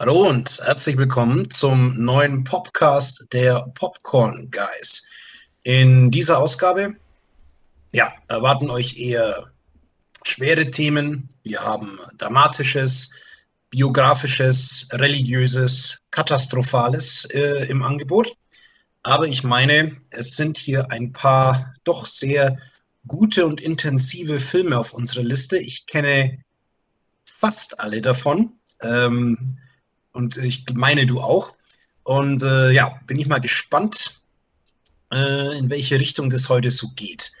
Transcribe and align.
Hallo 0.00 0.28
und 0.28 0.60
herzlich 0.64 0.96
willkommen 0.96 1.50
zum 1.50 2.02
neuen 2.02 2.44
Podcast 2.44 3.26
der 3.32 3.66
Popcorn 3.74 4.50
Guys. 4.50 5.06
In 5.64 6.10
dieser 6.10 6.38
Ausgabe 6.38 6.96
ja, 7.92 8.12
erwarten 8.28 8.70
euch 8.70 8.98
eher 8.98 9.50
schwere 10.24 10.70
Themen. 10.70 11.28
Wir 11.42 11.60
haben 11.60 11.98
dramatisches, 12.16 13.10
biografisches, 13.70 14.88
religiöses, 14.92 15.98
katastrophales 16.10 17.26
äh, 17.26 17.66
im 17.68 17.82
Angebot. 17.82 18.32
Aber 19.02 19.26
ich 19.26 19.44
meine, 19.44 19.96
es 20.10 20.36
sind 20.36 20.58
hier 20.58 20.90
ein 20.90 21.12
paar 21.12 21.74
doch 21.84 22.06
sehr 22.06 22.58
gute 23.06 23.46
und 23.46 23.60
intensive 23.60 24.38
Filme 24.38 24.78
auf 24.78 24.92
unserer 24.92 25.24
Liste. 25.24 25.58
Ich 25.58 25.86
kenne 25.86 26.38
fast 27.24 27.80
alle 27.80 28.02
davon. 28.02 28.52
Ähm, 28.82 29.58
und 30.12 30.36
ich 30.36 30.64
meine, 30.74 31.06
du 31.06 31.20
auch. 31.20 31.54
Und 32.02 32.42
äh, 32.42 32.70
ja, 32.70 33.00
bin 33.06 33.18
ich 33.18 33.28
mal 33.28 33.38
gespannt, 33.38 34.20
äh, 35.12 35.56
in 35.58 35.70
welche 35.70 35.98
Richtung 35.98 36.30
das 36.30 36.48
heute 36.48 36.70
so 36.70 36.88
geht. 36.96 37.32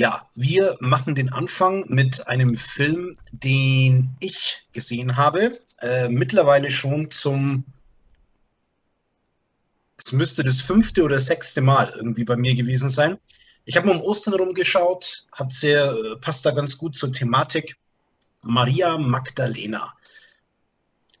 Ja, 0.00 0.26
wir 0.34 0.78
machen 0.80 1.14
den 1.14 1.30
Anfang 1.30 1.84
mit 1.88 2.26
einem 2.26 2.56
Film, 2.56 3.18
den 3.32 4.16
ich 4.20 4.62
gesehen 4.72 5.18
habe. 5.18 5.60
Äh, 5.82 6.08
mittlerweile 6.08 6.70
schon 6.70 7.10
zum, 7.10 7.64
es 9.98 10.12
müsste 10.12 10.42
das 10.42 10.62
fünfte 10.62 11.02
oder 11.02 11.18
sechste 11.20 11.60
Mal 11.60 11.92
irgendwie 11.94 12.24
bei 12.24 12.36
mir 12.36 12.54
gewesen 12.54 12.88
sein. 12.88 13.18
Ich 13.66 13.76
habe 13.76 13.88
mal 13.88 13.96
um 13.96 14.00
Ostern 14.00 14.32
rumgeschaut, 14.32 15.26
hat 15.32 15.52
sehr, 15.52 15.92
äh, 15.92 16.16
passt 16.16 16.46
da 16.46 16.52
ganz 16.52 16.78
gut 16.78 16.96
zur 16.96 17.12
Thematik. 17.12 17.76
Maria 18.40 18.96
Magdalena. 18.96 19.92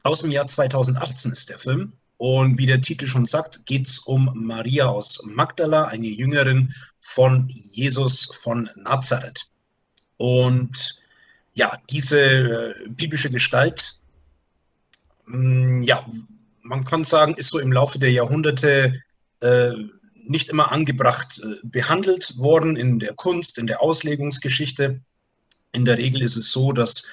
Aus 0.04 0.22
dem 0.22 0.30
Jahr 0.30 0.46
2018 0.46 1.32
ist 1.32 1.50
der 1.50 1.58
Film. 1.58 1.92
Und 2.20 2.58
wie 2.58 2.66
der 2.66 2.82
Titel 2.82 3.06
schon 3.06 3.24
sagt, 3.24 3.64
geht 3.64 3.86
es 3.86 4.00
um 4.00 4.30
Maria 4.34 4.88
aus 4.88 5.22
Magdala, 5.24 5.86
eine 5.86 6.06
Jüngerin 6.06 6.74
von 7.00 7.48
Jesus 7.48 8.26
von 8.42 8.68
Nazareth. 8.76 9.46
Und 10.18 11.02
ja, 11.54 11.72
diese 11.88 12.20
äh, 12.20 12.88
biblische 12.90 13.30
Gestalt, 13.30 13.98
mh, 15.24 15.38
mm, 15.38 15.82
ja, 15.82 16.04
man 16.60 16.84
kann 16.84 17.04
sagen, 17.04 17.36
ist 17.36 17.48
so 17.48 17.58
im 17.58 17.72
Laufe 17.72 17.98
der 17.98 18.12
Jahrhunderte 18.12 19.02
äh, 19.40 19.72
nicht 20.26 20.50
immer 20.50 20.72
angebracht 20.72 21.40
äh, 21.42 21.56
behandelt 21.62 22.36
worden 22.36 22.76
in 22.76 22.98
der 22.98 23.14
Kunst, 23.14 23.56
in 23.56 23.66
der 23.66 23.80
Auslegungsgeschichte. 23.80 25.00
In 25.72 25.86
der 25.86 25.96
Regel 25.96 26.20
ist 26.20 26.36
es 26.36 26.52
so, 26.52 26.72
dass 26.72 27.06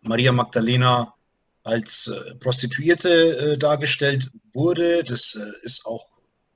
Maria 0.00 0.32
Magdalena 0.32 1.13
als 1.64 2.08
äh, 2.08 2.34
Prostituierte 2.36 3.08
äh, 3.54 3.58
dargestellt 3.58 4.30
wurde. 4.52 5.02
Das 5.02 5.34
äh, 5.34 5.64
ist 5.64 5.86
auch, 5.86 6.04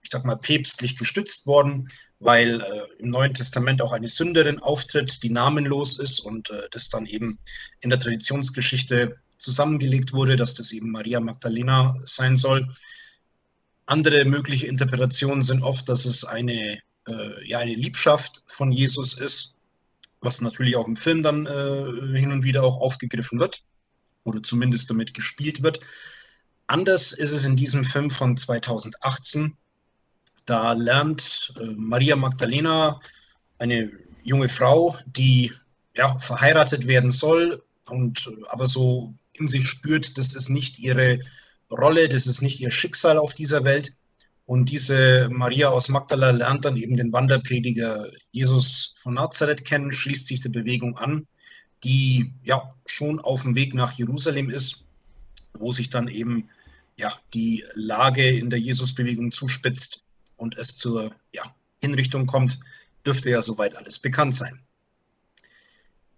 ich 0.03 0.11
sag 0.11 0.25
mal, 0.25 0.37
päpstlich 0.37 0.97
gestützt 0.97 1.47
worden, 1.47 1.89
weil 2.21 2.61
im 2.99 3.11
Neuen 3.11 3.33
Testament 3.33 3.81
auch 3.81 3.93
eine 3.93 4.09
Sünderin 4.09 4.59
auftritt, 4.59 5.23
die 5.23 5.31
namenlos 5.31 6.01
ist 6.01 6.19
und 6.19 6.51
das 6.73 6.89
dann 6.89 7.07
eben 7.07 7.39
in 7.81 7.91
der 7.91 8.01
Traditionsgeschichte 8.01 9.15
zusammengelegt 9.37 10.13
wurde, 10.13 10.35
dass 10.35 10.55
das 10.55 10.73
eben 10.73 10.91
Maria 10.91 11.21
Magdalena 11.21 11.95
sein 12.03 12.37
soll. 12.37 12.69
Andere 13.87 14.25
mögliche 14.25 14.67
Interpretationen 14.67 15.43
sind 15.43 15.63
oft, 15.63 15.89
dass 15.89 16.07
es 16.07 16.25
eine, 16.25 16.81
ja, 17.45 17.61
eine 17.61 17.75
Liebschaft 17.75 18.43
von 18.49 18.73
Jesus 18.73 19.17
ist, 19.17 19.55
was 20.21 20.41
natürlich 20.41 20.75
auch 20.75 20.89
im 20.89 20.97
Film 20.97 21.23
dann 21.23 21.47
hin 22.17 22.33
und 22.33 22.43
wieder 22.43 22.65
auch 22.65 22.81
aufgegriffen 22.81 23.39
wird 23.39 23.63
oder 24.25 24.43
zumindest 24.43 24.91
damit 24.91 25.15
gespielt 25.15 25.63
wird. 25.63 25.81
Anders 26.67 27.13
ist 27.13 27.33
es 27.33 27.47
in 27.47 27.57
diesem 27.57 27.85
Film 27.85 28.11
von 28.11 28.37
2018. 28.37 29.57
Da 30.45 30.73
lernt 30.73 31.53
äh, 31.61 31.65
Maria 31.77 32.17
Magdalena 32.17 33.01
eine 33.59 33.91
junge 34.23 34.49
Frau, 34.49 34.97
die 35.07 35.53
ja, 35.97 36.19
verheiratet 36.19 36.87
werden 36.87 37.11
soll 37.11 37.63
und 37.89 38.27
äh, 38.27 38.45
aber 38.51 38.67
so 38.67 39.15
in 39.33 39.49
sich 39.49 39.67
spürt, 39.67 40.19
das 40.19 40.35
ist 40.35 40.49
nicht 40.49 40.79
ihre 40.79 41.21
Rolle, 41.71 42.09
das 42.09 42.27
ist 42.27 42.43
nicht 42.43 42.61
ihr 42.61 42.71
Schicksal 42.71 43.19
auf 43.19 43.35
dieser 43.35 43.65
Welt. 43.65 43.95
Und 44.45 44.71
diese 44.71 45.29
Maria 45.31 45.69
aus 45.69 45.89
Magdala 45.91 46.31
lernt 46.31 46.65
dann 46.65 46.77
eben 46.77 46.97
den 46.97 47.13
Wanderprediger 47.13 48.09
Jesus 48.31 48.95
von 48.99 49.15
Nazareth 49.15 49.65
kennen, 49.65 49.93
schließt 49.93 50.27
sich 50.27 50.41
der 50.41 50.49
Bewegung 50.49 50.97
an 50.97 51.27
die 51.85 52.33
ja 52.43 52.75
schon 52.87 53.21
auf 53.21 53.43
dem 53.43 53.55
Weg 53.55 53.75
nach 53.75 53.93
Jerusalem 53.93 54.51
ist, 54.51 54.87
wo 55.55 55.73
sich 55.73 55.91
dann 55.91 56.09
eben 56.09 56.49
ja 56.97 57.13
die 57.35 57.65
Lage 57.75 58.29
in 58.29 58.51
der 58.51 58.59
Jesusbewegung 58.59 59.31
zuspitzt 59.31 60.05
und 60.37 60.57
es 60.57 60.77
zur 60.77 61.15
ja, 61.33 61.43
Hinrichtung 61.81 62.27
kommt, 62.27 62.59
dürfte 63.07 63.31
ja 63.31 63.43
soweit 63.43 63.77
alles 63.77 63.99
bekannt 63.99 64.35
sein. 64.35 64.61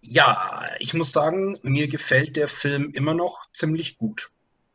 Ja, 0.03 0.63
ich 0.79 0.95
muss 0.95 1.13
sagen, 1.13 1.59
mir 1.63 1.89
gefällt 1.89 2.37
der 2.37 2.49
Film 2.49 2.91
immer 2.95 3.15
noch 3.15 3.51
ziemlich 3.53 3.99
gut. 3.99 4.31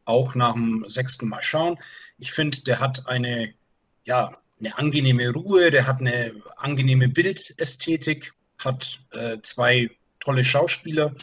Auch 0.06 0.36
nach 0.36 0.54
dem 0.54 0.86
sechsten 0.88 1.28
Mal 1.28 1.42
schauen. 1.42 1.80
Ich 2.20 2.32
finde, 2.32 2.62
der 2.62 2.80
hat 2.80 3.08
eine, 3.08 3.54
ja, 4.04 4.38
eine 4.60 4.78
angenehme 4.78 5.32
Ruhe, 5.32 5.72
der 5.72 5.88
hat 5.88 6.00
eine 6.00 6.32
angenehme 6.58 7.10
Bildästhetik, 7.10 8.34
hat 8.60 9.00
äh, 9.12 9.40
zwei 9.42 9.90
tolle 10.26 10.44
Schauspieler 10.44 11.16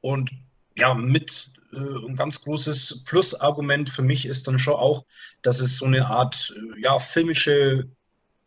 und 0.00 0.30
ja, 0.76 0.94
mit 0.94 1.50
äh, 1.72 2.08
ein 2.08 2.16
ganz 2.16 2.42
großes 2.42 3.04
Plusargument 3.04 3.90
für 3.90 4.02
mich 4.02 4.26
ist 4.26 4.46
dann 4.48 4.58
schon 4.58 4.74
auch, 4.74 5.04
dass 5.42 5.60
es 5.60 5.78
so 5.78 5.86
eine 5.86 6.06
Art 6.06 6.54
äh, 6.56 6.80
ja, 6.80 6.98
filmische 6.98 7.88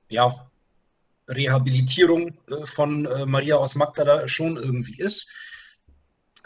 ja, 0.09 0.49
Rehabilitierung 1.27 2.37
äh, 2.49 2.65
von 2.65 3.05
äh, 3.05 3.25
Maria 3.25 3.55
aus 3.57 3.75
Magdala 3.75 4.27
schon 4.27 4.57
irgendwie 4.57 4.99
ist. 5.01 5.29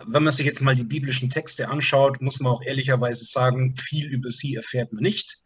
Wenn 0.03 0.23
man 0.23 0.33
sich 0.33 0.45
jetzt 0.45 0.61
mal 0.61 0.75
die 0.75 0.83
biblischen 0.83 1.29
Texte 1.29 1.69
anschaut, 1.69 2.21
muss 2.21 2.39
man 2.39 2.53
auch 2.53 2.63
ehrlicherweise 2.63 3.23
sagen, 3.23 3.75
viel 3.75 4.07
über 4.07 4.31
sie 4.31 4.55
erfährt 4.55 4.93
man 4.93 5.03
nicht. 5.03 5.39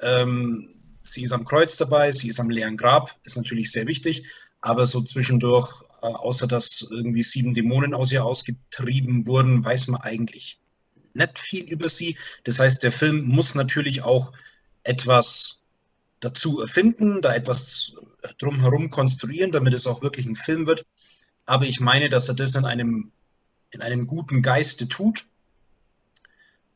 Ähm, 0.00 0.74
sie 1.02 1.24
ist 1.24 1.32
am 1.32 1.44
Kreuz 1.44 1.76
dabei, 1.76 2.12
sie 2.12 2.28
ist 2.28 2.38
am 2.38 2.50
leeren 2.50 2.76
Grab, 2.76 3.18
ist 3.24 3.36
natürlich 3.36 3.72
sehr 3.72 3.86
wichtig, 3.88 4.24
aber 4.60 4.86
so 4.86 5.00
zwischendurch 5.02 5.82
außer 6.02 6.46
dass 6.46 6.86
irgendwie 6.90 7.22
sieben 7.22 7.54
Dämonen 7.54 7.94
aus 7.94 8.12
ihr 8.12 8.24
ausgetrieben 8.24 9.26
wurden, 9.26 9.64
weiß 9.64 9.88
man 9.88 10.00
eigentlich 10.00 10.60
nicht 11.14 11.38
viel 11.38 11.64
über 11.64 11.88
sie. 11.88 12.16
Das 12.44 12.60
heißt, 12.60 12.82
der 12.82 12.92
Film 12.92 13.24
muss 13.26 13.54
natürlich 13.54 14.02
auch 14.02 14.32
etwas 14.84 15.62
dazu 16.20 16.60
erfinden, 16.60 17.22
da 17.22 17.34
etwas 17.34 17.94
drumherum 18.38 18.90
konstruieren, 18.90 19.52
damit 19.52 19.74
es 19.74 19.86
auch 19.86 20.02
wirklich 20.02 20.26
ein 20.26 20.36
Film 20.36 20.66
wird. 20.66 20.84
Aber 21.46 21.64
ich 21.64 21.80
meine, 21.80 22.08
dass 22.08 22.28
er 22.28 22.34
das 22.34 22.54
in 22.54 22.64
einem, 22.64 23.12
in 23.70 23.82
einem 23.82 24.06
guten 24.06 24.42
Geiste 24.42 24.88
tut. 24.88 25.26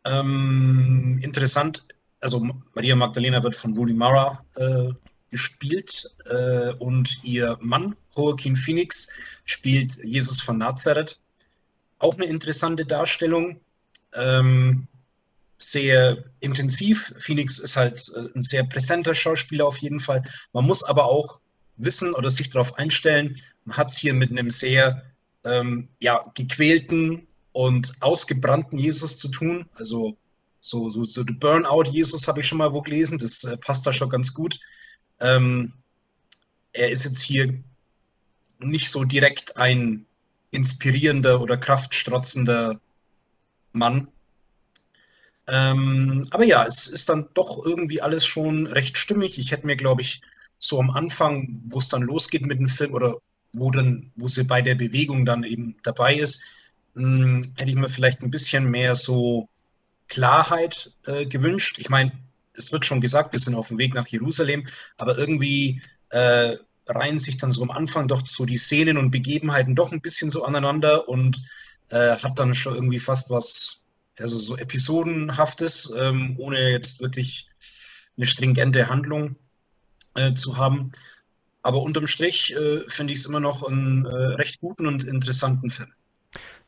Ähm, 0.04 1.18
interessant, 1.22 1.86
also 2.20 2.40
Maria 2.74 2.96
Magdalena 2.96 3.42
wird 3.42 3.54
von 3.54 3.76
Rooney 3.76 3.94
Mara 3.94 4.44
äh, 4.56 4.90
gespielt 5.34 6.08
äh, 6.26 6.74
und 6.74 7.18
ihr 7.24 7.58
Mann, 7.60 7.96
Joaquin 8.16 8.54
Phoenix, 8.54 9.08
spielt 9.44 9.96
Jesus 10.04 10.40
von 10.40 10.58
Nazareth. 10.58 11.18
Auch 11.98 12.14
eine 12.14 12.26
interessante 12.26 12.86
Darstellung. 12.86 13.60
Ähm, 14.14 14.86
sehr 15.58 16.22
intensiv. 16.38 17.12
Phoenix 17.18 17.58
ist 17.58 17.74
halt 17.74 18.12
äh, 18.14 18.28
ein 18.36 18.42
sehr 18.42 18.62
präsenter 18.62 19.12
Schauspieler 19.12 19.66
auf 19.66 19.78
jeden 19.78 19.98
Fall. 19.98 20.22
Man 20.52 20.66
muss 20.66 20.84
aber 20.84 21.06
auch 21.06 21.40
wissen 21.78 22.14
oder 22.14 22.30
sich 22.30 22.50
darauf 22.50 22.78
einstellen, 22.78 23.36
man 23.64 23.76
hat 23.76 23.90
es 23.90 23.98
hier 23.98 24.14
mit 24.14 24.30
einem 24.30 24.52
sehr 24.52 25.02
ähm, 25.44 25.88
ja, 25.98 26.24
gequälten 26.36 27.26
und 27.50 27.92
ausgebrannten 27.98 28.78
Jesus 28.78 29.16
zu 29.16 29.26
tun. 29.26 29.66
Also 29.74 30.16
so, 30.60 30.90
so, 30.90 31.02
so 31.02 31.24
Burnout 31.24 31.90
Jesus 31.90 32.28
habe 32.28 32.40
ich 32.40 32.46
schon 32.46 32.58
mal 32.58 32.72
wo 32.72 32.82
gelesen, 32.82 33.18
das 33.18 33.42
äh, 33.42 33.56
passt 33.56 33.84
da 33.84 33.92
schon 33.92 34.10
ganz 34.10 34.32
gut. 34.32 34.60
Ähm, 35.20 35.72
er 36.72 36.90
ist 36.90 37.04
jetzt 37.04 37.22
hier 37.22 37.54
nicht 38.58 38.90
so 38.90 39.04
direkt 39.04 39.56
ein 39.56 40.06
inspirierender 40.50 41.40
oder 41.40 41.56
kraftstrotzender 41.56 42.80
Mann. 43.72 44.08
Ähm, 45.46 46.26
aber 46.30 46.44
ja, 46.44 46.64
es 46.64 46.86
ist 46.86 47.08
dann 47.08 47.28
doch 47.34 47.64
irgendwie 47.64 48.00
alles 48.00 48.24
schon 48.24 48.66
recht 48.66 48.96
stimmig. 48.96 49.38
Ich 49.38 49.50
hätte 49.50 49.66
mir, 49.66 49.76
glaube 49.76 50.02
ich, 50.02 50.22
so 50.58 50.80
am 50.80 50.90
Anfang, 50.90 51.60
wo 51.66 51.78
es 51.78 51.88
dann 51.88 52.02
losgeht 52.02 52.46
mit 52.46 52.58
dem 52.58 52.68
Film 52.68 52.94
oder 52.94 53.16
wo 53.52 53.70
dann, 53.70 54.10
wo 54.16 54.28
sie 54.28 54.44
bei 54.44 54.62
der 54.62 54.74
Bewegung 54.74 55.24
dann 55.26 55.44
eben 55.44 55.76
dabei 55.82 56.14
ist, 56.14 56.42
mh, 56.94 57.02
hm, 57.04 57.54
hätte 57.56 57.70
ich 57.70 57.76
mir 57.76 57.88
vielleicht 57.88 58.22
ein 58.22 58.30
bisschen 58.30 58.70
mehr 58.70 58.96
so 58.96 59.48
Klarheit 60.08 60.92
äh, 61.06 61.26
gewünscht. 61.26 61.78
Ich 61.78 61.90
meine, 61.90 62.12
es 62.56 62.72
wird 62.72 62.86
schon 62.86 63.00
gesagt, 63.00 63.32
wir 63.32 63.40
sind 63.40 63.54
auf 63.54 63.68
dem 63.68 63.78
Weg 63.78 63.94
nach 63.94 64.06
Jerusalem, 64.06 64.66
aber 64.96 65.18
irgendwie 65.18 65.82
äh, 66.10 66.56
reihen 66.86 67.18
sich 67.18 67.36
dann 67.36 67.52
so 67.52 67.62
am 67.62 67.70
Anfang 67.70 68.08
doch 68.08 68.26
so 68.26 68.44
die 68.44 68.58
Szenen 68.58 68.96
und 68.96 69.10
Begebenheiten 69.10 69.74
doch 69.74 69.92
ein 69.92 70.00
bisschen 70.00 70.30
so 70.30 70.44
aneinander 70.44 71.08
und 71.08 71.42
äh, 71.90 72.16
hat 72.16 72.38
dann 72.38 72.54
schon 72.54 72.74
irgendwie 72.74 72.98
fast 72.98 73.30
was, 73.30 73.82
also 74.18 74.38
so 74.38 74.56
Episodenhaftes, 74.56 75.92
ähm, 75.98 76.36
ohne 76.38 76.70
jetzt 76.70 77.00
wirklich 77.00 77.46
eine 78.16 78.26
stringente 78.26 78.88
Handlung 78.88 79.36
äh, 80.14 80.34
zu 80.34 80.56
haben. 80.56 80.92
Aber 81.62 81.82
unterm 81.82 82.06
Strich 82.06 82.54
äh, 82.54 82.80
finde 82.88 83.14
ich 83.14 83.20
es 83.20 83.26
immer 83.26 83.40
noch 83.40 83.66
einen 83.66 84.04
äh, 84.04 84.10
recht 84.10 84.60
guten 84.60 84.86
und 84.86 85.04
interessanten 85.04 85.70
Film. 85.70 85.92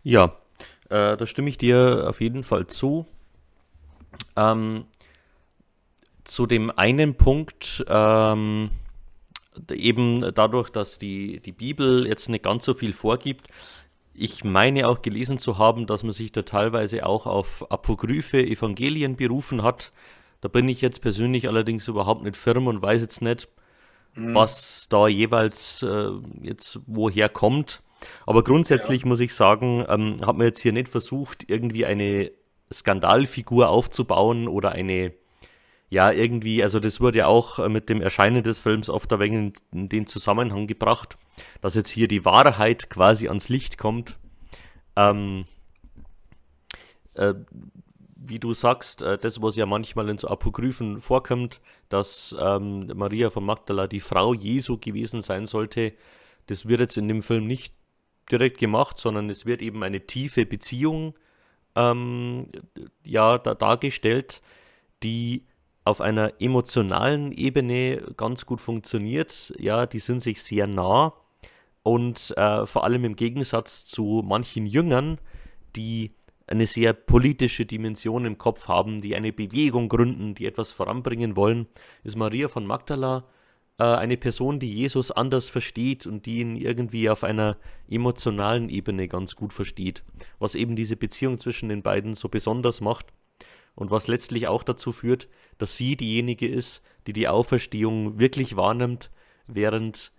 Ja, 0.03 0.37
äh, 0.89 1.17
da 1.17 1.27
stimme 1.27 1.51
ich 1.51 1.59
dir 1.59 2.07
auf 2.09 2.21
jeden 2.21 2.43
Fall 2.43 2.67
zu. 2.67 3.07
Ähm, 4.37 4.87
zu 6.27 6.47
dem 6.47 6.71
einen 6.71 7.15
Punkt, 7.15 7.85
ähm, 7.89 8.71
eben 9.71 10.35
dadurch, 10.35 10.71
dass 10.71 10.99
die, 10.99 11.41
die 11.41 11.53
Bibel 11.53 12.07
jetzt 12.07 12.29
nicht 12.29 12.45
ganz 12.45 12.65
so 12.65 12.75
viel 12.75 12.93
vorgibt, 12.93 13.49
ich 14.19 14.45
meine 14.45 14.89
auch 14.89 15.03
gelesen 15.03 15.39
zu 15.39 15.59
haben, 15.59 15.87
dass 15.87 16.03
man 16.03 16.13
sich 16.13 16.33
da 16.33 16.43
teilweise 16.43 17.05
auch 17.05 17.27
auf 17.27 17.71
apokryphe 17.71 18.45
Evangelien 18.45 19.17
berufen 19.17 19.63
hat. 19.63 19.93
Da 20.41 20.49
bin 20.49 20.69
ich 20.69 20.81
jetzt 20.81 21.03
persönlich 21.03 21.49
allerdings 21.49 21.87
überhaupt 21.89 22.23
nicht 22.23 22.37
firm 22.37 22.67
und 22.67 22.81
weiß 22.81 23.03
jetzt 23.03 23.21
nicht, 23.21 23.49
mhm. 24.15 24.35
was 24.35 24.89
da 24.89 25.07
jeweils 25.07 25.83
äh, 25.83 26.11
jetzt 26.43 26.81
woher 26.87 27.29
kommt. 27.29 27.83
Aber 28.27 28.43
grundsätzlich 28.43 29.03
ja. 29.03 29.09
muss 29.09 29.21
ich 29.21 29.35
sagen, 29.35 29.85
ähm, 29.89 30.17
hat 30.25 30.37
man 30.37 30.47
jetzt 30.47 30.61
hier 30.61 30.73
nicht 30.73 30.89
versucht, 30.89 31.49
irgendwie 31.51 31.85
eine 31.85 32.31
Skandalfigur 32.73 33.69
aufzubauen 33.69 34.49
oder 34.49 34.73
eine 34.73 35.13
ja, 35.89 36.11
irgendwie, 36.11 36.63
also 36.63 36.81
das 36.81 37.01
wurde 37.01 37.19
ja 37.19 37.27
auch 37.27 37.59
äh, 37.59 37.69
mit 37.69 37.89
dem 37.89 38.03
Erscheinen 38.03 38.43
des 38.43 38.59
Films 38.59 38.89
oft 38.89 39.13
ein 39.13 39.21
wenig 39.21 39.55
in 39.73 39.89
den 39.89 40.07
Zusammenhang 40.07 40.67
gebracht, 40.67 41.17
dass 41.61 41.75
jetzt 41.75 41.91
hier 41.91 42.09
die 42.09 42.25
Wahrheit 42.25 42.91
quasi 42.91 43.29
ans 43.29 43.49
Licht 43.49 43.79
kommt. 43.79 44.19
Ähm, 44.97 45.47
äh, 47.15 47.35
wie 48.17 48.41
du 48.41 48.53
sagst, 48.53 49.03
äh, 49.03 49.19
das, 49.19 49.41
was 49.41 49.55
ja 49.55 49.67
manchmal 49.67 50.09
in 50.09 50.19
so 50.19 50.29
Apokryphen 50.29 51.01
vorkommt, 51.01 51.61
dass 51.89 52.35
ähm, 52.41 52.91
Maria 52.95 53.31
von 53.31 53.45
Magdala 53.45 53.87
die 53.87 54.01
Frau 54.01 54.35
Jesu 54.35 54.79
gewesen 54.79 55.23
sein 55.23 55.47
sollte, 55.47 55.93
das 56.47 56.67
wird 56.67 56.81
jetzt 56.81 56.97
in 56.97 57.07
dem 57.07 57.23
Film 57.23 57.47
nicht 57.47 57.75
direkt 58.31 58.59
gemacht, 58.59 58.99
sondern 58.99 59.31
es 59.31 59.47
wird 59.47 59.63
eben 59.63 59.85
eine 59.85 60.07
tiefe 60.07 60.47
Beziehung 60.47 61.15
ähm, 61.77 62.49
ja, 63.05 63.39
da, 63.39 63.55
dargestellt, 63.55 64.43
die 65.05 65.45
auf 65.87 66.01
einer 66.01 66.33
emotionalen 66.41 67.31
Ebene 67.31 68.03
ganz 68.17 68.45
gut 68.45 68.61
funktioniert. 68.61 69.55
Ja, 69.57 69.87
die 69.87 70.01
sind 70.01 70.21
sich 70.21 70.43
sehr 70.43 70.67
nah 70.67 71.13
und 71.85 72.37
äh, 72.37 72.67
vor 72.67 72.83
allem 72.83 73.05
im 73.05 73.15
Gegensatz 73.15 73.87
zu 73.87 74.25
manchen 74.27 74.67
Jüngern, 74.67 75.19
die 75.77 76.11
eine 76.49 76.67
sehr 76.67 76.93
politische 76.93 77.67
Dimension 77.67 78.25
im 78.25 78.37
Kopf 78.37 78.67
haben, 78.67 79.01
die 79.01 79.15
eine 79.15 79.33
Bewegung 79.33 79.89
gründen, 79.89 80.35
die 80.35 80.47
etwas 80.47 80.73
voranbringen 80.73 81.37
wollen, 81.37 81.69
ist 82.03 82.17
Maria 82.17 82.49
von 82.49 82.67
Magdala 82.67 83.25
äh, 83.79 83.85
eine 83.85 84.17
Person, 84.17 84.59
die 84.59 84.75
Jesus 84.75 85.13
anders 85.13 85.49
versteht 85.49 86.05
und 86.05 86.27
die 86.27 86.41
ihn 86.41 86.57
irgendwie 86.57 87.09
auf 87.09 87.23
einer 87.23 87.59
emotionalen 87.89 88.71
Ebene 88.71 89.07
ganz 89.07 89.37
gut 89.37 89.53
versteht, 89.53 90.03
was 90.41 90.57
eben 90.57 90.75
diese 90.75 90.97
Beziehung 90.97 91.39
zwischen 91.39 91.69
den 91.69 91.83
beiden 91.83 92.15
so 92.15 92.29
besonders 92.29 92.81
macht 92.81 93.13
und 93.77 93.93
was 93.93 94.09
letztlich 94.09 94.49
auch 94.49 94.65
dazu 94.65 94.91
führt, 94.91 95.29
dass 95.59 95.77
sie 95.77 95.97
diejenige 95.97 96.49
ist, 96.49 96.83
die 97.07 97.13
die 97.13 97.29
Auferstehung 97.29 98.19
wirklich 98.19 98.57
wahrnimmt, 98.57 99.11
während 99.47 100.11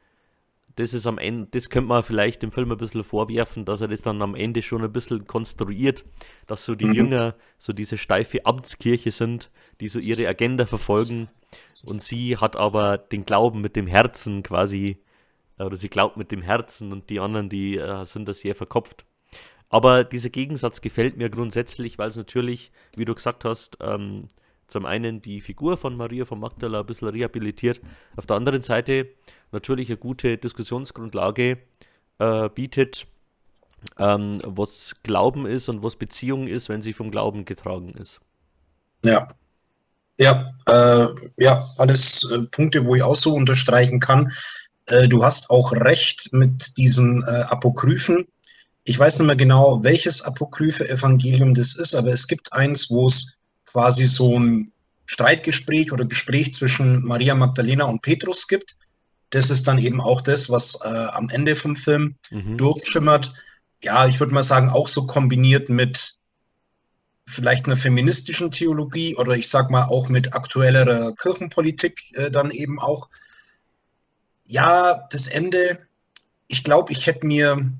das 0.75 0.94
ist 0.94 1.07
am 1.07 1.18
Ende, 1.18 1.48
das 1.50 1.71
könnte 1.71 1.89
man 1.89 2.04
vielleicht 2.04 2.44
dem 2.44 2.51
Film 2.51 2.71
ein 2.71 2.77
bisschen 2.77 3.04
vorwerfen, 3.04 3.65
dass 3.65 3.81
er 3.81 3.88
das 3.88 4.04
dann 4.04 4.21
am 4.21 4.36
Ende 4.36 4.62
schon 4.62 4.83
ein 4.83 4.94
bisschen 4.94 5.25
konstruiert, 5.25 6.06
dass 6.45 6.65
so 6.65 6.75
die 6.75 6.86
mhm. 6.86 6.94
Jünger 6.94 7.36
so 7.57 7.74
diese 7.74 7.98
steife 7.98 8.45
Amtskirche 8.45 9.12
sind, 9.12 9.50
die 9.81 9.89
so 9.89 9.98
ihre 9.98 10.27
Agenda 10.27 10.68
verfolgen 10.68 11.30
und 11.83 12.03
sie 12.03 12.38
hat 12.38 12.56
aber 12.56 13.00
den 13.00 13.25
Glauben 13.25 13.60
mit 13.60 13.75
dem 13.75 13.88
Herzen 13.88 14.44
quasi, 14.44 15.01
oder 15.57 15.75
sie 15.75 15.89
glaubt 15.89 16.15
mit 16.15 16.31
dem 16.31 16.44
Herzen 16.44 16.92
und 16.92 17.10
die 17.10 17.19
anderen, 17.19 17.50
die 17.50 17.77
äh, 17.77 18.06
sind 18.06 18.27
da 18.27 18.33
sehr 18.33 18.53
verkopft. 18.53 19.06
Aber 19.69 20.03
dieser 20.03 20.29
Gegensatz 20.29 20.81
gefällt 20.81 21.17
mir 21.17 21.29
grundsätzlich, 21.29 21.97
weil 21.97 22.09
es 22.09 22.15
natürlich, 22.15 22.71
wie 22.95 23.05
du 23.05 23.13
gesagt 23.13 23.43
hast, 23.45 23.77
ähm, 23.81 24.27
zum 24.67 24.85
einen 24.85 25.21
die 25.21 25.41
Figur 25.41 25.77
von 25.77 25.95
Maria 25.95 26.25
von 26.25 26.39
Magdala 26.39 26.81
ein 26.81 26.85
bisschen 26.85 27.07
rehabilitiert, 27.07 27.81
auf 28.15 28.25
der 28.25 28.35
anderen 28.35 28.61
Seite 28.61 29.09
natürlich 29.51 29.89
eine 29.89 29.97
gute 29.97 30.37
Diskussionsgrundlage 30.37 31.57
äh, 32.19 32.49
bietet, 32.49 33.07
ähm, 33.97 34.41
was 34.43 34.95
Glauben 35.03 35.45
ist 35.45 35.69
und 35.69 35.83
was 35.83 35.95
Beziehung 35.95 36.47
ist, 36.47 36.69
wenn 36.69 36.81
sie 36.81 36.93
vom 36.93 37.11
Glauben 37.11 37.45
getragen 37.45 37.91
ist. 37.91 38.19
Ja. 39.03 39.27
Ja, 40.19 40.51
äh, 40.65 41.07
ja, 41.37 41.63
alles 41.77 42.29
äh, 42.31 42.41
Punkte, 42.49 42.83
wo 42.85 42.95
ich 42.95 43.03
auch 43.03 43.15
so 43.15 43.35
unterstreichen 43.35 43.99
kann. 43.99 44.31
Äh, 44.87 45.07
du 45.07 45.23
hast 45.23 45.51
auch 45.51 45.71
recht 45.73 46.29
mit 46.33 46.75
diesen 46.77 47.23
äh, 47.27 47.43
Apokryphen 47.49 48.25
ich 48.88 48.98
weiß 48.98 49.19
nicht 49.19 49.28
mehr 49.28 49.36
genau, 49.36 49.84
welches 49.84 50.22
apokryphe 50.22 50.88
Evangelium 50.88 51.54
das 51.54 51.75
ist, 51.75 51.94
aber 51.94 52.13
es 52.13 52.25
gibt 52.25 52.54
eins, 52.54 52.89
wo 52.89 53.07
es 53.07 53.38
quasi 53.66 54.06
so 54.06 54.39
ein 54.39 54.72
Streitgespräch 55.06 55.92
oder 55.92 56.06
Gespräch 56.06 56.54
zwischen 56.54 57.04
Maria 57.04 57.36
Magdalena 57.36 57.84
und 57.84 58.01
Petrus 58.01 58.48
gibt. 58.48 58.78
Das 59.31 59.50
ist 59.50 59.68
dann 59.68 59.78
eben 59.78 60.00
auch 60.00 60.22
das, 60.22 60.50
was 60.50 60.80
äh, 60.86 60.88
am 60.88 61.28
Ende 61.28 61.57
vom 61.57 61.75
Film 61.75 62.16
mhm. 62.31 62.57
durchschimmert. 62.57 63.34
Ja, 63.84 64.07
ich 64.07 64.22
würde 64.22 64.34
mal 64.34 64.42
sagen, 64.42 64.69
auch 64.69 64.88
so 64.88 65.06
kombiniert 65.06 65.68
mit 65.68 66.16
vielleicht 67.25 67.66
einer 67.66 67.75
feministischen 67.75 68.51
Theologie 68.51 69.18
oder 69.18 69.34
ich 69.34 69.50
sag 69.50 69.69
mal 69.69 69.84
auch 69.84 70.07
mit 70.07 70.34
aktuellerer 70.34 71.13
Kirchenpolitik 71.13 72.16
äh, 72.16 72.31
dann 72.31 72.51
eben 72.51 72.80
auch. 72.80 73.10
Ja, 74.48 75.06
das 75.12 75.28
Ende, 75.28 75.86
ich 76.48 76.63
glaube, 76.63 76.94
ich 76.94 77.06
hätte 77.06 77.28
mir 77.28 77.74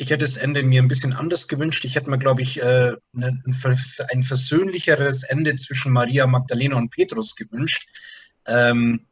ich 0.00 0.08
hätte 0.08 0.24
das 0.24 0.38
Ende 0.38 0.62
mir 0.62 0.80
ein 0.80 0.88
bisschen 0.88 1.12
anders 1.12 1.46
gewünscht. 1.46 1.84
Ich 1.84 1.94
hätte 1.94 2.08
mir, 2.08 2.18
glaube 2.18 2.40
ich, 2.40 2.62
äh, 2.62 2.92
ne, 3.12 3.42
ein 3.44 4.22
versöhnlicheres 4.22 5.24
Ende 5.24 5.54
zwischen 5.56 5.92
Maria 5.92 6.26
Magdalena 6.26 6.76
und 6.76 6.88
Petrus 6.88 7.36
gewünscht. 7.36 7.86
Ähm, 8.46 9.04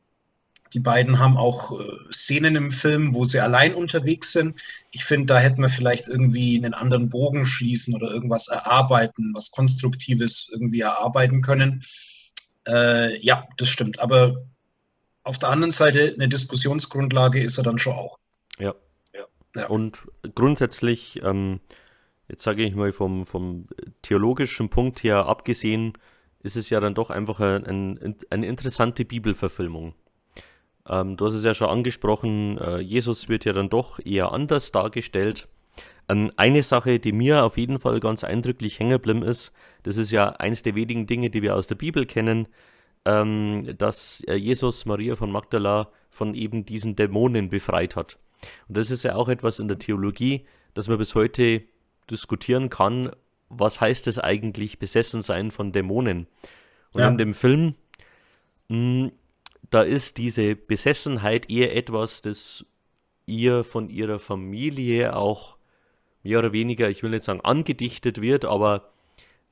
die 0.73 0.81
beiden 0.81 1.19
haben 1.19 1.37
auch 1.37 1.79
äh, 1.79 1.85
Szenen 2.11 2.57
im 2.57 2.71
Film, 2.71 3.15
wo 3.15 3.27
sie 3.27 3.39
allein 3.39 3.75
unterwegs 3.75 4.33
sind. 4.33 4.63
Ich 4.91 5.05
finde, 5.05 5.27
da 5.27 5.39
hätten 5.39 5.61
wir 5.61 5.69
vielleicht 5.69 6.09
irgendwie 6.09 6.57
einen 6.57 6.73
anderen 6.73 7.11
Bogen 7.11 7.45
schießen 7.45 7.95
oder 7.95 8.11
irgendwas 8.11 8.49
erarbeiten, 8.49 9.33
was 9.35 9.51
Konstruktives 9.51 10.49
irgendwie 10.51 10.81
erarbeiten 10.81 11.43
können. 11.43 11.85
Äh, 12.67 13.23
ja, 13.23 13.47
das 13.59 13.69
stimmt. 13.69 14.01
Aber 14.01 14.43
auf 15.23 15.39
der 15.39 15.51
anderen 15.51 15.73
Seite, 15.73 16.15
eine 16.15 16.29
Diskussionsgrundlage 16.29 17.43
ist 17.43 17.59
er 17.59 17.65
dann 17.65 17.79
schon 17.79 17.93
auch. 17.93 18.19
Ja, 18.59 18.75
Und 19.67 20.07
grundsätzlich, 20.35 21.21
ähm, 21.23 21.61
jetzt 22.29 22.43
sage 22.43 22.63
ich 22.63 22.75
mal 22.75 22.93
vom, 22.93 23.27
vom 23.27 23.67
theologischen 24.03 24.69
Punkt 24.69 25.03
her 25.03 25.27
abgesehen, 25.27 25.95
ist 26.43 26.57
es 26.57 26.71
ja 26.71 26.81
dann 26.81 26.95
doch 26.95 27.11
einfach 27.11 27.41
ein, 27.41 27.67
ein, 27.67 28.17
eine 28.31 28.47
interessante 28.47 29.05
Bibelverfilmung. 29.05 29.95
Ähm, 30.89 31.17
du 31.17 31.27
hast 31.27 31.35
es 31.35 31.45
ja 31.45 31.55
schon 31.55 31.69
angesprochen, 31.69 32.59
äh, 32.59 32.79
Jesus 32.79 33.29
wird 33.29 33.45
ja 33.45 33.53
dann 33.53 33.69
doch 33.69 33.99
eher 34.05 34.33
anders 34.33 34.73
dargestellt. 34.73 35.49
Ähm, 36.09 36.31
eine 36.37 36.63
Sache, 36.63 36.99
die 36.99 37.13
mir 37.13 37.45
auf 37.45 37.59
jeden 37.59 37.79
Fall 37.79 38.01
ganz 38.01 38.25
eindrücklich 38.25 38.79
hängen 38.79 39.23
ist, 39.23 39.53
das 39.83 39.97
ist 39.97 40.11
ja 40.11 40.31
eins 40.31 40.63
der 40.63 40.75
wenigen 40.75 41.07
Dinge, 41.07 41.31
die 41.31 41.43
wir 41.43 41.57
aus 41.57 41.67
der 41.67 41.75
Bibel 41.75 42.07
kennen, 42.07 42.49
ähm, 43.05 43.75
dass 43.77 44.23
äh, 44.27 44.35
Jesus 44.35 44.87
Maria 44.87 45.17
von 45.17 45.31
Magdala 45.31 45.91
von 46.11 46.35
eben 46.35 46.65
diesen 46.65 46.97
Dämonen 46.97 47.49
befreit 47.51 47.97
hat. 47.97 48.19
Und 48.69 48.77
das 48.77 48.91
ist 48.91 49.03
ja 49.03 49.15
auch 49.15 49.29
etwas 49.29 49.59
in 49.59 49.69
der 49.69 49.79
Theologie, 49.79 50.47
dass 50.75 50.89
man 50.89 50.99
bis 50.99 51.15
heute 51.15 51.63
diskutieren 52.11 52.71
kann, 52.71 53.11
was 53.49 53.81
heißt 53.81 54.07
es 54.07 54.19
eigentlich, 54.19 54.79
besessen 54.79 55.23
sein 55.23 55.51
von 55.51 55.73
Dämonen. 55.73 56.27
Und 56.95 57.01
ja. 57.01 57.09
in 57.09 57.19
dem 57.19 57.35
Film, 57.35 57.75
mh, 58.69 58.77
hm, 58.77 59.13
da 59.71 59.83
ist 59.83 60.17
diese 60.17 60.57
Besessenheit 60.57 61.51
eher 61.51 61.77
etwas, 61.77 62.23
das 62.23 62.65
ihr 63.27 63.65
von 63.65 63.91
ihrer 63.91 64.19
Familie 64.19 65.15
auch 65.15 65.59
mehr 66.23 66.39
oder 66.39 66.53
weniger, 66.53 66.89
ich 66.89 67.03
will 67.03 67.11
nicht 67.11 67.25
sagen 67.25 67.43
angedichtet 67.43 68.21
wird, 68.21 68.45
aber 68.45 68.91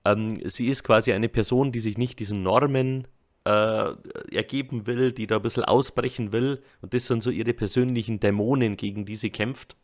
ähm, 0.04 0.38
sie 0.48 0.68
ist 0.68 0.84
quasi 0.84 1.12
eine 1.12 1.28
Person, 1.28 1.72
die 1.72 1.80
sich 1.80 1.98
nicht 1.98 2.18
diesen 2.18 2.42
Normen 2.42 3.06
äh, 3.46 3.94
ergeben 4.34 4.86
will, 4.86 5.12
die 5.12 5.26
da 5.26 5.36
ein 5.36 5.42
bisschen 5.42 5.64
ausbrechen 5.64 6.32
will. 6.32 6.62
Und 6.82 6.94
das 6.94 7.06
sind 7.06 7.22
so 7.22 7.30
ihre 7.30 7.54
persönlichen 7.54 8.20
Dämonen, 8.20 8.76
gegen 8.76 9.06
die 9.06 9.16
sie 9.16 9.30
kämpft. 9.30 9.76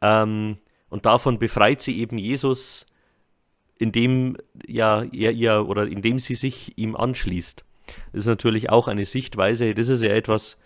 Ähm, 0.00 0.56
und 0.88 1.06
davon 1.06 1.38
befreit 1.38 1.80
sie 1.80 1.98
eben 1.98 2.18
Jesus 2.18 2.86
indem 3.82 4.36
ja 4.64 5.02
er 5.02 5.32
ihr 5.32 5.68
oder 5.68 5.88
indem 5.88 6.20
sie 6.20 6.36
sich 6.36 6.78
ihm 6.78 6.94
anschließt. 6.94 7.64
Das 8.12 8.14
ist 8.14 8.26
natürlich 8.26 8.70
auch 8.70 8.86
eine 8.86 9.04
Sichtweise, 9.04 9.74
das 9.74 9.88
ist 9.88 10.02
ja 10.02 10.10
etwas, 10.10 10.56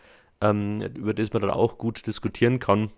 ähm, 0.42 0.83
über 0.83 1.14
das 1.14 1.33
man 1.33 1.40
dann 1.40 1.50
auch 1.50 1.78
gut 1.78 2.06
diskutieren 2.06 2.59
kann. 2.59 2.90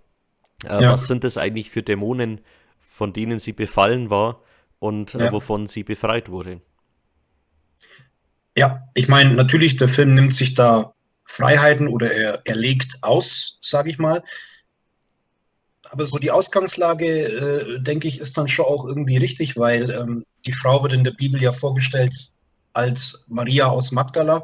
Äh, 0.64 0.82
ja. 0.82 0.92
Was 0.92 1.06
sind 1.06 1.22
das 1.22 1.38
eigentlich 1.38 1.70
für 1.70 1.84
Dämonen, 1.84 2.40
von 2.80 3.12
denen 3.12 3.38
sie 3.38 3.52
befallen 3.52 4.10
war 4.10 4.42
und 4.80 5.14
äh, 5.14 5.26
ja. 5.26 5.32
wovon 5.32 5.68
sie 5.68 5.84
befreit 5.84 6.30
wurde? 6.30 6.60
Ja, 8.58 8.82
ich 8.94 9.06
meine, 9.06 9.34
natürlich, 9.34 9.76
der 9.76 9.86
Film 9.86 10.14
nimmt 10.14 10.34
sich 10.34 10.54
da 10.54 10.92
Freiheiten 11.22 11.86
oder 11.86 12.10
er, 12.10 12.42
er 12.44 12.56
legt 12.56 12.98
aus, 13.02 13.56
sage 13.60 13.88
ich 13.88 13.98
mal. 14.00 14.24
Aber 15.84 16.06
so 16.06 16.18
die 16.18 16.32
Ausgangslage, 16.32 17.06
äh, 17.06 17.80
denke 17.80 18.08
ich, 18.08 18.18
ist 18.18 18.36
dann 18.36 18.48
schon 18.48 18.64
auch 18.64 18.84
irgendwie 18.84 19.16
richtig, 19.16 19.56
weil 19.56 19.92
ähm, 19.92 20.24
die 20.44 20.50
Frau 20.50 20.82
wird 20.82 20.92
in 20.92 21.04
der 21.04 21.12
Bibel 21.12 21.40
ja 21.40 21.52
vorgestellt 21.52 22.32
als 22.72 23.26
Maria 23.28 23.68
aus 23.68 23.92
Magdala. 23.92 24.42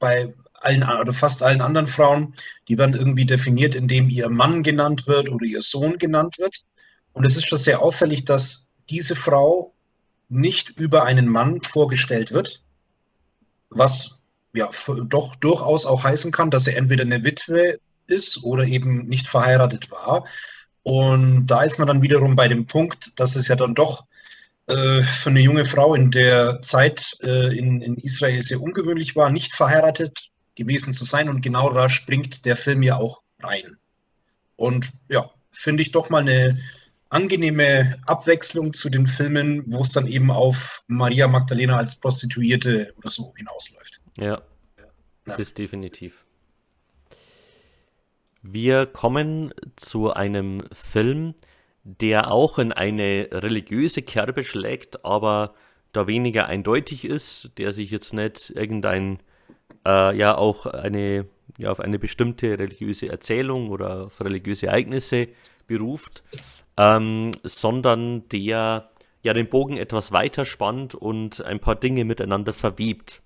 Bei 0.00 0.34
allen 0.54 0.82
oder 0.82 1.12
fast 1.12 1.44
allen 1.44 1.60
anderen 1.60 1.86
Frauen, 1.86 2.34
die 2.66 2.76
werden 2.76 2.96
irgendwie 2.96 3.24
definiert, 3.24 3.76
indem 3.76 4.08
ihr 4.08 4.30
Mann 4.30 4.64
genannt 4.64 5.06
wird 5.06 5.30
oder 5.30 5.46
ihr 5.46 5.62
Sohn 5.62 5.96
genannt 5.96 6.38
wird. 6.38 6.64
Und 7.12 7.24
es 7.24 7.36
ist 7.36 7.46
schon 7.46 7.58
sehr 7.58 7.82
auffällig, 7.82 8.24
dass 8.24 8.68
diese 8.90 9.14
Frau 9.14 9.72
nicht 10.28 10.80
über 10.80 11.04
einen 11.04 11.28
Mann 11.28 11.60
vorgestellt 11.62 12.32
wird, 12.32 12.61
was 13.74 14.20
ja 14.54 14.68
doch 15.06 15.36
durchaus 15.36 15.86
auch 15.86 16.04
heißen 16.04 16.32
kann, 16.32 16.50
dass 16.50 16.66
er 16.66 16.76
entweder 16.76 17.02
eine 17.02 17.24
Witwe 17.24 17.78
ist 18.06 18.44
oder 18.44 18.64
eben 18.64 19.08
nicht 19.08 19.28
verheiratet 19.28 19.90
war. 19.90 20.24
Und 20.82 21.46
da 21.46 21.62
ist 21.62 21.78
man 21.78 21.88
dann 21.88 22.02
wiederum 22.02 22.36
bei 22.36 22.48
dem 22.48 22.66
Punkt, 22.66 23.18
dass 23.18 23.36
es 23.36 23.48
ja 23.48 23.56
dann 23.56 23.74
doch 23.74 24.06
äh, 24.66 25.02
für 25.02 25.30
eine 25.30 25.40
junge 25.40 25.64
Frau 25.64 25.94
in 25.94 26.10
der 26.10 26.60
Zeit 26.62 27.16
äh, 27.22 27.56
in, 27.56 27.80
in 27.80 27.96
Israel 27.96 28.42
sehr 28.42 28.60
ungewöhnlich 28.60 29.16
war, 29.16 29.30
nicht 29.30 29.52
verheiratet 29.52 30.30
gewesen 30.56 30.92
zu 30.92 31.04
sein. 31.04 31.28
Und 31.28 31.40
genau 31.40 31.72
da 31.72 31.88
springt 31.88 32.44
der 32.44 32.56
Film 32.56 32.82
ja 32.82 32.96
auch 32.96 33.22
rein. 33.42 33.76
Und 34.56 34.92
ja, 35.08 35.30
finde 35.50 35.82
ich 35.82 35.92
doch 35.92 36.10
mal 36.10 36.22
eine 36.22 36.58
angenehme 37.12 37.94
Abwechslung 38.06 38.72
zu 38.72 38.88
den 38.88 39.06
Filmen, 39.06 39.64
wo 39.66 39.82
es 39.82 39.92
dann 39.92 40.06
eben 40.06 40.30
auf 40.30 40.82
Maria 40.86 41.28
Magdalena 41.28 41.76
als 41.76 42.00
Prostituierte 42.00 42.92
oder 42.96 43.10
so 43.10 43.34
hinausläuft. 43.36 44.00
Ja, 44.16 44.42
ja. 45.26 45.34
ist 45.34 45.58
definitiv. 45.58 46.24
Wir 48.42 48.86
kommen 48.86 49.52
zu 49.76 50.12
einem 50.12 50.62
Film, 50.72 51.34
der 51.84 52.32
auch 52.32 52.58
in 52.58 52.72
eine 52.72 53.28
religiöse 53.30 54.02
Kerbe 54.02 54.42
schlägt, 54.42 55.04
aber 55.04 55.54
da 55.92 56.06
weniger 56.06 56.46
eindeutig 56.46 57.04
ist, 57.04 57.50
der 57.58 57.72
sich 57.72 57.90
jetzt 57.90 58.14
nicht 58.14 58.50
irgendein, 58.50 59.18
äh, 59.86 60.16
ja, 60.16 60.36
auch 60.36 60.66
eine, 60.66 61.26
ja, 61.58 61.70
auf 61.70 61.80
eine 61.80 61.98
bestimmte 61.98 62.58
religiöse 62.58 63.08
Erzählung 63.08 63.68
oder 63.70 63.98
auf 63.98 64.24
religiöse 64.24 64.68
Ereignisse 64.68 65.28
beruft, 65.68 66.22
ähm, 66.76 67.30
sondern 67.42 68.22
der 68.22 68.90
ja 69.22 69.32
den 69.32 69.48
Bogen 69.48 69.76
etwas 69.76 70.12
weiter 70.12 70.44
spannt 70.44 70.94
und 70.94 71.44
ein 71.44 71.60
paar 71.60 71.76
Dinge 71.76 72.04
miteinander 72.04 72.52
verwebt. 72.52 73.22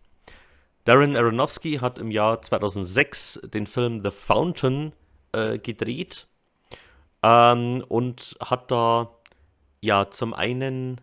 Darren 0.85 1.17
Aronofsky 1.17 1.79
hat 1.79 1.99
im 1.99 2.11
Jahr 2.11 2.43
2006 2.43 3.41
den 3.53 3.67
Film 3.67 4.03
The 4.05 4.11
Fountain 4.11 4.93
äh, 5.33 5.59
gedreht 5.59 6.29
ähm, 7.23 7.85
und 7.89 8.37
hat 8.41 8.71
da 8.71 9.11
ja 9.81 10.11
zum 10.11 10.33
einen 10.33 11.01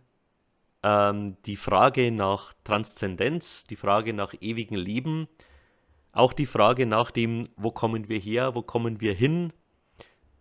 ähm, 0.84 1.38
die 1.46 1.56
Frage 1.56 2.12
nach 2.12 2.54
Transzendenz, 2.64 3.64
die 3.66 3.76
Frage 3.76 4.14
nach 4.14 4.34
ewigem 4.40 4.78
Leben, 4.78 5.28
auch 6.12 6.34
die 6.34 6.46
Frage 6.46 6.86
nach 6.86 7.12
dem, 7.12 7.50
wo 7.58 7.72
kommen 7.72 8.08
wir 8.08 8.20
her, 8.20 8.56
wo 8.56 8.62
kommen 8.62 9.02
wir 9.02 9.14
hin, 9.14 9.52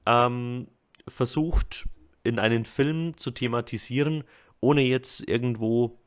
ähm, 0.06 0.68
versucht 1.08 1.88
in 2.24 2.38
einen 2.38 2.64
Film 2.64 3.16
zu 3.16 3.30
thematisieren, 3.30 4.24
ohne 4.60 4.82
jetzt 4.82 5.26
irgendwo 5.28 5.98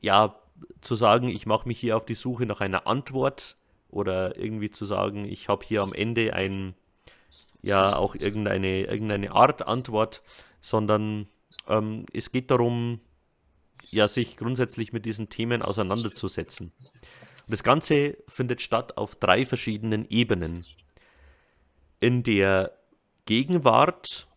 ja 0.00 0.38
zu 0.80 0.94
sagen, 0.94 1.28
ich 1.28 1.46
mache 1.46 1.68
mich 1.68 1.78
hier 1.78 1.96
auf 1.96 2.06
die 2.06 2.14
Suche 2.14 2.46
nach 2.46 2.60
einer 2.60 2.86
Antwort 2.86 3.56
oder 3.88 4.36
irgendwie 4.36 4.70
zu 4.70 4.84
sagen, 4.84 5.24
ich 5.24 5.48
habe 5.48 5.64
hier 5.66 5.82
am 5.82 5.92
Ende 5.92 6.34
ein, 6.34 6.74
ja, 7.62 7.96
auch 7.96 8.14
irgendeine, 8.14 8.84
irgendeine 8.84 9.32
Art 9.32 9.66
Antwort, 9.66 10.22
sondern 10.60 11.28
ähm, 11.68 12.06
es 12.12 12.32
geht 12.32 12.50
darum, 12.50 13.00
ja, 13.90 14.08
sich 14.08 14.36
grundsätzlich 14.36 14.92
mit 14.92 15.04
diesen 15.04 15.28
Themen 15.28 15.62
auseinanderzusetzen. 15.62 16.72
Und 17.46 17.52
das 17.52 17.62
Ganze 17.62 18.16
findet 18.28 18.62
statt 18.62 18.96
auf 18.96 19.16
drei 19.16 19.44
verschiedenen 19.44 20.08
Ebenen. 20.08 20.60
In 22.00 22.22
der 22.22 22.72
Gegenwart 23.26 24.28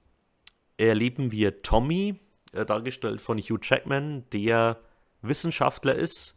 erleben 0.78 1.32
wir 1.32 1.62
Tommy, 1.62 2.20
äh, 2.54 2.66
dargestellt 2.66 3.22
von 3.22 3.38
Hugh 3.38 3.60
Jackman, 3.62 4.24
der 4.32 4.80
Wissenschaftler 5.22 5.96
ist 5.96 6.36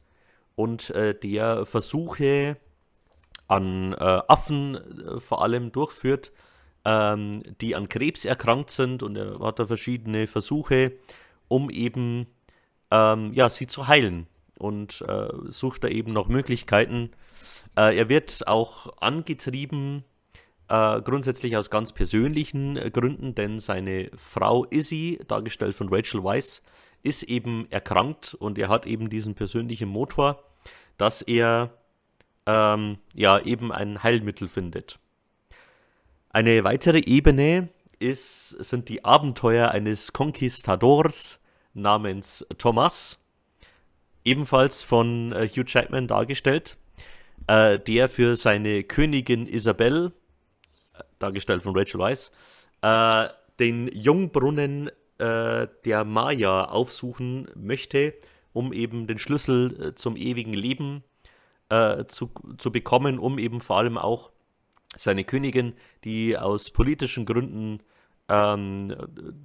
und 0.56 0.90
äh, 0.90 1.14
der 1.14 1.64
Versuche 1.66 2.56
an 3.46 3.92
äh, 3.92 3.96
Affen 4.28 4.74
äh, 4.74 5.20
vor 5.20 5.42
allem 5.42 5.72
durchführt, 5.72 6.32
ähm, 6.84 7.42
die 7.60 7.76
an 7.76 7.88
Krebs 7.88 8.24
erkrankt 8.24 8.70
sind 8.70 9.02
und 9.02 9.16
er 9.16 9.38
hat 9.40 9.58
da 9.58 9.66
verschiedene 9.66 10.26
Versuche, 10.26 10.94
um 11.48 11.70
eben 11.70 12.26
ähm, 12.90 13.32
ja, 13.32 13.50
sie 13.50 13.66
zu 13.66 13.86
heilen 13.86 14.26
und 14.58 15.02
äh, 15.02 15.28
sucht 15.48 15.84
da 15.84 15.88
eben 15.88 16.12
noch 16.12 16.28
Möglichkeiten. 16.28 17.10
Äh, 17.76 17.96
er 17.96 18.08
wird 18.08 18.46
auch 18.46 18.96
angetrieben, 19.00 20.04
äh, 20.70 21.02
grundsätzlich 21.02 21.56
aus 21.56 21.68
ganz 21.68 21.92
persönlichen 21.92 22.74
Gründen, 22.92 23.34
denn 23.34 23.60
seine 23.60 24.10
Frau 24.16 24.64
Izzy, 24.70 25.18
dargestellt 25.26 25.74
von 25.74 25.88
Rachel 25.92 26.22
Weisz, 26.24 26.62
ist 27.02 27.24
eben 27.24 27.66
erkrankt 27.70 28.34
und 28.34 28.58
er 28.58 28.68
hat 28.68 28.86
eben 28.86 29.10
diesen 29.10 29.34
persönlichen 29.34 29.88
Motor, 29.88 30.42
dass 30.96 31.22
er 31.22 31.70
ähm, 32.46 32.98
ja 33.14 33.40
eben 33.40 33.72
ein 33.72 34.02
Heilmittel 34.02 34.48
findet. 34.48 34.98
Eine 36.30 36.62
weitere 36.62 37.00
Ebene 37.00 37.70
ist, 37.98 38.50
sind 38.50 38.88
die 38.88 39.04
Abenteuer 39.04 39.70
eines 39.70 40.12
Conquistadors 40.12 41.40
namens 41.74 42.46
Thomas, 42.58 43.18
ebenfalls 44.24 44.82
von 44.82 45.32
äh, 45.32 45.48
Hugh 45.48 45.64
Jackman 45.66 46.06
dargestellt, 46.06 46.76
äh, 47.46 47.78
der 47.78 48.08
für 48.08 48.36
seine 48.36 48.84
Königin 48.84 49.46
Isabel, 49.46 50.12
äh, 50.12 50.19
dargestellt 51.18 51.62
von 51.62 51.76
Rachel 51.76 52.00
Weisz, 52.00 52.30
äh, 52.82 53.26
den 53.58 53.88
Jungbrunnen 53.88 54.90
äh, 55.18 55.68
der 55.84 56.04
Maya 56.04 56.64
aufsuchen 56.64 57.48
möchte, 57.54 58.14
um 58.52 58.72
eben 58.72 59.06
den 59.06 59.18
Schlüssel 59.18 59.88
äh, 59.88 59.94
zum 59.94 60.16
ewigen 60.16 60.54
Leben 60.54 61.04
äh, 61.68 62.04
zu, 62.06 62.30
zu 62.58 62.72
bekommen, 62.72 63.18
um 63.18 63.38
eben 63.38 63.60
vor 63.60 63.78
allem 63.78 63.98
auch 63.98 64.30
seine 64.96 65.24
Königin, 65.24 65.74
die 66.04 66.36
aus 66.36 66.70
politischen 66.70 67.26
Gründen 67.26 67.80
ähm, 68.28 68.96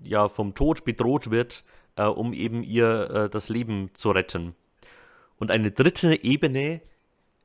ja 0.04 0.28
vom 0.30 0.56
Tod 0.56 0.86
bedroht 0.86 1.30
wird, 1.30 1.64
äh, 1.96 2.06
um 2.06 2.34
eben 2.34 2.64
ihr 2.64 3.10
äh, 3.10 3.30
das 3.30 3.50
Leben 3.50 3.90
zu 3.94 4.12
retten. 4.12 4.56
Und 5.38 5.52
eine 5.52 5.72
dritte 5.72 6.24
Ebene 6.24 6.82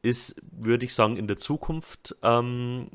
ist, 0.03 0.41
würde 0.51 0.87
ich 0.87 0.95
sagen, 0.95 1.17
in 1.17 1.27
der 1.27 1.37
Zukunft 1.37 2.17
ähm, 2.23 2.91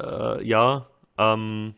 äh, 0.00 0.46
ja 0.46 0.86
ähm, 1.18 1.74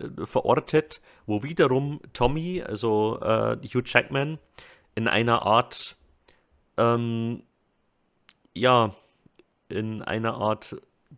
äh, 0.00 0.26
verortet, 0.26 1.00
wo 1.26 1.42
wiederum 1.42 2.00
Tommy, 2.12 2.62
also 2.62 3.20
äh, 3.20 3.56
Hugh 3.66 3.82
Jackman, 3.84 4.38
in 4.94 5.08
einer 5.08 5.42
Art, 5.42 5.96
ähm, 6.76 7.42
ja, 8.54 8.94
in 9.68 10.02
einer 10.02 10.34
Art 10.34 10.76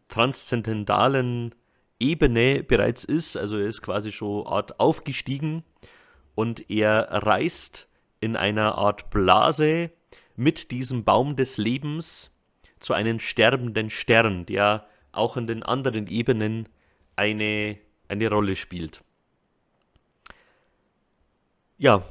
transzendentalen 0.09 1.55
Ebene 1.99 2.63
bereits 2.63 3.05
ist. 3.05 3.37
Also 3.37 3.57
er 3.59 3.67
ist 3.67 3.83
quasi 3.83 4.13
schon 4.13 4.47
Art 4.47 4.79
aufgestiegen 4.81 5.65
und 6.35 6.71
er 6.71 7.09
reist 7.11 7.89
in 8.21 8.37
einer 8.37 8.77
Art 8.77 9.11
Blase 9.11 9.91
mit 10.37 10.71
diesem 10.71 11.05
Baum 11.05 11.37
des 11.37 11.57
Lebens 11.57 12.31
zu 12.79 12.93
einem 12.93 13.21
sterbenden 13.21 13.91
Stern, 13.91 14.47
der 14.47 14.87
auch 15.17 15.37
in 15.37 15.47
den 15.47 15.63
anderen 15.63 16.07
Ebenen 16.07 16.69
eine 17.17 17.79
eine 18.09 18.31
Rolle 18.31 18.57
spielt. 18.57 19.03
Ja, 21.79 22.03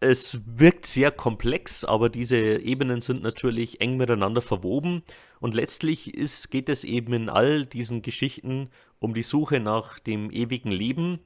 es 0.00 0.40
wirkt 0.46 0.86
sehr 0.86 1.10
komplex, 1.10 1.84
aber 1.84 2.08
diese 2.08 2.36
Ebenen 2.36 3.00
sind 3.00 3.22
natürlich 3.22 3.80
eng 3.80 3.96
miteinander 3.96 4.40
verwoben 4.40 5.02
und 5.40 5.54
letztlich 5.54 6.14
ist, 6.14 6.50
geht 6.50 6.68
es 6.68 6.84
eben 6.84 7.12
in 7.12 7.28
all 7.28 7.66
diesen 7.66 8.00
Geschichten 8.02 8.70
um 9.00 9.12
die 9.12 9.22
Suche 9.22 9.60
nach 9.60 9.98
dem 9.98 10.30
ewigen 10.30 10.70
Leben, 10.70 11.18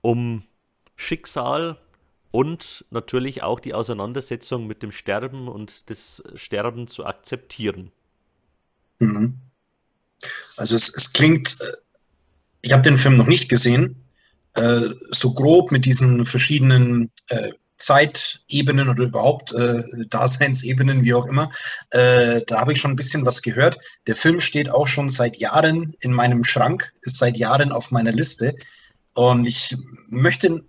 um 0.00 0.42
Schicksal, 0.96 1.78
und 2.32 2.86
natürlich 2.90 3.42
auch 3.42 3.60
die 3.60 3.74
Auseinandersetzung 3.74 4.66
mit 4.66 4.82
dem 4.82 4.90
Sterben 4.90 5.48
und 5.48 5.90
das 5.90 6.22
Sterben 6.34 6.88
zu 6.88 7.04
akzeptieren. 7.04 7.92
Mhm. 8.98 9.38
Also 10.56 10.76
es, 10.76 10.94
es 10.94 11.12
klingt, 11.12 11.58
äh, 11.60 11.72
ich 12.62 12.72
habe 12.72 12.82
den 12.82 12.98
Film 12.98 13.16
noch 13.16 13.26
nicht 13.26 13.48
gesehen, 13.48 13.96
äh, 14.54 14.88
so 15.10 15.32
grob 15.32 15.72
mit 15.72 15.84
diesen 15.84 16.24
verschiedenen 16.24 17.10
äh, 17.28 17.52
Zeitebenen 17.82 18.88
oder 18.88 19.04
überhaupt 19.04 19.52
äh, 19.54 19.82
Daseinsebenen, 20.08 21.02
wie 21.02 21.14
auch 21.14 21.26
immer. 21.26 21.50
Äh, 21.90 22.42
da 22.46 22.60
habe 22.60 22.72
ich 22.72 22.80
schon 22.80 22.92
ein 22.92 22.96
bisschen 22.96 23.26
was 23.26 23.42
gehört. 23.42 23.76
Der 24.06 24.14
Film 24.14 24.40
steht 24.40 24.70
auch 24.70 24.86
schon 24.86 25.08
seit 25.08 25.36
Jahren 25.36 25.94
in 26.00 26.12
meinem 26.12 26.44
Schrank, 26.44 26.92
ist 27.02 27.18
seit 27.18 27.36
Jahren 27.36 27.72
auf 27.72 27.90
meiner 27.90 28.12
Liste. 28.12 28.54
Und 29.14 29.46
ich 29.46 29.76
möchte 30.08 30.62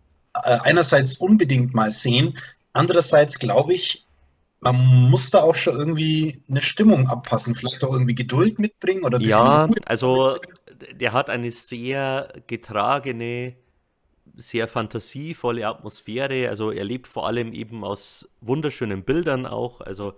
äh, 0.43 0.57
einerseits 0.63 1.17
unbedingt 1.17 1.73
mal 1.73 1.91
sehen, 1.91 2.37
andererseits 2.73 3.37
glaube 3.37 3.73
ich, 3.73 4.05
man 4.71 5.09
muss 5.09 5.29
da 5.31 5.41
auch 5.41 5.55
schon 5.55 5.77
irgendwie 5.77 6.39
eine 6.49 6.61
Stimmung 6.61 7.07
abpassen, 7.07 7.55
vielleicht 7.55 7.83
auch 7.83 7.93
irgendwie 7.93 8.15
Geduld 8.15 8.59
mitbringen 8.59 9.03
oder 9.03 9.19
Ja, 9.19 9.69
also 9.85 10.37
der 10.99 11.13
hat 11.13 11.29
eine 11.29 11.51
sehr 11.51 12.31
getragene 12.47 13.55
sehr 14.35 14.67
fantasievolle 14.67 15.67
Atmosphäre. 15.67 16.49
Also 16.49 16.71
er 16.71 16.83
lebt 16.83 17.07
vor 17.07 17.27
allem 17.27 17.53
eben 17.53 17.83
aus 17.83 18.29
wunderschönen 18.41 19.03
Bildern 19.03 19.45
auch, 19.45 19.81
also 19.81 20.13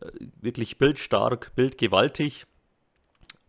äh, 0.00 0.10
wirklich 0.40 0.78
bildstark, 0.78 1.54
bildgewaltig. 1.54 2.46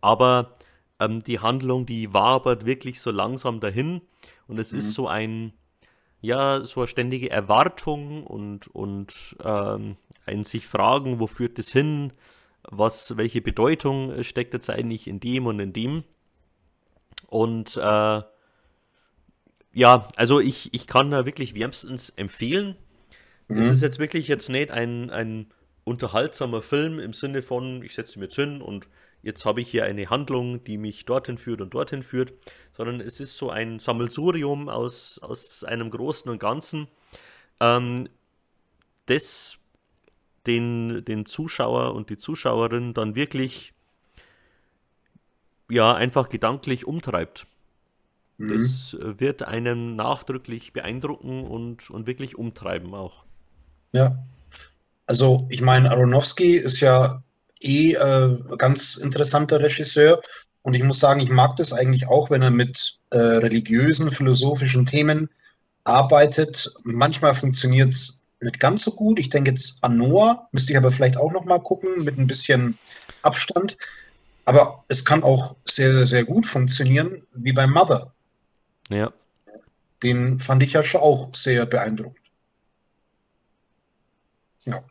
Aber 0.00 0.56
ähm, 1.00 1.22
die 1.22 1.40
Handlung, 1.40 1.86
die 1.86 2.12
wabert 2.12 2.66
wirklich 2.66 3.00
so 3.00 3.10
langsam 3.10 3.60
dahin 3.60 4.02
und 4.46 4.58
es 4.58 4.72
mhm. 4.72 4.78
ist 4.80 4.94
so 4.94 5.08
ein, 5.08 5.52
ja, 6.24 6.62
so 6.62 6.80
eine 6.80 6.86
ständige 6.86 7.30
Erwartung 7.30 8.26
und, 8.26 8.66
und 8.68 9.36
ähm, 9.44 9.96
ein 10.24 10.44
sich 10.44 10.66
fragen, 10.66 11.20
wo 11.20 11.26
führt 11.26 11.58
es 11.58 11.70
hin, 11.70 12.14
was, 12.62 13.18
welche 13.18 13.42
Bedeutung 13.42 14.24
steckt 14.24 14.54
jetzt 14.54 14.70
eigentlich 14.70 15.06
in 15.06 15.20
dem 15.20 15.46
und 15.46 15.60
in 15.60 15.74
dem. 15.74 16.04
Und 17.28 17.76
äh, 17.76 18.22
ja, 19.72 20.08
also 20.16 20.40
ich, 20.40 20.72
ich 20.72 20.86
kann 20.86 21.10
da 21.10 21.26
wirklich 21.26 21.54
wärmstens 21.54 22.08
empfehlen. 22.16 22.76
Mhm. 23.48 23.58
Es 23.58 23.68
ist 23.68 23.82
jetzt 23.82 23.98
wirklich 23.98 24.26
jetzt 24.26 24.48
nicht 24.48 24.70
ein, 24.70 25.10
ein 25.10 25.52
unterhaltsamer 25.84 26.62
Film 26.62 27.00
im 27.00 27.12
Sinne 27.12 27.42
von, 27.42 27.82
ich 27.82 27.94
setze 27.94 28.18
mir 28.18 28.26
jetzt 28.26 28.36
hin 28.36 28.62
und 28.62 28.88
jetzt 29.24 29.44
habe 29.44 29.60
ich 29.60 29.70
hier 29.70 29.84
eine 29.84 30.10
Handlung, 30.10 30.62
die 30.64 30.78
mich 30.78 31.04
dorthin 31.04 31.38
führt 31.38 31.60
und 31.60 31.74
dorthin 31.74 32.02
führt, 32.02 32.32
sondern 32.72 33.00
es 33.00 33.20
ist 33.20 33.36
so 33.36 33.50
ein 33.50 33.78
Sammelsurium 33.78 34.68
aus, 34.68 35.18
aus 35.18 35.64
einem 35.64 35.90
Großen 35.90 36.30
und 36.30 36.38
Ganzen, 36.38 36.88
ähm, 37.60 38.08
das 39.06 39.58
den, 40.46 41.04
den 41.04 41.24
Zuschauer 41.24 41.94
und 41.94 42.10
die 42.10 42.18
Zuschauerin 42.18 42.92
dann 42.92 43.14
wirklich 43.14 43.72
ja 45.70 45.94
einfach 45.94 46.28
gedanklich 46.28 46.86
umtreibt. 46.86 47.46
Mhm. 48.36 48.48
Das 48.52 48.94
äh, 48.94 49.20
wird 49.20 49.42
einen 49.42 49.96
nachdrücklich 49.96 50.72
beeindrucken 50.72 51.44
und, 51.44 51.90
und 51.90 52.06
wirklich 52.06 52.36
umtreiben 52.36 52.94
auch. 52.94 53.24
Ja. 53.92 54.18
Also, 55.06 55.46
ich 55.50 55.60
meine, 55.60 55.90
Aronofsky 55.90 56.56
ist 56.56 56.80
ja 56.80 57.22
eh 57.64 57.94
äh, 57.94 58.38
ganz 58.58 58.96
interessanter 58.96 59.60
Regisseur. 59.60 60.20
Und 60.62 60.74
ich 60.74 60.82
muss 60.82 61.00
sagen, 61.00 61.20
ich 61.20 61.30
mag 61.30 61.56
das 61.56 61.72
eigentlich 61.72 62.08
auch, 62.08 62.30
wenn 62.30 62.42
er 62.42 62.50
mit 62.50 62.98
äh, 63.10 63.18
religiösen, 63.18 64.10
philosophischen 64.10 64.86
Themen 64.86 65.28
arbeitet. 65.84 66.72
Manchmal 66.84 67.34
funktioniert 67.34 67.92
es 67.92 68.22
nicht 68.40 68.60
ganz 68.60 68.84
so 68.84 68.92
gut. 68.92 69.18
Ich 69.18 69.28
denke 69.28 69.50
jetzt 69.50 69.78
an 69.82 69.96
Noah, 69.96 70.48
müsste 70.52 70.72
ich 70.72 70.78
aber 70.78 70.90
vielleicht 70.90 71.16
auch 71.16 71.32
noch 71.32 71.44
mal 71.44 71.60
gucken, 71.60 72.04
mit 72.04 72.18
ein 72.18 72.26
bisschen 72.26 72.78
Abstand. 73.22 73.76
Aber 74.46 74.84
es 74.88 75.04
kann 75.04 75.22
auch 75.22 75.56
sehr, 75.64 76.06
sehr 76.06 76.24
gut 76.24 76.46
funktionieren, 76.46 77.22
wie 77.32 77.52
bei 77.52 77.66
Mother. 77.66 78.12
Ja. 78.90 79.12
Den 80.02 80.38
fand 80.38 80.62
ich 80.62 80.74
ja 80.74 80.82
schon 80.82 81.00
auch 81.00 81.34
sehr 81.34 81.64
beeindruckend. 81.66 82.18
Ja. 84.64 84.82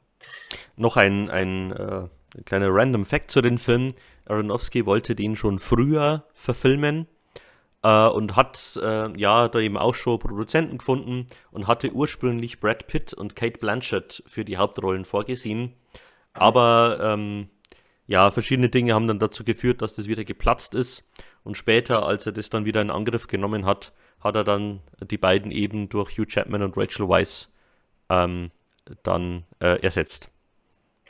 Noch 0.75 0.97
ein, 0.97 1.29
ein 1.29 1.71
äh, 1.71 2.07
kleiner 2.45 2.69
Random 2.71 3.05
Fact 3.05 3.31
zu 3.31 3.41
den 3.41 3.57
Filmen. 3.57 3.93
Aronofsky 4.25 4.85
wollte 4.85 5.15
den 5.15 5.35
schon 5.35 5.59
früher 5.59 6.25
verfilmen 6.33 7.07
äh, 7.83 8.07
und 8.07 8.35
hat 8.35 8.79
äh, 8.81 9.15
ja 9.19 9.47
da 9.47 9.59
eben 9.59 9.77
auch 9.77 9.95
schon 9.95 10.19
Produzenten 10.19 10.77
gefunden 10.79 11.27
und 11.51 11.67
hatte 11.67 11.91
ursprünglich 11.91 12.59
Brad 12.59 12.87
Pitt 12.87 13.13
und 13.13 13.35
Kate 13.35 13.59
Blanchett 13.59 14.23
für 14.25 14.45
die 14.45 14.57
Hauptrollen 14.57 15.05
vorgesehen. 15.05 15.73
Aber 16.33 16.97
ähm, 17.01 17.49
ja, 18.07 18.31
verschiedene 18.31 18.69
Dinge 18.69 18.93
haben 18.93 19.07
dann 19.07 19.19
dazu 19.19 19.43
geführt, 19.43 19.81
dass 19.81 19.93
das 19.93 20.07
wieder 20.07 20.25
geplatzt 20.25 20.73
ist. 20.73 21.03
Und 21.43 21.57
später, 21.57 22.05
als 22.05 22.25
er 22.25 22.31
das 22.31 22.49
dann 22.49 22.65
wieder 22.65 22.81
in 22.81 22.89
Angriff 22.89 23.27
genommen 23.27 23.65
hat, 23.65 23.93
hat 24.19 24.35
er 24.35 24.43
dann 24.43 24.79
die 25.01 25.17
beiden 25.17 25.51
eben 25.51 25.89
durch 25.89 26.17
Hugh 26.17 26.25
Chapman 26.25 26.63
und 26.63 26.77
Rachel 26.77 27.07
Weisz 27.07 27.49
ähm, 28.09 28.51
dann 29.03 29.43
äh, 29.59 29.81
ersetzt. 29.81 30.29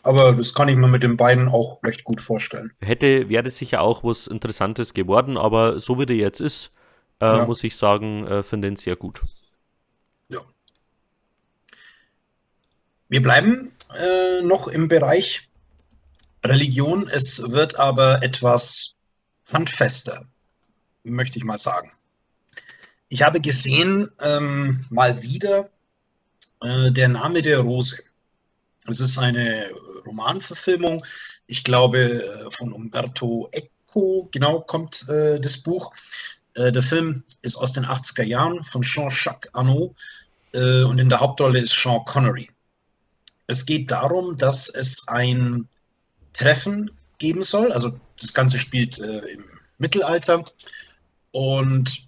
Aber 0.03 0.33
das 0.33 0.53
kann 0.53 0.67
ich 0.67 0.75
mir 0.75 0.87
mit 0.87 1.03
den 1.03 1.15
beiden 1.15 1.47
auch 1.47 1.81
recht 1.83 2.03
gut 2.03 2.19
vorstellen. 2.19 2.73
Hätte, 2.81 3.29
wäre 3.29 3.49
sicher 3.49 3.81
auch 3.81 4.03
was 4.03 4.27
Interessantes 4.27 4.93
geworden, 4.93 5.37
aber 5.37 5.79
so 5.79 5.97
wie 5.97 6.05
der 6.05 6.17
jetzt 6.17 6.41
ist, 6.41 6.71
äh, 7.21 7.25
ja. 7.25 7.45
muss 7.45 7.63
ich 7.63 7.77
sagen, 7.77 8.27
äh, 8.27 8.43
finde 8.43 8.67
ihn 8.67 8.75
sehr 8.75 8.97
gut. 8.97 9.21
Ja. 10.27 10.41
Wir 13.07 13.21
bleiben 13.21 13.71
äh, 13.97 14.41
noch 14.41 14.67
im 14.67 14.89
Bereich 14.89 15.47
Religion. 16.43 17.07
Es 17.07 17.51
wird 17.51 17.79
aber 17.79 18.21
etwas 18.23 18.97
handfester, 19.53 20.25
möchte 21.03 21.37
ich 21.37 21.45
mal 21.45 21.57
sagen. 21.57 21.91
Ich 23.07 23.21
habe 23.21 23.39
gesehen, 23.39 24.09
ähm, 24.21 24.85
mal 24.89 25.21
wieder, 25.21 25.69
äh, 26.61 26.91
der 26.91 27.07
Name 27.07 27.41
der 27.41 27.59
Rose. 27.59 28.03
Es 28.87 28.99
ist 28.99 29.17
eine 29.17 29.69
Romanverfilmung, 30.05 31.05
ich 31.47 31.63
glaube, 31.63 31.99
äh, 31.99 32.51
von 32.51 32.73
Umberto 32.73 33.49
Eco, 33.51 34.29
genau, 34.31 34.61
kommt 34.61 35.07
äh, 35.09 35.39
das 35.39 35.57
Buch. 35.57 35.93
Äh, 36.55 36.71
der 36.71 36.83
Film 36.83 37.23
ist 37.41 37.57
aus 37.57 37.73
den 37.73 37.85
80er 37.85 38.23
Jahren 38.23 38.63
von 38.63 38.81
Jean-Jacques 38.81 39.53
Arnaud 39.53 39.95
äh, 40.53 40.83
und 40.83 40.99
in 40.99 41.09
der 41.09 41.19
Hauptrolle 41.19 41.59
ist 41.59 41.73
Sean 41.73 42.03
Connery. 42.05 42.49
Es 43.47 43.65
geht 43.65 43.91
darum, 43.91 44.37
dass 44.37 44.69
es 44.69 45.07
ein 45.07 45.67
Treffen 46.33 46.91
geben 47.19 47.43
soll. 47.43 47.71
Also 47.71 47.99
das 48.19 48.33
Ganze 48.33 48.57
spielt 48.57 48.99
äh, 48.99 49.19
im 49.27 49.43
Mittelalter 49.77 50.43
und 51.31 52.03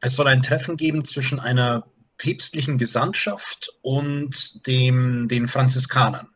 es 0.00 0.16
soll 0.16 0.26
ein 0.26 0.42
Treffen 0.42 0.76
geben 0.76 1.04
zwischen 1.04 1.38
einer 1.38 1.84
päpstlichen 2.22 2.78
Gesandtschaft 2.78 3.68
und 3.82 4.66
dem, 4.68 5.26
den 5.26 5.48
Franziskanern. 5.48 6.28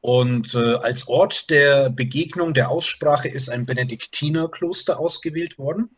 Und 0.00 0.54
äh, 0.54 0.76
als 0.76 1.08
Ort 1.08 1.50
der 1.50 1.90
Begegnung, 1.90 2.54
der 2.54 2.70
Aussprache 2.70 3.28
ist 3.28 3.50
ein 3.50 3.66
Benediktinerkloster 3.66 4.98
ausgewählt 4.98 5.58
worden. 5.58 5.90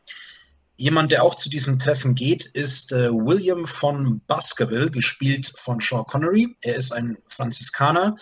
Jemand, 0.76 1.12
der 1.12 1.22
auch 1.22 1.34
zu 1.34 1.50
diesem 1.50 1.78
Treffen 1.78 2.14
geht, 2.14 2.46
ist 2.46 2.92
äh, 2.92 3.10
William 3.10 3.66
von 3.66 4.22
Baskerville, 4.26 4.90
gespielt 4.90 5.52
von 5.56 5.78
Sean 5.80 6.04
Connery. 6.06 6.56
Er 6.62 6.76
ist 6.76 6.92
ein 6.92 7.18
Franziskaner, 7.28 8.16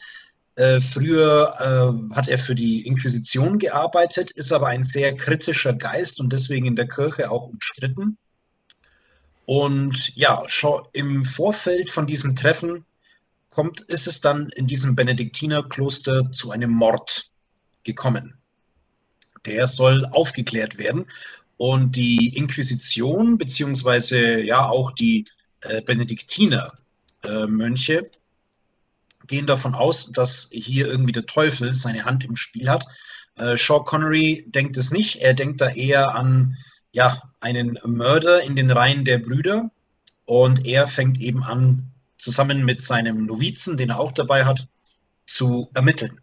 äh, 0.56 0.80
früher 0.80 1.54
äh, 2.10 2.14
hat 2.14 2.28
er 2.28 2.38
für 2.38 2.56
die 2.56 2.84
Inquisition 2.84 3.58
gearbeitet, 3.58 4.32
ist 4.32 4.52
aber 4.52 4.66
ein 4.66 4.82
sehr 4.82 5.14
kritischer 5.14 5.72
Geist 5.72 6.20
und 6.20 6.32
deswegen 6.32 6.66
in 6.66 6.76
der 6.76 6.88
Kirche 6.88 7.30
auch 7.30 7.46
umstritten. 7.46 8.18
Und 9.50 10.14
ja, 10.14 10.44
schon 10.46 10.86
im 10.92 11.24
Vorfeld 11.24 11.90
von 11.90 12.06
diesem 12.06 12.36
Treffen 12.36 12.84
kommt, 13.48 13.80
ist 13.80 14.06
es 14.06 14.20
dann 14.20 14.48
in 14.50 14.68
diesem 14.68 14.94
Benediktinerkloster 14.94 16.30
zu 16.30 16.52
einem 16.52 16.70
Mord 16.70 17.32
gekommen. 17.82 18.38
Der 19.44 19.66
soll 19.66 20.06
aufgeklärt 20.12 20.78
werden. 20.78 21.06
Und 21.56 21.96
die 21.96 22.36
Inquisition, 22.36 23.38
beziehungsweise 23.38 24.40
ja 24.40 24.68
auch 24.68 24.92
die 24.92 25.24
äh, 25.62 25.82
Benediktiner-Mönche, 25.82 28.04
äh, 28.04 28.10
gehen 29.26 29.48
davon 29.48 29.74
aus, 29.74 30.12
dass 30.12 30.48
hier 30.52 30.86
irgendwie 30.86 31.10
der 31.10 31.26
Teufel 31.26 31.72
seine 31.72 32.04
Hand 32.04 32.24
im 32.24 32.36
Spiel 32.36 32.70
hat. 32.70 32.86
Äh, 33.34 33.56
Sean 33.56 33.82
Connery 33.82 34.44
denkt 34.46 34.76
es 34.76 34.92
nicht. 34.92 35.22
Er 35.22 35.34
denkt 35.34 35.60
da 35.60 35.70
eher 35.70 36.14
an 36.14 36.56
ja, 36.92 37.20
einen 37.40 37.78
Mörder 37.84 38.42
in 38.42 38.56
den 38.56 38.70
Reihen 38.70 39.04
der 39.04 39.18
Brüder. 39.18 39.70
Und 40.24 40.66
er 40.66 40.86
fängt 40.86 41.20
eben 41.20 41.42
an, 41.42 41.90
zusammen 42.16 42.64
mit 42.64 42.82
seinem 42.82 43.26
Novizen, 43.26 43.76
den 43.76 43.90
er 43.90 44.00
auch 44.00 44.12
dabei 44.12 44.44
hat, 44.44 44.68
zu 45.26 45.70
ermitteln. 45.74 46.20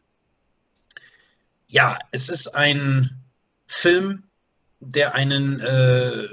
Ja, 1.69 1.97
es 2.11 2.29
ist 2.29 2.55
ein 2.55 3.09
Film, 3.65 4.23
der 4.79 5.15
einen 5.15 5.59
äh, 5.59 6.27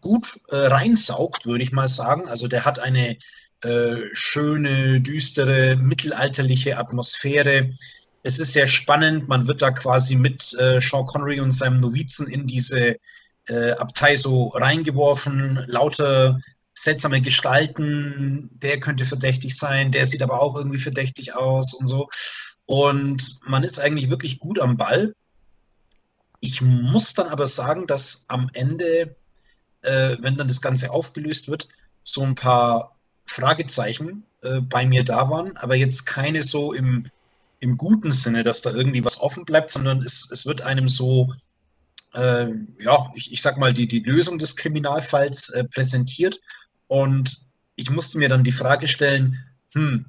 gut 0.00 0.40
äh, 0.50 0.56
reinsaugt, 0.56 1.46
würde 1.46 1.64
ich 1.64 1.72
mal 1.72 1.88
sagen. 1.88 2.28
Also 2.28 2.48
der 2.48 2.64
hat 2.64 2.78
eine 2.78 3.16
äh, 3.62 3.96
schöne, 4.12 5.00
düstere, 5.00 5.76
mittelalterliche 5.76 6.78
Atmosphäre. 6.78 7.70
Es 8.22 8.38
ist 8.38 8.52
sehr 8.52 8.66
spannend. 8.66 9.28
Man 9.28 9.46
wird 9.46 9.62
da 9.62 9.70
quasi 9.70 10.16
mit 10.16 10.54
äh, 10.58 10.80
Sean 10.80 11.06
Connery 11.06 11.40
und 11.40 11.52
seinem 11.52 11.80
Novizen 11.80 12.26
in 12.26 12.46
diese 12.46 12.96
äh, 13.48 13.72
Abtei 13.72 14.16
so 14.16 14.48
reingeworfen. 14.48 15.64
Lauter 15.66 16.40
seltsame 16.74 17.20
Gestalten. 17.20 18.50
Der 18.62 18.80
könnte 18.80 19.04
verdächtig 19.04 19.56
sein. 19.56 19.92
Der 19.92 20.06
sieht 20.06 20.22
aber 20.22 20.40
auch 20.40 20.56
irgendwie 20.56 20.78
verdächtig 20.78 21.34
aus 21.34 21.74
und 21.74 21.86
so. 21.86 22.08
Und 22.66 23.40
man 23.46 23.64
ist 23.64 23.80
eigentlich 23.80 24.10
wirklich 24.10 24.38
gut 24.38 24.58
am 24.58 24.76
Ball. 24.76 25.14
Ich 26.40 26.60
muss 26.60 27.14
dann 27.14 27.28
aber 27.28 27.46
sagen, 27.46 27.86
dass 27.86 28.24
am 28.28 28.50
Ende, 28.52 29.16
äh, 29.82 30.16
wenn 30.20 30.36
dann 30.36 30.48
das 30.48 30.60
Ganze 30.60 30.90
aufgelöst 30.90 31.48
wird, 31.48 31.68
so 32.02 32.22
ein 32.22 32.34
paar 32.34 32.94
Fragezeichen 33.26 34.24
äh, 34.42 34.60
bei 34.60 34.86
mir 34.86 35.04
da 35.04 35.28
waren, 35.30 35.56
aber 35.56 35.74
jetzt 35.74 36.06
keine 36.06 36.42
so 36.42 36.72
im, 36.72 37.10
im 37.60 37.76
guten 37.76 38.12
Sinne, 38.12 38.44
dass 38.44 38.62
da 38.62 38.70
irgendwie 38.70 39.04
was 39.04 39.20
offen 39.20 39.44
bleibt, 39.44 39.70
sondern 39.70 40.02
es, 40.02 40.28
es 40.30 40.46
wird 40.46 40.62
einem 40.62 40.88
so, 40.88 41.32
äh, 42.18 42.48
ja, 42.80 43.10
ich, 43.14 43.32
ich 43.32 43.40
sag 43.40 43.58
mal, 43.58 43.72
die, 43.72 43.86
die 43.86 44.00
Lösung 44.00 44.38
des 44.38 44.56
Kriminalfalls 44.56 45.50
äh, 45.50 45.64
präsentiert. 45.64 46.40
Und 46.88 47.42
ich 47.76 47.90
musste 47.90 48.18
mir 48.18 48.28
dann 48.28 48.44
die 48.44 48.52
Frage 48.52 48.88
stellen, 48.88 49.38
hm, 49.74 50.06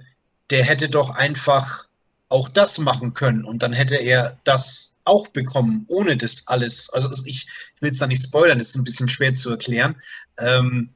der 0.49 0.63
hätte 0.63 0.89
doch 0.89 1.11
einfach 1.11 1.87
auch 2.29 2.49
das 2.49 2.79
machen 2.79 3.13
können 3.13 3.43
und 3.43 3.63
dann 3.63 3.73
hätte 3.73 3.95
er 3.95 4.37
das 4.43 4.95
auch 5.03 5.27
bekommen, 5.29 5.85
ohne 5.87 6.17
das 6.17 6.47
alles. 6.47 6.89
Also 6.89 7.09
ich, 7.25 7.47
ich 7.75 7.81
will 7.81 7.91
es 7.91 7.99
da 7.99 8.07
nicht 8.07 8.23
spoilern, 8.23 8.59
das 8.59 8.69
ist 8.69 8.75
ein 8.75 8.83
bisschen 8.83 9.09
schwer 9.09 9.33
zu 9.33 9.51
erklären. 9.51 9.95
Ähm, 10.39 10.89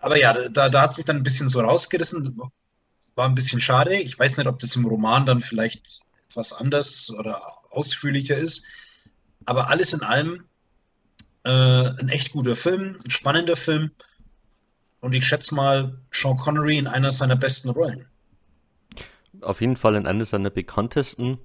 aber 0.00 0.18
ja, 0.18 0.48
da, 0.48 0.68
da 0.68 0.82
hat 0.82 0.92
es 0.92 0.96
mich 0.96 1.06
dann 1.06 1.16
ein 1.16 1.22
bisschen 1.22 1.48
so 1.48 1.60
rausgerissen. 1.60 2.38
War 3.14 3.28
ein 3.28 3.34
bisschen 3.34 3.60
schade. 3.60 3.96
Ich 3.96 4.18
weiß 4.18 4.36
nicht, 4.36 4.46
ob 4.46 4.58
das 4.58 4.76
im 4.76 4.86
Roman 4.86 5.26
dann 5.26 5.40
vielleicht 5.40 6.00
etwas 6.24 6.52
anders 6.52 7.10
oder 7.18 7.40
ausführlicher 7.70 8.36
ist. 8.36 8.64
Aber 9.48 9.70
alles 9.70 9.94
in 9.94 10.02
allem 10.02 10.44
äh, 11.42 11.50
ein 11.50 12.10
echt 12.10 12.32
guter 12.32 12.54
Film, 12.54 12.96
ein 13.02 13.10
spannender 13.10 13.56
Film. 13.56 13.92
Und 15.00 15.14
ich 15.14 15.26
schätze 15.26 15.54
mal 15.54 15.98
Sean 16.10 16.36
Connery 16.36 16.76
in 16.76 16.86
einer 16.86 17.12
seiner 17.12 17.34
besten 17.34 17.70
Rollen. 17.70 18.04
Auf 19.40 19.62
jeden 19.62 19.76
Fall 19.76 19.94
in 19.94 20.06
einer 20.06 20.26
seiner 20.26 20.50
bekanntesten. 20.50 21.38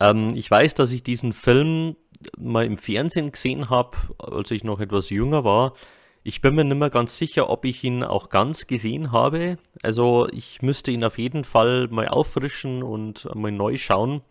Ähm, 0.00 0.32
ich 0.34 0.50
weiß, 0.50 0.72
dass 0.72 0.92
ich 0.92 1.02
diesen 1.02 1.34
Film 1.34 1.96
mal 2.38 2.64
im 2.64 2.78
Fernsehen 2.78 3.32
gesehen 3.32 3.68
habe, 3.68 3.98
als 4.16 4.50
ich 4.50 4.64
noch 4.64 4.80
etwas 4.80 5.10
jünger 5.10 5.44
war. 5.44 5.74
Ich 6.22 6.40
bin 6.40 6.54
mir 6.54 6.64
nicht 6.64 6.78
mehr 6.78 6.88
ganz 6.88 7.18
sicher, 7.18 7.50
ob 7.50 7.66
ich 7.66 7.84
ihn 7.84 8.02
auch 8.02 8.30
ganz 8.30 8.66
gesehen 8.66 9.12
habe. 9.12 9.58
Also 9.82 10.26
ich 10.32 10.62
müsste 10.62 10.90
ihn 10.90 11.04
auf 11.04 11.18
jeden 11.18 11.44
Fall 11.44 11.88
mal 11.88 12.08
auffrischen 12.08 12.82
und 12.82 13.28
mal 13.34 13.52
neu 13.52 13.76
schauen, 13.76 14.22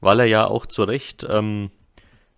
weil 0.00 0.18
er 0.18 0.26
ja 0.26 0.46
auch 0.48 0.66
zu 0.66 0.82
Recht 0.82 1.24
ähm, 1.28 1.70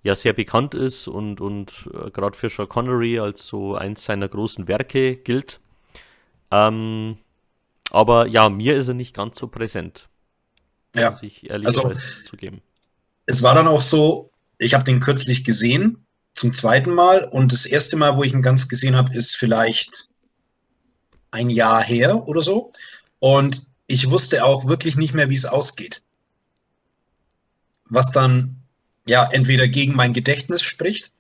ja 0.03 0.15
sehr 0.15 0.33
bekannt 0.33 0.75
ist 0.75 1.09
und, 1.09 1.41
und 1.41 1.89
äh, 1.93 2.11
gerade 2.11 2.37
für 2.37 2.49
Sean 2.49 2.69
Connery 2.69 3.19
als 3.19 3.47
so 3.47 3.75
eins 3.75 4.05
seiner 4.05 4.29
großen 4.29 4.69
Werke 4.69 5.17
gilt. 5.17 5.61
Ähm, 6.51 7.19
aber 7.91 8.27
ja, 8.27 8.49
mir 8.49 8.77
ist 8.77 8.89
er 8.89 8.95
nicht 8.95 9.15
ganz 9.15 9.39
so 9.39 9.49
präsent. 9.49 10.09
Ja, 10.95 11.11
muss 11.11 11.23
ich 11.23 11.49
ehrlich 11.49 11.67
also, 11.67 11.93
zugeben. 12.27 12.63
Es 13.27 13.43
war 13.43 13.55
dann 13.55 13.69
auch 13.69 13.81
so, 13.81 14.31
ich 14.59 14.75
habe 14.75 14.85
den 14.85 15.01
kürzlich 15.01 15.45
gesehen 15.45 16.07
zum 16.35 16.53
zweiten 16.53 16.95
Mal 16.95 17.25
und 17.25 17.53
das 17.53 17.67
erste 17.67 17.97
Mal, 17.97 18.17
wo 18.17 18.23
ich 18.23 18.33
ihn 18.33 18.43
ganz 18.43 18.69
gesehen 18.69 18.97
habe, 18.97 19.15
ist 19.15 19.37
vielleicht 19.37 20.09
ein 21.31 21.51
Jahr 21.51 21.83
her 21.83 22.27
oder 22.27 22.41
so. 22.41 22.71
Und 23.19 23.67
ich 23.87 24.11
wusste 24.11 24.45
auch 24.45 24.67
wirklich 24.67 24.97
nicht 24.97 25.15
mehr, 25.15 25.31
wie 25.31 25.35
es 25.35 25.45
ausgeht. 25.45 26.03
Was 27.91 28.13
dann 28.13 28.58
ja 29.09 29.29
entweder 29.31 29.69
gegen 29.69 29.95
mein 29.95 30.13
Gedächtnis 30.13 30.63
spricht 30.63 31.13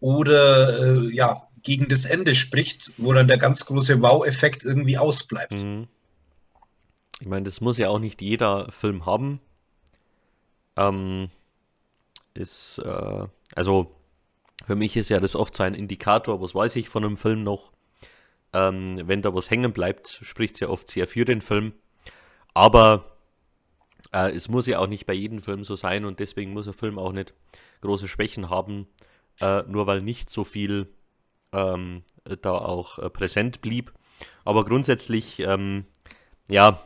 oder 0.00 0.80
äh, 0.80 1.14
ja 1.14 1.42
gegen 1.62 1.88
das 1.88 2.04
Ende 2.04 2.36
spricht, 2.36 2.94
wo 2.96 3.12
dann 3.12 3.26
der 3.26 3.38
ganz 3.38 3.66
große 3.66 4.00
Wow-Effekt 4.00 4.64
irgendwie 4.64 4.98
ausbleibt. 4.98 5.64
Mhm. 5.64 5.88
Ich 7.20 7.26
meine, 7.26 7.44
das 7.44 7.60
muss 7.60 7.78
ja 7.78 7.88
auch 7.88 7.98
nicht 7.98 8.22
jeder 8.22 8.70
Film 8.70 9.04
haben. 9.04 9.40
Ähm, 10.76 11.30
ist, 12.34 12.78
äh, 12.78 13.26
also 13.54 13.96
für 14.64 14.76
mich 14.76 14.96
ist 14.96 15.08
ja 15.08 15.18
das 15.18 15.34
oft 15.34 15.56
so 15.56 15.62
ein 15.62 15.74
Indikator, 15.74 16.40
was 16.40 16.54
weiß 16.54 16.76
ich 16.76 16.88
von 16.88 17.04
einem 17.04 17.16
Film 17.16 17.42
noch. 17.42 17.72
Ähm, 18.52 19.00
wenn 19.06 19.22
da 19.22 19.34
was 19.34 19.50
hängen 19.50 19.72
bleibt, 19.72 20.20
spricht 20.22 20.54
es 20.54 20.60
ja 20.60 20.68
oft 20.68 20.88
sehr 20.88 21.08
für 21.08 21.24
den 21.24 21.40
Film. 21.40 21.72
Aber 22.54 23.15
äh, 24.16 24.30
es 24.30 24.48
muss 24.48 24.66
ja 24.66 24.78
auch 24.78 24.86
nicht 24.86 25.06
bei 25.06 25.12
jedem 25.12 25.40
Film 25.40 25.64
so 25.64 25.76
sein 25.76 26.04
und 26.04 26.20
deswegen 26.20 26.52
muss 26.52 26.66
ein 26.66 26.72
Film 26.72 26.98
auch 26.98 27.12
nicht 27.12 27.34
große 27.82 28.08
Schwächen 28.08 28.48
haben, 28.48 28.86
äh, 29.40 29.62
nur 29.68 29.86
weil 29.86 30.00
nicht 30.00 30.30
so 30.30 30.44
viel 30.44 30.88
ähm, 31.52 32.02
da 32.24 32.52
auch 32.52 32.98
äh, 32.98 33.10
präsent 33.10 33.60
blieb. 33.60 33.92
Aber 34.44 34.64
grundsätzlich, 34.64 35.40
ähm, 35.40 35.84
ja, 36.48 36.80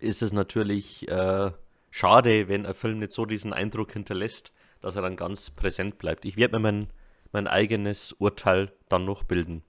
ist 0.00 0.22
es 0.22 0.32
natürlich 0.32 1.08
äh, 1.08 1.52
schade, 1.90 2.48
wenn 2.48 2.66
ein 2.66 2.74
Film 2.74 2.98
nicht 2.98 3.12
so 3.12 3.26
diesen 3.26 3.52
Eindruck 3.52 3.92
hinterlässt, 3.92 4.52
dass 4.80 4.96
er 4.96 5.02
dann 5.02 5.16
ganz 5.16 5.50
präsent 5.50 5.98
bleibt. 5.98 6.24
Ich 6.24 6.36
werde 6.36 6.58
mir 6.58 6.60
mein, 6.60 6.88
mein 7.32 7.46
eigenes 7.46 8.12
Urteil 8.12 8.72
dann 8.88 9.04
noch 9.04 9.22
bilden. 9.22 9.62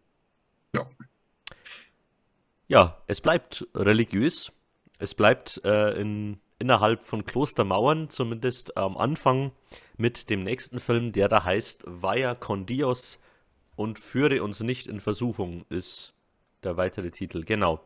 Ja. 0.76 0.82
Ja, 2.68 3.04
es 3.06 3.22
bleibt 3.22 3.68
religiös. 3.76 4.52
Es 4.98 5.14
bleibt 5.14 5.64
äh, 5.64 5.92
in, 6.02 6.40
innerhalb 6.60 7.04
von 7.04 7.26
Klostermauern, 7.26 8.10
zumindest 8.10 8.78
am 8.78 8.98
Anfang, 8.98 9.52
mit 9.98 10.30
dem 10.30 10.44
nächsten 10.44 10.80
Film, 10.80 11.12
der 11.12 11.30
da 11.30 11.44
heißt 11.44 11.84
Vaya 11.86 12.36
con 12.36 12.66
Dios 12.66 13.20
und 13.76 14.00
führe 14.00 14.44
uns 14.44 14.62
nicht 14.62 14.88
in 14.88 15.00
Versuchung, 15.00 15.66
ist 15.70 16.14
der 16.64 16.78
weitere 16.78 17.12
Titel. 17.12 17.44
Genau. 17.44 17.82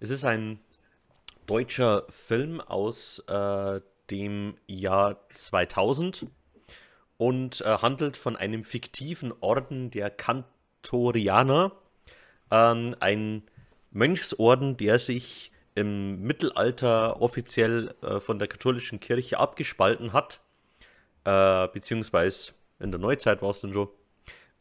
Es 0.00 0.10
ist 0.10 0.24
ein 0.24 0.58
deutscher 1.46 2.04
Film 2.08 2.60
aus 2.60 3.20
äh, 3.28 3.80
dem 4.10 4.56
Jahr 4.66 5.28
2000 5.28 6.26
und 7.16 7.60
äh, 7.60 7.78
handelt 7.78 8.16
von 8.16 8.36
einem 8.36 8.64
fiktiven 8.64 9.32
Orden 9.40 9.90
der 9.90 10.10
Kantorianer, 10.10 11.72
ähm, 12.50 12.96
ein 13.00 13.44
Mönchsorden, 13.90 14.76
der 14.76 14.98
sich 14.98 15.51
im 15.74 16.22
Mittelalter 16.22 17.20
offiziell 17.20 17.94
äh, 18.02 18.20
von 18.20 18.38
der 18.38 18.48
katholischen 18.48 19.00
Kirche 19.00 19.38
abgespalten 19.38 20.12
hat, 20.12 20.40
äh, 21.24 21.68
beziehungsweise 21.68 22.52
in 22.78 22.90
der 22.90 23.00
Neuzeit 23.00 23.42
war 23.42 23.50
es 23.50 23.60
dann 23.60 23.72
schon, 23.72 23.88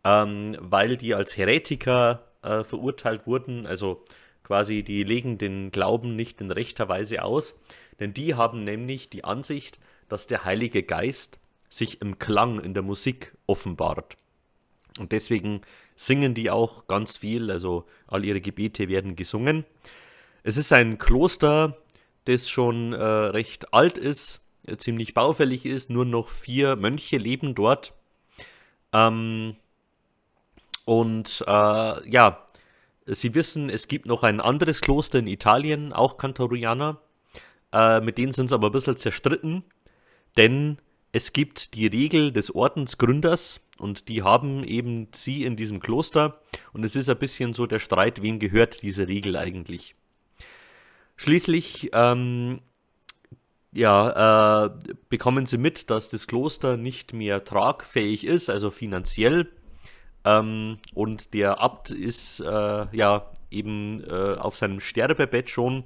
ähm, 0.03 0.57
weil 0.59 0.97
die 0.97 1.13
als 1.13 1.35
Heretiker 1.35 2.27
äh, 2.43 2.63
verurteilt 2.63 3.27
wurden, 3.27 3.65
also 3.65 4.03
quasi 4.43 4.83
die 4.83 5.03
legen 5.03 5.37
den 5.37 5.71
Glauben 5.71 6.15
nicht 6.15 6.41
in 6.41 6.51
rechter 6.51 6.87
Weise 6.89 7.23
aus, 7.23 7.59
denn 7.99 8.13
die 8.13 8.35
haben 8.35 8.63
nämlich 8.63 9.09
die 9.09 9.23
Ansicht, 9.23 9.79
dass 10.09 10.27
der 10.27 10.45
Heilige 10.45 10.83
Geist 10.83 11.39
sich 11.69 12.01
im 12.01 12.19
Klang, 12.19 12.59
in 12.59 12.73
der 12.73 12.83
Musik 12.83 13.33
offenbart. 13.47 14.17
Und 14.99 15.11
deswegen 15.13 15.61
singen 15.95 16.33
die 16.33 16.49
auch 16.49 16.87
ganz 16.87 17.17
viel, 17.17 17.49
also 17.49 17.85
all 18.07 18.25
ihre 18.25 18.41
Gebete 18.41 18.89
werden 18.89 19.15
gesungen. 19.15 19.65
Es 20.43 20.57
ist 20.57 20.73
ein 20.73 20.97
Kloster, 20.97 21.77
das 22.25 22.49
schon 22.49 22.93
äh, 22.93 23.03
recht 23.03 23.73
alt 23.73 23.97
ist, 23.97 24.41
äh, 24.67 24.77
ziemlich 24.77 25.13
baufällig 25.13 25.65
ist, 25.65 25.89
nur 25.89 26.05
noch 26.05 26.29
vier 26.29 26.75
Mönche 26.75 27.17
leben 27.17 27.55
dort. 27.55 27.93
Ähm, 28.93 29.55
und 30.85 31.43
äh, 31.47 32.09
ja, 32.09 32.45
Sie 33.05 33.33
wissen, 33.33 33.69
es 33.69 33.87
gibt 33.87 34.05
noch 34.05 34.23
ein 34.23 34.39
anderes 34.39 34.79
Kloster 34.79 35.19
in 35.19 35.27
Italien, 35.27 35.91
auch 35.91 36.17
Cantorianer. 36.17 37.01
Äh, 37.73 37.99
mit 38.01 38.17
denen 38.17 38.31
sind 38.31 38.49
sie 38.49 38.55
aber 38.55 38.67
ein 38.67 38.73
bisschen 38.73 38.97
zerstritten, 38.97 39.63
denn 40.37 40.77
es 41.11 41.33
gibt 41.33 41.73
die 41.73 41.87
Regel 41.87 42.31
des 42.31 42.53
Ordensgründers 42.53 43.61
und 43.77 44.07
die 44.07 44.21
haben 44.23 44.63
eben 44.63 45.07
sie 45.13 45.43
in 45.43 45.55
diesem 45.55 45.79
Kloster 45.79 46.41
und 46.73 46.83
es 46.83 46.95
ist 46.95 47.09
ein 47.09 47.17
bisschen 47.17 47.53
so 47.53 47.65
der 47.65 47.79
Streit, 47.79 48.21
wem 48.21 48.39
gehört 48.39 48.81
diese 48.81 49.07
Regel 49.07 49.35
eigentlich. 49.35 49.95
Schließlich 51.21 51.91
ähm, 51.93 52.61
ja, 53.71 54.65
äh, 54.65 54.69
bekommen 55.07 55.45
sie 55.45 55.59
mit, 55.59 55.91
dass 55.91 56.09
das 56.09 56.25
Kloster 56.25 56.77
nicht 56.77 57.13
mehr 57.13 57.43
tragfähig 57.43 58.25
ist, 58.25 58.49
also 58.49 58.71
finanziell. 58.71 59.51
Ähm, 60.25 60.79
und 60.95 61.35
der 61.35 61.59
Abt 61.61 61.91
ist 61.91 62.39
äh, 62.39 62.87
ja 62.91 63.31
eben 63.51 64.03
äh, 64.03 64.37
auf 64.39 64.55
seinem 64.55 64.79
Sterbebett 64.79 65.51
schon 65.51 65.83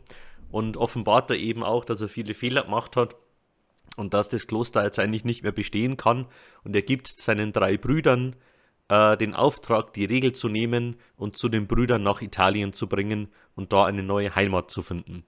und 0.51 0.77
offenbart 0.77 1.29
er 1.31 1.37
eben 1.37 1.65
auch, 1.65 1.83
dass 1.83 1.99
er 1.99 2.07
viele 2.07 2.33
Fehler 2.33 2.63
gemacht 2.63 2.95
hat 2.95 3.17
und 3.97 4.13
dass 4.13 4.29
das 4.29 4.47
Kloster 4.47 4.85
jetzt 4.85 4.99
eigentlich 4.99 5.25
nicht 5.25 5.43
mehr 5.43 5.51
bestehen 5.51 5.97
kann. 5.97 6.27
Und 6.63 6.77
er 6.77 6.81
gibt 6.81 7.07
seinen 7.09 7.51
drei 7.51 7.75
Brüdern 7.75 8.37
äh, 8.87 9.17
den 9.17 9.33
Auftrag, 9.33 9.91
die 9.91 10.05
Regel 10.05 10.31
zu 10.31 10.47
nehmen 10.47 10.95
und 11.17 11.35
zu 11.37 11.49
den 11.49 11.67
Brüdern 11.67 12.03
nach 12.03 12.21
Italien 12.21 12.71
zu 12.71 12.87
bringen 12.87 13.27
und 13.55 13.73
da 13.73 13.85
eine 13.85 14.03
neue 14.03 14.35
Heimat 14.35 14.69
zu 14.71 14.81
finden. 14.81 15.25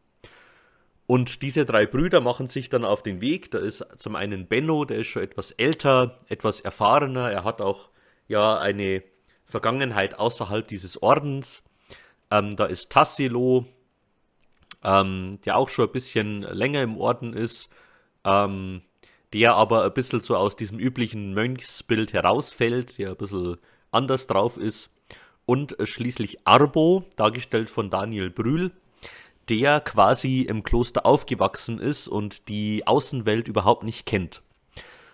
Und 1.07 1.41
diese 1.41 1.65
drei 1.65 1.85
Brüder 1.85 2.19
machen 2.19 2.47
sich 2.47 2.69
dann 2.69 2.83
auf 2.83 3.01
den 3.01 3.21
Weg. 3.21 3.49
Da 3.51 3.59
ist 3.59 3.85
zum 3.97 4.15
einen 4.15 4.47
Benno, 4.47 4.83
der 4.83 4.97
ist 4.97 5.07
schon 5.07 5.23
etwas 5.23 5.51
älter, 5.51 6.17
etwas 6.27 6.59
erfahrener. 6.59 7.31
Er 7.31 7.45
hat 7.45 7.61
auch 7.61 7.89
ja 8.27 8.59
eine 8.59 9.03
Vergangenheit 9.45 10.19
außerhalb 10.19 10.67
dieses 10.67 11.01
Ordens. 11.01 11.63
Ähm, 12.29 12.57
da 12.57 12.65
ist 12.65 12.91
Tassilo, 12.91 13.65
ähm, 14.83 15.39
der 15.45 15.55
auch 15.55 15.69
schon 15.69 15.85
ein 15.85 15.93
bisschen 15.93 16.41
länger 16.41 16.81
im 16.81 16.97
Orden 16.97 17.31
ist, 17.31 17.69
ähm, 18.25 18.81
der 19.31 19.55
aber 19.55 19.85
ein 19.85 19.93
bisschen 19.93 20.19
so 20.19 20.35
aus 20.35 20.57
diesem 20.57 20.77
üblichen 20.77 21.33
Mönchsbild 21.33 22.11
herausfällt, 22.11 22.97
der 22.97 23.11
ein 23.11 23.15
bisschen 23.15 23.57
anders 23.91 24.27
drauf 24.27 24.57
ist. 24.57 24.89
Und 25.47 25.79
äh, 25.79 25.87
schließlich 25.87 26.45
Arbo, 26.45 27.05
dargestellt 27.15 27.71
von 27.71 27.89
Daniel 27.89 28.29
Brühl, 28.29 28.71
der 29.49 29.79
quasi 29.79 30.41
im 30.41 30.61
Kloster 30.61 31.05
aufgewachsen 31.05 31.79
ist 31.79 32.07
und 32.07 32.49
die 32.49 32.85
Außenwelt 32.85 33.47
überhaupt 33.47 33.83
nicht 33.83 34.05
kennt. 34.05 34.43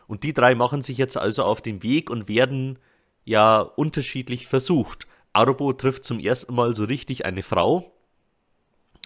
Und 0.07 0.23
die 0.23 0.33
drei 0.33 0.55
machen 0.55 0.81
sich 0.81 0.97
jetzt 0.97 1.17
also 1.17 1.43
auf 1.43 1.61
den 1.61 1.83
Weg 1.83 2.09
und 2.09 2.27
werden 2.27 2.79
ja 3.23 3.59
unterschiedlich 3.59 4.47
versucht. 4.47 5.07
Arbo 5.33 5.71
trifft 5.71 6.03
zum 6.03 6.19
ersten 6.19 6.53
Mal 6.53 6.75
so 6.75 6.83
richtig 6.83 7.25
eine 7.25 7.43
Frau 7.43 7.93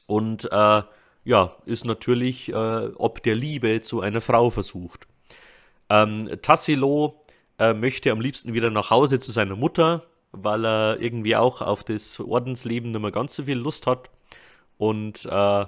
und 0.08 0.52
äh, 0.52 0.82
ja, 1.26 1.58
ist 1.66 1.84
natürlich 1.84 2.50
äh, 2.50 2.90
ob 2.96 3.22
der 3.22 3.36
Liebe 3.36 3.82
zu 3.82 4.00
einer 4.00 4.22
Frau 4.22 4.50
versucht. 4.50 5.08
Ähm, 5.90 6.30
Tassilo 6.42 7.26
äh, 7.60 7.74
möchte 7.74 8.12
am 8.12 8.22
liebsten 8.22 8.54
wieder 8.54 8.72
nach 8.72 8.90
Hause 8.90 9.20
zu 9.20 9.32
seiner 9.32 9.56
Mutter, 9.56 10.06
weil 10.44 10.66
er 10.66 11.00
irgendwie 11.00 11.36
auch 11.36 11.62
auf 11.62 11.84
das 11.84 12.20
Ordensleben 12.20 12.92
nicht 12.92 13.02
mehr 13.02 13.12
ganz 13.12 13.36
so 13.36 13.44
viel 13.44 13.58
Lust 13.58 13.88
hat. 13.88 14.10
Und, 14.78 15.26
äh, 15.26 15.66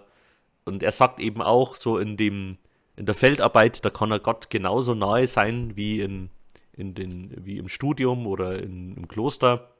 und 0.66 0.84
er 0.84 0.92
sagt 0.92 1.20
eben 1.20 1.42
auch 1.42 1.76
so 1.76 1.98
in 1.98 2.18
dem, 2.18 2.58
in 2.96 3.06
der 3.06 3.16
Feldarbeit, 3.16 3.84
da 3.86 3.90
kann 3.90 4.12
er 4.12 4.20
Gott 4.20 4.50
genauso 4.50 4.94
nahe 4.94 5.26
sein 5.28 5.76
wie 5.76 6.02
in, 6.02 6.30
in 6.74 6.94
den, 6.94 7.34
wie 7.46 7.58
im 7.58 7.70
Studium 7.70 8.28
oder 8.28 8.62
in, 8.62 8.96
im 8.96 9.08
Kloster. 9.08 9.72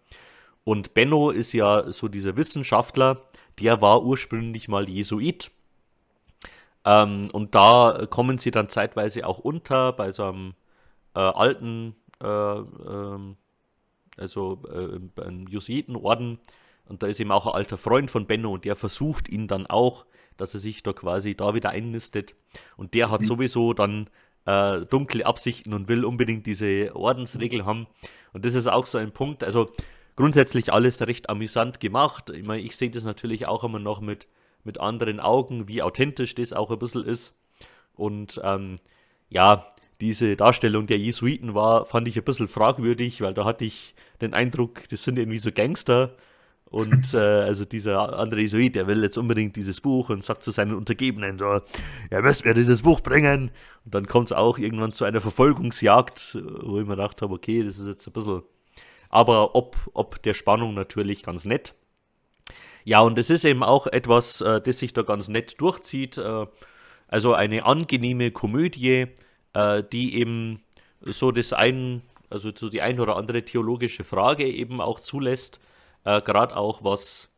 Und 0.64 0.94
Benno 0.94 1.32
ist 1.32 1.54
ja 1.54 1.92
so 1.92 2.08
dieser 2.08 2.38
Wissenschaftler, 2.38 3.22
der 3.60 3.82
war 3.82 4.04
ursprünglich 4.04 4.68
mal 4.68 4.90
Jesuit. 4.90 5.52
Ähm, 6.86 7.30
und 7.32 7.56
da 7.56 8.06
kommen 8.10 8.38
sie 8.38 8.52
dann 8.52 8.70
zeitweise 8.70 9.26
auch 9.28 9.40
unter 9.40 9.94
bei 9.94 10.12
so 10.12 10.24
einem 10.24 10.54
äh, 11.16 11.20
alten, 11.20 11.96
äh, 12.22 12.28
äh, 12.28 13.36
also 14.20 14.62
äh, 14.72 15.00
beim 15.16 15.48
Jesuitenorden, 15.48 16.40
und 16.86 17.04
da 17.04 17.08
ist 17.08 17.20
eben 17.20 17.32
auch 17.32 17.46
ein 17.46 17.54
alter 17.54 17.78
Freund 17.78 18.10
von 18.10 18.26
Benno 18.26 18.52
und 18.52 18.66
der 18.66 18.76
versucht 18.76 19.30
ihn 19.30 19.48
dann 19.48 19.68
auch, 19.68 20.06
dass 20.38 20.54
er 20.54 20.60
sich 20.60 20.82
da 20.82 20.92
quasi 20.92 21.36
da 21.36 21.54
wieder 21.54 21.70
einnistet. 21.70 22.36
Und 22.78 22.96
der 22.96 23.12
hat 23.12 23.22
mhm. 23.22 23.26
sowieso 23.26 23.74
dann 23.74 24.10
äh, 24.46 24.82
dunkle 24.82 25.26
Absichten 25.26 25.74
und 25.74 25.88
will 25.88 26.04
unbedingt 26.04 26.48
diese 26.48 26.96
Ordensregel 26.96 27.66
haben. 27.66 27.88
Und 28.34 28.46
das 28.46 28.56
ist 28.56 28.68
auch 28.68 28.88
so 28.88 28.98
ein 28.98 29.12
Punkt. 29.12 29.44
Also 29.44 29.70
grundsätzlich 30.16 30.74
alles 30.74 31.02
recht 31.02 31.30
amüsant 31.30 31.80
gemacht. 31.80 32.32
Ich 32.32 32.44
meine, 32.44 32.62
ich 32.62 32.76
sehe 32.76 32.90
das 32.90 33.04
natürlich 33.04 33.48
auch 33.48 33.64
immer 33.64 33.80
noch 33.80 34.02
mit, 34.02 34.28
mit 34.64 34.80
anderen 34.80 35.20
Augen, 35.20 35.68
wie 35.68 35.84
authentisch 35.84 36.34
das 36.36 36.54
auch 36.54 36.72
ein 36.72 36.80
bisschen 36.80 37.06
ist. 37.06 37.36
Und 37.94 38.42
ähm, 38.44 38.78
ja, 39.30 39.68
diese 40.02 40.36
Darstellung 40.36 40.88
der 40.88 40.98
Jesuiten 40.98 41.54
war, 41.54 41.86
fand 41.86 42.08
ich 42.08 42.18
ein 42.18 42.24
bisschen 42.24 42.48
fragwürdig, 42.48 43.22
weil 43.22 43.34
da 43.34 43.46
hatte 43.46 43.66
ich 43.66 43.94
den 44.22 44.34
Eindruck, 44.34 44.88
das 44.90 45.04
sind 45.04 45.18
irgendwie 45.18 45.40
so 45.40 45.52
Gangster 45.52 46.16
und 46.70 47.14
äh, 47.16 47.18
also 47.18 47.66
dieser 47.66 48.20
andere 48.20 48.42
Jesuit, 48.42 48.76
der 48.76 48.88
will 48.88 49.02
jetzt 49.02 49.18
unbedingt 49.18 49.56
dieses 49.56 49.82
Buch 49.82 50.10
und 50.10 50.24
sagt 50.24 50.44
zu 50.44 50.52
seinen 50.52 50.76
Untergebenen, 50.76 51.40
so, 51.40 51.62
ihr 52.12 52.22
müsst 52.22 52.46
mir 52.46 52.54
dieses 52.54 52.84
Buch 52.84 53.02
bringen. 53.02 53.52
Und 53.86 53.96
dann 53.96 54.06
kommt 54.06 54.28
es 54.28 54.34
auch 54.34 54.60
irgendwann 54.60 54.92
zu 54.92 55.04
einer 55.04 55.20
Verfolgungsjagd, 55.20 56.38
wo 56.62 56.80
ich 56.80 56.86
mir 56.86 56.96
gedacht 56.96 57.22
habe, 57.22 57.34
okay, 57.34 57.64
das 57.64 57.80
ist 57.80 57.88
jetzt 57.88 58.08
ein 58.08 58.14
bisschen. 58.14 58.44
Aber 59.10 59.56
ob, 59.56 59.78
ob 59.94 60.22
der 60.22 60.36
Spannung 60.36 60.76
natürlich 60.76 61.24
ganz 61.24 61.44
nett. 61.44 61.74
Ja, 62.84 63.02
und 63.02 63.18
es 63.18 63.32
ist 63.32 63.46
eben 63.46 63.64
auch 63.64 63.88
etwas, 63.88 64.42
äh, 64.42 64.62
das 64.62 64.78
sich 64.78 64.94
da 64.94 65.02
ganz 65.02 65.28
nett 65.28 65.60
durchzieht. 65.60 66.20
Äh, 66.20 66.46
also 67.08 67.34
eine 67.34 67.66
angenehme 67.66 68.30
Komödie, 68.30 69.08
äh, 69.54 69.84
die 69.92 70.20
eben 70.20 70.62
so 71.02 71.32
das 71.32 71.52
ein, 71.54 72.04
also 72.30 72.52
so 72.56 72.70
die 72.70 72.82
ein 72.82 73.00
oder 73.00 73.16
andere 73.16 73.44
theologische 73.44 74.04
Frage 74.04 74.48
eben 74.48 74.82
auch 74.82 75.00
zulässt 75.00 75.60
äh, 76.04 76.22
Gerade 76.22 76.56
auch 76.56 76.84
was, 76.84 77.30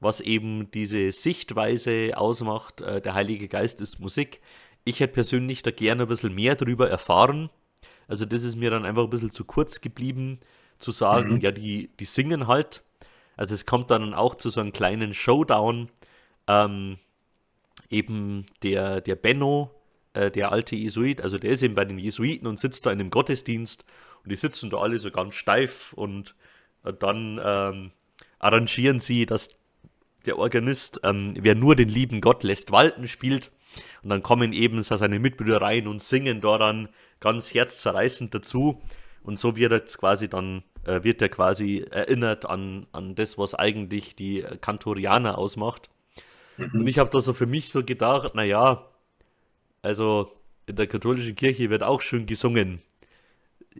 was 0.00 0.20
eben 0.20 0.70
diese 0.70 1.12
Sichtweise 1.12 2.12
ausmacht. 2.16 2.80
Äh, 2.80 3.00
der 3.00 3.14
Heilige 3.14 3.48
Geist 3.48 3.80
ist 3.80 4.00
Musik. 4.00 4.40
Ich 4.84 5.00
hätte 5.00 5.14
persönlich 5.14 5.62
da 5.62 5.70
gerne 5.70 6.02
ein 6.02 6.08
bisschen 6.08 6.34
mehr 6.34 6.56
darüber 6.56 6.88
erfahren. 6.88 7.50
Also 8.08 8.24
das 8.24 8.44
ist 8.44 8.56
mir 8.56 8.70
dann 8.70 8.84
einfach 8.84 9.04
ein 9.04 9.10
bisschen 9.10 9.30
zu 9.30 9.44
kurz 9.44 9.80
geblieben, 9.80 10.38
zu 10.78 10.90
sagen, 10.90 11.34
mhm. 11.34 11.40
ja, 11.40 11.50
die, 11.50 11.90
die 11.98 12.04
singen 12.04 12.46
halt. 12.46 12.82
Also 13.36 13.54
es 13.54 13.66
kommt 13.66 13.90
dann 13.90 14.14
auch 14.14 14.34
zu 14.34 14.50
so 14.50 14.60
einem 14.60 14.72
kleinen 14.72 15.14
Showdown. 15.14 15.88
Ähm, 16.46 16.98
eben 17.88 18.46
der, 18.62 19.00
der 19.00 19.16
Benno, 19.16 19.70
äh, 20.12 20.30
der 20.30 20.52
alte 20.52 20.76
Jesuit, 20.76 21.20
also 21.20 21.38
der 21.38 21.50
ist 21.50 21.62
eben 21.62 21.74
bei 21.74 21.84
den 21.84 21.98
Jesuiten 21.98 22.46
und 22.46 22.58
sitzt 22.58 22.86
da 22.86 22.92
in 22.92 23.00
einem 23.00 23.10
Gottesdienst 23.10 23.84
und 24.24 24.30
die 24.30 24.36
sitzen 24.36 24.70
da 24.70 24.78
alle 24.78 24.98
so 24.98 25.10
ganz 25.10 25.34
steif 25.34 25.92
und 25.92 26.34
äh, 26.84 26.92
dann 26.92 27.40
ähm, 27.42 27.90
arrangieren 28.38 29.00
sie, 29.00 29.26
dass 29.26 29.50
der 30.26 30.38
Organist, 30.38 31.00
ähm, 31.04 31.34
wer 31.36 31.54
nur 31.54 31.76
den 31.76 31.88
lieben 31.88 32.20
Gott 32.20 32.42
lässt 32.42 32.72
walten, 32.72 33.08
spielt. 33.08 33.50
Und 34.02 34.10
dann 34.10 34.22
kommen 34.22 34.52
eben 34.52 34.82
seine 34.82 35.18
Mitbrüder 35.18 35.60
rein 35.60 35.86
und 35.86 36.02
singen 36.02 36.40
daran 36.40 36.88
ganz 37.20 37.54
herzzerreißend 37.54 38.34
dazu. 38.34 38.82
Und 39.22 39.38
so 39.38 39.56
wird 39.56 39.72
er 39.72 39.80
quasi 39.80 40.28
dann, 40.28 40.62
äh, 40.84 41.04
wird 41.04 41.22
er 41.22 41.28
quasi 41.28 41.86
erinnert 41.90 42.46
an, 42.46 42.86
an 42.92 43.14
das, 43.14 43.38
was 43.38 43.54
eigentlich 43.54 44.16
die 44.16 44.44
Kantorianer 44.60 45.38
ausmacht. 45.38 45.88
Mhm. 46.56 46.80
Und 46.80 46.86
ich 46.86 46.98
habe 46.98 47.10
da 47.10 47.20
so 47.20 47.32
für 47.32 47.46
mich 47.46 47.70
so 47.70 47.84
gedacht, 47.84 48.34
naja, 48.34 48.86
also 49.82 50.32
in 50.66 50.76
der 50.76 50.86
katholischen 50.86 51.36
Kirche 51.36 51.70
wird 51.70 51.82
auch 51.82 52.00
schön 52.00 52.26
gesungen. 52.26 52.82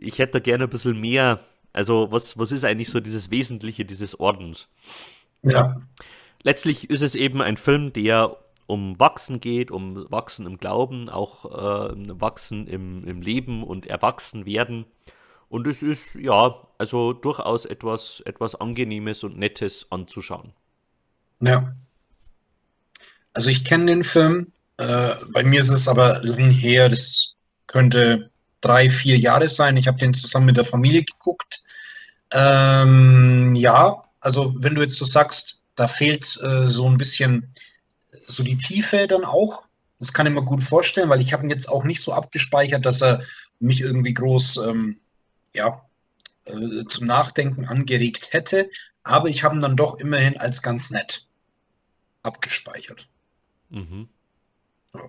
Ich 0.01 0.19
hätte 0.19 0.33
da 0.33 0.39
gerne 0.39 0.65
ein 0.65 0.69
bisschen 0.69 0.99
mehr 0.99 1.39
also, 1.73 2.11
was, 2.11 2.37
was 2.37 2.51
ist 2.51 2.65
eigentlich 2.65 2.89
so 2.89 2.99
dieses 2.99 3.31
Wesentliche 3.31 3.85
dieses 3.85 4.19
Ordens? 4.19 4.67
Ja. 5.43 5.81
Letztlich 6.43 6.89
ist 6.89 7.01
es 7.01 7.15
eben 7.15 7.41
ein 7.41 7.57
Film, 7.57 7.93
der 7.93 8.37
um 8.67 8.99
Wachsen 8.99 9.39
geht, 9.39 9.71
um 9.71 10.05
Wachsen 10.09 10.45
im 10.45 10.57
Glauben, 10.57 11.09
auch 11.09 11.45
äh, 11.45 11.93
Wachsen 12.19 12.67
im, 12.67 13.05
im 13.05 13.21
Leben 13.21 13.63
und 13.63 13.85
Erwachsen 13.85 14.45
werden. 14.45 14.85
Und 15.49 15.67
es 15.67 15.83
ist 15.83 16.15
ja 16.15 16.55
also 16.77 17.13
durchaus 17.13 17.65
etwas, 17.65 18.21
etwas 18.21 18.55
Angenehmes 18.55 19.23
und 19.23 19.37
Nettes 19.37 19.87
anzuschauen. 19.89 20.53
Ja. 21.41 21.75
Also 23.33 23.49
ich 23.49 23.65
kenne 23.65 23.87
den 23.87 24.03
Film. 24.03 24.51
Äh, 24.77 25.15
bei 25.33 25.43
mir 25.43 25.59
ist 25.59 25.69
es 25.69 25.87
aber 25.87 26.21
lang 26.23 26.49
her. 26.49 26.89
Das 26.89 27.35
könnte 27.67 28.30
drei, 28.61 28.89
vier 28.89 29.17
Jahre 29.17 29.47
sein. 29.47 29.77
Ich 29.77 29.87
habe 29.87 29.97
den 29.97 30.13
zusammen 30.13 30.47
mit 30.47 30.57
der 30.57 30.65
Familie 30.65 31.03
geguckt. 31.03 31.63
Ähm, 32.31 33.55
ja, 33.55 34.03
also 34.19 34.55
wenn 34.57 34.75
du 34.75 34.81
jetzt 34.81 34.95
so 34.95 35.05
sagst, 35.05 35.63
da 35.75 35.87
fehlt 35.87 36.39
äh, 36.41 36.67
so 36.67 36.87
ein 36.87 36.97
bisschen 36.97 37.53
so 38.27 38.43
die 38.43 38.57
Tiefe 38.57 39.07
dann 39.07 39.25
auch. 39.25 39.65
Das 39.99 40.13
kann 40.13 40.25
ich 40.25 40.33
mir 40.33 40.43
gut 40.43 40.63
vorstellen, 40.63 41.09
weil 41.09 41.21
ich 41.21 41.33
habe 41.33 41.43
ihn 41.43 41.49
jetzt 41.49 41.69
auch 41.69 41.83
nicht 41.83 42.01
so 42.01 42.13
abgespeichert, 42.13 42.85
dass 42.85 43.01
er 43.01 43.21
mich 43.59 43.81
irgendwie 43.81 44.13
groß 44.13 44.57
ähm, 44.67 44.99
ja, 45.53 45.85
äh, 46.45 46.85
zum 46.87 47.07
Nachdenken 47.07 47.65
angeregt 47.65 48.33
hätte. 48.33 48.69
Aber 49.03 49.29
ich 49.29 49.43
habe 49.43 49.55
ihn 49.55 49.61
dann 49.61 49.77
doch 49.77 49.99
immerhin 49.99 50.37
als 50.37 50.61
ganz 50.61 50.89
nett 50.91 51.27
abgespeichert. 52.23 53.07
Mhm. 53.69 54.09
Ja. 54.93 55.01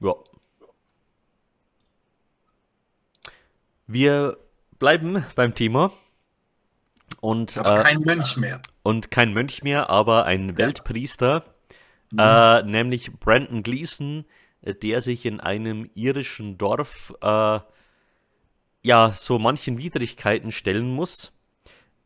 ja. 0.00 0.14
Wir 3.86 4.36
bleiben 4.78 5.24
beim 5.34 5.54
Thema. 5.54 5.92
Und, 7.20 7.56
aber 7.58 7.80
äh, 7.80 7.82
kein 7.82 8.00
Mönch 8.00 8.36
mehr. 8.36 8.60
Und 8.82 9.10
kein 9.10 9.32
Mönch 9.32 9.62
mehr, 9.62 9.90
aber 9.90 10.24
ein 10.24 10.48
ja. 10.48 10.58
Weltpriester, 10.58 11.44
mhm. 12.10 12.18
äh, 12.18 12.62
nämlich 12.62 13.12
Brandon 13.12 13.62
Gleason, 13.62 14.24
der 14.62 15.00
sich 15.00 15.26
in 15.26 15.40
einem 15.40 15.90
irischen 15.94 16.58
Dorf 16.58 17.14
äh, 17.20 17.60
ja 18.82 19.12
so 19.16 19.38
manchen 19.38 19.78
Widrigkeiten 19.78 20.52
stellen 20.52 20.90
muss. 20.90 21.32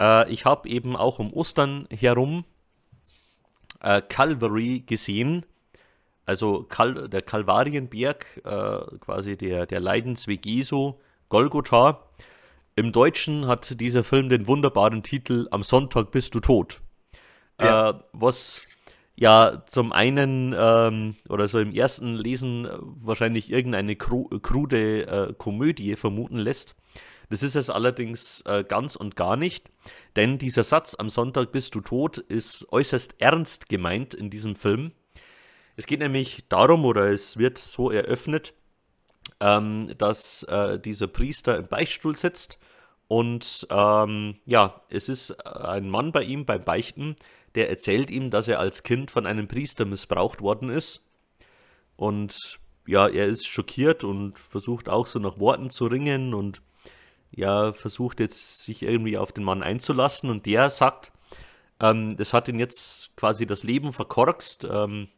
Äh, 0.01 0.31
ich 0.31 0.45
habe 0.45 0.69
eben 0.69 0.97
auch 0.97 1.19
um 1.19 1.33
Ostern 1.33 1.87
herum 1.91 2.45
äh, 3.81 4.03
Calvary 4.03 4.81
gesehen, 4.81 5.47
also 6.25 6.65
Kal 6.65 7.09
der 7.09 7.23
Kalvarienberg, 7.23 8.43
äh, 8.45 8.99
quasi 8.99 9.37
der, 9.37 9.67
der 9.67 9.81
Leidensweg 9.81 10.45
Jesu, 10.45 10.95
Golgotha. 11.29 12.03
Im 12.75 12.93
Deutschen 12.93 13.47
hat 13.47 13.81
dieser 13.81 14.05
Film 14.05 14.29
den 14.29 14.47
wunderbaren 14.47 15.03
Titel 15.03 15.49
Am 15.51 15.63
Sonntag 15.63 16.11
bist 16.11 16.35
du 16.35 16.41
tot. 16.41 16.81
Ja. 17.61 17.91
Äh, 17.91 17.95
was 18.13 18.63
ja 19.17 19.65
zum 19.67 19.93
einen 19.93 20.55
ähm, 20.57 21.17
oder 21.29 21.49
so 21.49 21.59
im 21.59 21.73
ersten 21.73 22.15
Lesen 22.17 22.69
wahrscheinlich 22.81 23.51
irgendeine 23.51 23.97
kru 23.97 24.29
krude 24.41 25.07
äh, 25.07 25.33
Komödie 25.33 25.97
vermuten 25.97 26.37
lässt. 26.37 26.77
Das 27.31 27.43
ist 27.43 27.57
es 27.57 27.71
allerdings 27.71 28.43
äh, 28.43 28.63
ganz 28.63 28.95
und 28.95 29.17
gar 29.17 29.37
nicht, 29.37 29.71
denn 30.15 30.39
dieser 30.39 30.63
Satz 30.63 30.95
am 30.97 31.09
Sonntag 31.09 31.51
bist 31.51 31.75
du 31.75 31.81
tot 31.81 32.19
ist 32.19 32.71
äußerst 32.71 33.17
ernst 33.19 33.69
gemeint 33.69 34.15
in 34.15 34.31
diesem 34.31 34.55
Film. 34.55 34.93
Es 35.77 35.87
geht 35.87 36.01
nämlich 36.01 36.49
darum, 36.49 36.85
oder 36.85 37.13
es 37.13 37.37
wird 37.37 37.59
so 37.59 37.91
eröffnet, 37.91 38.55
ähm, 39.41 39.93
dass 39.99 40.43
äh, 40.45 40.79
dieser 40.79 41.07
Priester 41.09 41.57
im 41.57 41.69
Beichtstuhl 41.69 42.17
sitzt 42.17 42.59
und 43.09 43.67
ähm, 43.71 44.37
ja, 44.47 44.81
es 44.89 45.09
ist 45.09 45.31
ein 45.47 45.89
Mann 45.89 46.13
bei 46.13 46.23
ihm 46.23 46.45
beim 46.45 46.65
Beichten, 46.65 47.17
der 47.55 47.71
erzählt 47.71 48.11
ihm, 48.11 48.31
dass 48.31 48.49
er 48.49 48.59
als 48.59 48.83
Kind 48.83 49.11
von 49.11 49.27
einem 49.27 49.49
Priester 49.49 49.85
missbraucht 49.85 50.41
worden 50.41 50.69
ist. 50.71 51.03
Und 51.97 52.59
ja, 52.87 53.09
er 53.09 53.27
ist 53.27 53.47
schockiert 53.47 54.05
und 54.05 54.39
versucht 54.39 54.89
auch 54.89 55.07
so 55.07 55.19
nach 55.19 55.39
Worten 55.39 55.71
zu 55.71 55.87
ringen 55.87 56.35
und 56.35 56.61
ja, 57.31 57.73
versucht 57.73 58.21
jetzt 58.21 58.65
sich 58.65 58.83
irgendwie 58.83 59.19
auf 59.19 59.33
den 59.33 59.45
Mann 59.45 59.63
einzulassen. 59.63 60.29
Und 60.29 60.47
der 60.47 60.71
sagt, 60.71 61.13
ähm, 61.81 62.17
das 62.17 62.33
hat 62.33 62.49
ihn 62.49 62.59
jetzt 62.59 63.15
quasi 63.17 63.47
das 63.47 63.63
Leben 63.63 63.93
verkorkst, 63.93 64.67
ähm, 64.71 65.09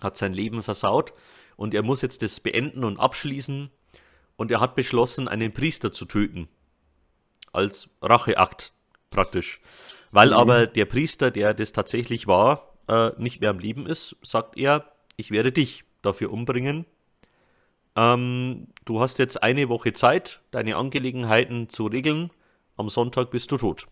hat 0.00 0.16
sein 0.16 0.32
Leben 0.34 0.62
versaut 0.62 1.14
und 1.56 1.74
er 1.74 1.82
muss 1.82 2.02
jetzt 2.02 2.22
das 2.22 2.40
beenden 2.40 2.84
und 2.84 2.98
abschließen. 2.98 3.70
Und 4.36 4.50
er 4.50 4.60
hat 4.60 4.74
beschlossen, 4.74 5.28
einen 5.28 5.52
Priester 5.52 5.92
zu 5.92 6.06
töten. 6.06 6.48
Als 7.52 7.88
Racheakt 8.02 8.72
praktisch. 9.10 9.60
Weil 10.10 10.28
mhm. 10.28 10.34
aber 10.34 10.66
der 10.66 10.84
Priester, 10.86 11.30
der 11.30 11.54
das 11.54 11.72
tatsächlich 11.72 12.26
war, 12.26 12.74
äh, 12.88 13.10
nicht 13.16 13.40
mehr 13.40 13.50
am 13.50 13.58
Leben 13.58 13.86
ist, 13.86 14.16
sagt 14.22 14.58
er, 14.58 14.92
ich 15.16 15.30
werde 15.30 15.52
dich 15.52 15.84
dafür 16.02 16.32
umbringen. 16.32 16.84
Ähm, 17.96 18.68
du 18.84 19.00
hast 19.00 19.18
jetzt 19.18 19.42
eine 19.42 19.68
Woche 19.68 19.92
Zeit, 19.92 20.40
deine 20.50 20.76
Angelegenheiten 20.76 21.68
zu 21.68 21.86
regeln. 21.86 22.30
Am 22.76 22.88
Sonntag 22.88 23.30
bist 23.30 23.52
du 23.52 23.56
tot. 23.56 23.86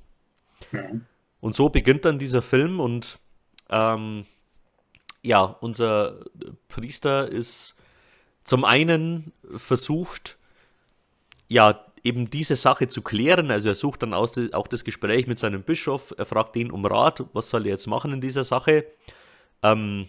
Mhm. 0.73 1.07
Und 1.41 1.55
so 1.55 1.69
beginnt 1.69 2.05
dann 2.05 2.19
dieser 2.19 2.43
Film 2.43 2.81
und 2.81 3.19
ähm, 3.71 4.27
ja, 5.23 5.43
unser 5.43 6.25
Priester 6.69 7.29
ist 7.29 7.77
zum 8.45 8.65
einen 8.65 9.33
versucht, 9.57 10.37
ja, 11.49 11.85
eben 12.05 12.29
diese 12.31 12.57
Sache 12.57 12.89
zu 12.89 13.03
klären. 13.03 13.51
Also 13.51 13.69
er 13.69 13.75
sucht 13.75 14.03
dann 14.03 14.15
auch 14.15 14.67
das 14.69 14.85
Gespräch 14.85 15.27
mit 15.27 15.39
seinem 15.39 15.63
Bischof, 15.63 16.13
er 16.17 16.27
fragt 16.27 16.57
ihn 16.57 16.71
um 16.71 16.85
Rat, 16.85 17.25
was 17.33 17.51
soll 17.51 17.67
er 17.67 17.73
jetzt 17.73 17.87
machen 17.87 18.13
in 18.13 18.21
dieser 18.21 18.45
Sache. 18.45 18.85
Ähm, 19.63 20.09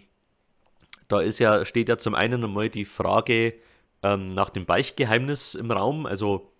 da 1.08 1.20
ist 1.20 1.38
ja, 1.38 1.64
steht 1.64 1.88
ja 1.88 1.98
zum 1.98 2.14
einen 2.14 2.42
einmal 2.42 2.70
die 2.70 2.84
Frage 2.84 3.54
ähm, 4.02 4.28
nach 4.30 4.50
dem 4.50 4.66
Beichtgeheimnis 4.66 5.54
im 5.54 5.70
Raum. 5.70 6.06
Also 6.06 6.50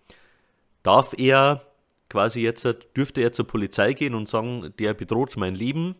darf 0.83 1.13
er 1.17 1.61
quasi 2.09 2.41
jetzt, 2.41 2.65
dürfte 2.95 3.21
er 3.21 3.33
zur 3.33 3.47
Polizei 3.47 3.93
gehen 3.93 4.15
und 4.15 4.29
sagen, 4.29 4.73
der 4.79 4.93
bedroht 4.93 5.35
mein 5.35 5.55
Leben? 5.55 5.95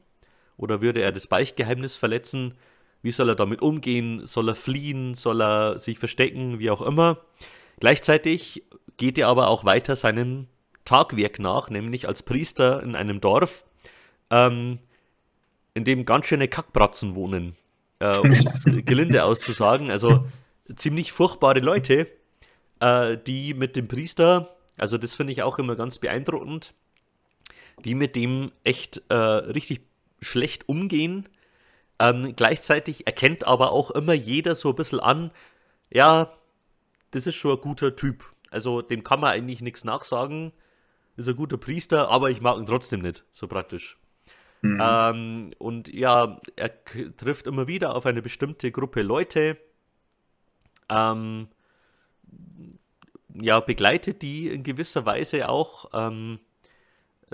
Oder 0.58 0.82
würde 0.82 1.02
er 1.02 1.12
das 1.12 1.28
Beichtgeheimnis 1.28 1.96
verletzen? 1.96 2.56
Wie 3.02 3.12
soll 3.12 3.30
er 3.30 3.36
damit 3.36 3.62
umgehen? 3.62 4.26
Soll 4.26 4.50
er 4.50 4.56
fliehen? 4.56 5.13
Soll 5.15 5.41
er 5.41 5.80
sich 5.80 6.00
verstecken? 6.00 6.60
Wie 6.60 6.70
auch 6.70 6.82
immer. 6.82 7.20
Gleichzeitig 7.80 8.63
geht 8.98 9.18
er 9.18 9.28
aber 9.28 9.50
auch 9.50 9.65
weiter 9.65 9.96
seinem 9.96 10.48
Tagwerk 10.86 11.39
nach, 11.39 11.70
nämlich 11.70 12.08
als 12.08 12.24
Priester 12.24 12.82
in 12.84 12.96
einem 12.96 13.20
Dorf, 13.20 13.65
ähm, 14.30 14.80
in 15.74 15.84
dem 15.84 16.06
ganz 16.06 16.28
schöne 16.28 16.48
Kackbratzen 16.48 17.15
wohnen, 17.15 17.56
äh, 18.00 18.18
um 18.18 18.32
es 18.32 18.63
gelinde 18.86 19.26
auszusagen. 19.26 19.91
Also 19.91 20.26
ziemlich 20.76 21.12
furchtbare 21.12 21.60
Leute, 21.60 22.08
äh, 22.80 23.18
die 23.18 23.54
mit 23.54 23.76
dem 23.76 23.88
Priester, 23.88 24.56
also 24.78 24.98
das 24.98 25.15
finde 25.15 25.34
ich 25.34 25.44
auch 25.44 25.60
immer 25.60 25.76
ganz 25.76 26.00
beeindruckend, 26.00 26.74
die 27.84 27.96
mit 27.96 28.15
dem 28.15 28.52
echt 28.63 29.02
äh, 29.10 29.15
richtig 29.15 29.82
schlecht 30.26 30.68
umgehen. 30.70 31.30
Ähm, 32.00 32.36
gleichzeitig 32.36 33.08
erkennt 33.08 33.46
aber 33.46 33.72
auch 33.72 33.92
immer 33.92 34.14
jeder 34.14 34.56
so 34.56 34.70
ein 34.70 34.76
bisschen 34.76 35.00
an, 35.00 35.32
ja, 35.90 36.34
das 37.12 37.28
ist 37.28 37.36
schon 37.36 37.58
ein 37.58 37.62
guter 37.62 37.96
Typ. 37.96 38.26
Also 38.52 38.82
dem 38.82 39.04
kann 39.04 39.20
man 39.22 39.32
eigentlich 39.32 39.62
nichts 39.62 39.84
nachsagen. 39.84 40.52
Ist 41.16 41.30
ein 41.30 41.36
guter 41.36 41.58
Priester, 41.58 42.10
aber 42.10 42.30
ich 42.30 42.42
mag 42.42 42.58
ihn 42.58 42.66
trotzdem 42.66 43.02
nicht, 43.02 43.24
so 43.32 43.48
praktisch. 43.48 43.98
Mhm. 44.62 44.82
Ähm, 44.82 45.52
und 45.58 45.94
ja, 45.94 46.42
er 46.56 46.84
trifft 46.84 47.48
immer 47.48 47.68
wieder 47.68 47.96
auf 47.96 48.06
eine 48.06 48.22
bestimmte 48.22 48.72
Gruppe 48.72 49.02
Leute. 49.02 49.58
Ähm, 50.90 51.48
ja, 53.34 53.60
begleitet 53.60 54.22
die 54.22 54.50
in 54.50 54.64
gewisser 54.64 55.06
Weise 55.06 55.50
auch. 55.50 55.92
Ähm, 55.94 56.40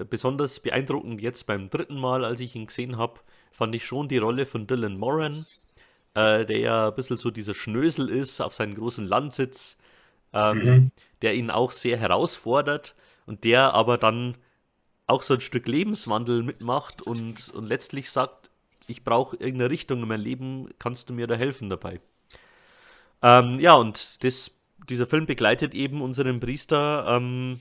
besonders 0.09 0.59
beeindruckend 0.59 1.21
jetzt 1.21 1.45
beim 1.45 1.69
dritten 1.69 1.99
Mal, 1.99 2.25
als 2.25 2.39
ich 2.39 2.55
ihn 2.55 2.65
gesehen 2.65 2.97
habe, 2.97 3.19
fand 3.51 3.75
ich 3.75 3.85
schon 3.85 4.07
die 4.07 4.17
Rolle 4.17 4.45
von 4.45 4.67
Dylan 4.67 4.97
Moran, 4.97 5.45
äh, 6.13 6.45
der 6.45 6.59
ja 6.59 6.87
ein 6.89 6.95
bisschen 6.95 7.17
so 7.17 7.31
dieser 7.31 7.53
Schnösel 7.53 8.09
ist 8.09 8.41
auf 8.41 8.53
seinen 8.53 8.75
großen 8.75 9.05
Landsitz 9.05 9.77
ähm, 10.33 10.57
mhm. 10.57 10.91
der 11.21 11.35
ihn 11.35 11.49
auch 11.49 11.71
sehr 11.71 11.97
herausfordert 11.97 12.95
und 13.25 13.43
der 13.43 13.73
aber 13.73 13.97
dann 13.97 14.37
auch 15.07 15.23
so 15.23 15.33
ein 15.33 15.41
Stück 15.41 15.67
Lebenswandel 15.67 16.43
mitmacht 16.43 17.01
und, 17.01 17.49
und 17.49 17.65
letztlich 17.65 18.09
sagt, 18.11 18.49
ich 18.87 19.03
brauche 19.03 19.35
irgendeine 19.35 19.69
Richtung 19.69 20.01
in 20.01 20.07
meinem 20.07 20.21
Leben, 20.21 20.69
kannst 20.79 21.09
du 21.09 21.13
mir 21.13 21.27
da 21.27 21.35
helfen 21.35 21.69
dabei? 21.69 21.99
Ähm, 23.21 23.59
ja, 23.59 23.73
und 23.73 24.23
das, 24.23 24.55
dieser 24.89 25.05
Film 25.05 25.25
begleitet 25.25 25.75
eben 25.75 26.01
unseren 26.01 26.39
Priester 26.39 27.05
ähm, 27.07 27.59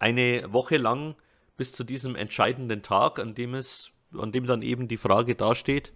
eine 0.00 0.52
Woche 0.52 0.76
lang 0.76 1.14
bis 1.56 1.72
zu 1.72 1.84
diesem 1.84 2.16
entscheidenden 2.16 2.82
Tag, 2.82 3.18
an 3.20 3.34
dem 3.34 3.54
es, 3.54 3.92
an 4.18 4.32
dem 4.32 4.46
dann 4.46 4.62
eben 4.62 4.88
die 4.88 4.96
Frage 4.96 5.36
dasteht, 5.36 5.92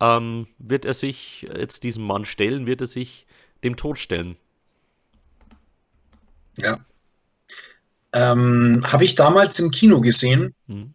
ähm, 0.00 0.46
wird 0.58 0.84
er 0.84 0.94
sich 0.94 1.42
jetzt 1.42 1.82
diesem 1.82 2.04
Mann 2.04 2.24
stellen, 2.24 2.66
wird 2.66 2.82
er 2.82 2.86
sich 2.86 3.26
dem 3.64 3.76
Tod 3.76 3.98
stellen? 3.98 4.36
Ja. 6.58 6.78
Ähm, 8.12 8.82
Habe 8.84 9.04
ich 9.04 9.14
damals 9.14 9.58
im 9.58 9.70
Kino 9.70 10.00
gesehen. 10.00 10.54
Mhm. 10.66 10.92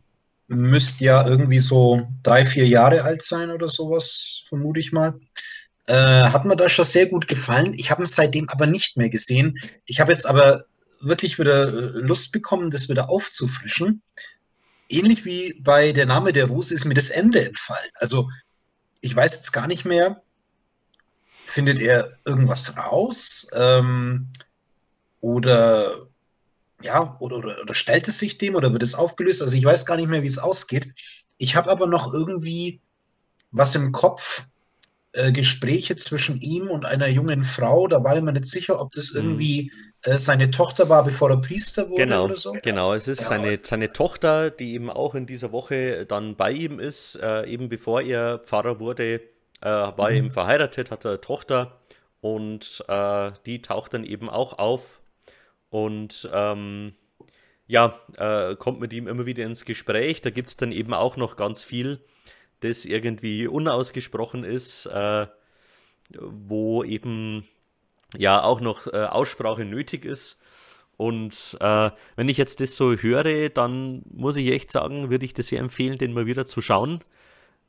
Müsste 0.50 1.04
ja 1.04 1.28
irgendwie 1.28 1.60
so 1.60 2.08
drei, 2.24 2.46
vier 2.46 2.68
Jahre 2.68 3.02
alt 3.04 3.22
sein 3.22 3.50
oder 3.50 3.68
sowas, 3.68 4.44
vermute 4.48 4.80
ich 4.80 4.92
mal. 4.92 5.20
Äh, 5.88 5.96
hat 5.96 6.46
mir 6.46 6.56
da 6.56 6.70
schon 6.70 6.86
sehr 6.86 7.08
gut 7.08 7.28
gefallen. 7.28 7.74
Ich 7.74 7.90
habe 7.92 8.04
es 8.04 8.16
seitdem 8.16 8.48
aber 8.50 8.68
nicht 8.68 8.98
mehr 8.98 9.10
gesehen. 9.10 9.58
Ich 9.86 10.00
habe 10.00 10.12
jetzt 10.12 10.26
aber 10.26 10.64
wirklich 11.02 11.40
wieder 11.40 11.68
äh, 11.68 12.00
Lust 12.00 12.32
bekommen, 12.32 12.70
das 12.70 12.90
wieder 12.90 13.10
aufzufrischen. 13.10 14.02
Ähnlich 14.90 15.26
wie 15.26 15.60
bei 15.62 15.92
Der 15.92 16.06
Name 16.06 16.34
der 16.34 16.46
Rose 16.46 16.74
ist 16.74 16.86
mir 16.86 16.94
das 16.94 17.10
Ende 17.10 17.46
entfallen. 17.46 17.92
Also 18.00 18.30
ich 19.02 19.16
weiß 19.16 19.36
jetzt 19.36 19.52
gar 19.52 19.68
nicht 19.68 19.86
mehr, 19.86 20.22
findet 21.46 21.80
er 21.80 22.18
irgendwas 22.26 22.78
raus? 22.78 23.48
Ähm, 23.54 24.28
oder 25.22 26.08
ja, 26.82 27.16
oder, 27.20 27.38
oder, 27.38 27.62
oder 27.62 27.74
stellt 27.74 28.08
es 28.08 28.20
sich 28.20 28.38
dem 28.38 28.56
oder 28.56 28.72
wird 28.72 28.84
es 28.84 28.96
aufgelöst? 28.96 29.42
Also 29.42 29.58
ich 29.58 29.66
weiß 29.66 29.86
gar 29.86 29.96
nicht 29.96 30.10
mehr, 30.10 30.22
wie 30.22 30.28
es 30.28 30.38
ausgeht. 30.38 30.94
Ich 31.38 31.56
habe 31.56 31.70
aber 31.70 31.88
noch 31.88 32.14
irgendwie 32.14 32.82
was 33.52 33.76
im 33.76 33.92
Kopf, 33.92 34.46
äh, 35.14 35.32
Gespräche 35.32 35.96
zwischen 35.96 36.40
ihm 36.42 36.70
und 36.70 36.86
einer 36.86 37.08
jungen 37.08 37.44
Frau. 37.44 37.88
Da 37.88 38.04
war 38.04 38.16
ich 38.16 38.22
mir 38.22 38.34
nicht 38.34 38.46
sicher, 38.46 38.80
ob 38.80 38.92
das 38.92 39.14
mhm. 39.14 39.22
irgendwie 39.22 39.72
äh, 39.72 39.72
seine 40.16 40.52
Tochter 40.52 40.90
war, 40.90 41.04
bevor 41.04 41.30
er 41.30 41.38
Priester 41.38 41.90
wurde 41.90 42.04
genau, 42.04 42.26
oder 42.26 42.36
so. 42.36 42.56
Genau, 42.62 42.94
es 42.94 43.08
ist 43.08 43.22
ja, 43.22 43.28
seine, 43.28 43.58
seine 43.58 43.94
Tochter, 43.94 44.50
die 44.50 44.74
eben 44.74 44.90
auch 44.90 45.16
in 45.16 45.26
dieser 45.26 45.52
Woche 45.52 46.06
dann 46.06 46.36
bei 46.36 46.52
ihm 46.52 46.80
ist. 46.80 47.16
Äh, 47.16 47.46
eben 47.46 47.70
bevor 47.70 48.02
er 48.02 48.40
Pfarrer 48.40 48.80
wurde, 48.80 49.16
äh, 49.16 49.22
war 49.62 50.10
er 50.10 50.12
mhm. 50.12 50.18
eben 50.18 50.32
verheiratet, 50.32 50.92
hatte 50.92 51.10
eine 51.10 51.22
Tochter 51.22 51.80
und 52.22 52.84
äh, 52.88 53.32
die 53.46 53.62
taucht 53.62 53.94
dann 53.94 54.04
eben 54.04 54.30
auch 54.30 54.58
auf 54.58 55.00
und 55.70 56.30
ähm, 56.34 56.94
ja, 57.68 58.00
äh, 58.18 58.56
kommt 58.56 58.80
mit 58.80 58.94
ihm 58.94 59.08
immer 59.08 59.26
wieder 59.26 59.44
ins 59.44 59.66
Gespräch. 59.66 60.22
Da 60.22 60.30
gibt 60.30 60.50
es 60.50 60.58
dann 60.58 60.72
eben 60.72 60.94
auch 60.94 61.18
noch 61.18 61.36
ganz 61.36 61.64
viel, 61.64 62.00
das 62.62 62.86
irgendwie 62.86 63.48
unausgesprochen 63.48 64.44
ist, 64.44 64.86
äh, 64.86 65.28
wo 66.10 66.84
eben 66.84 67.46
ja 68.16 68.42
auch 68.44 68.62
noch 68.62 68.88
äh, 68.88 69.06
Aussprache 69.06 69.66
nötig 69.66 70.06
ist. 70.06 70.40
Und 70.98 71.58
äh, 71.60 71.92
wenn 72.16 72.30
ich 72.30 72.38
jetzt 72.38 72.60
das 72.60 72.76
so 72.76 72.94
höre, 72.96 73.50
dann 73.50 74.02
muss 74.12 74.36
ich 74.36 74.50
echt 74.52 74.72
sagen, 74.72 75.10
würde 75.12 75.26
ich 75.26 75.34
das 75.34 75.48
sehr 75.48 75.60
empfehlen, 75.60 75.98
den 75.98 76.14
mal 76.14 76.26
wieder 76.26 76.46
zu 76.46 76.62
schauen. 76.62 77.00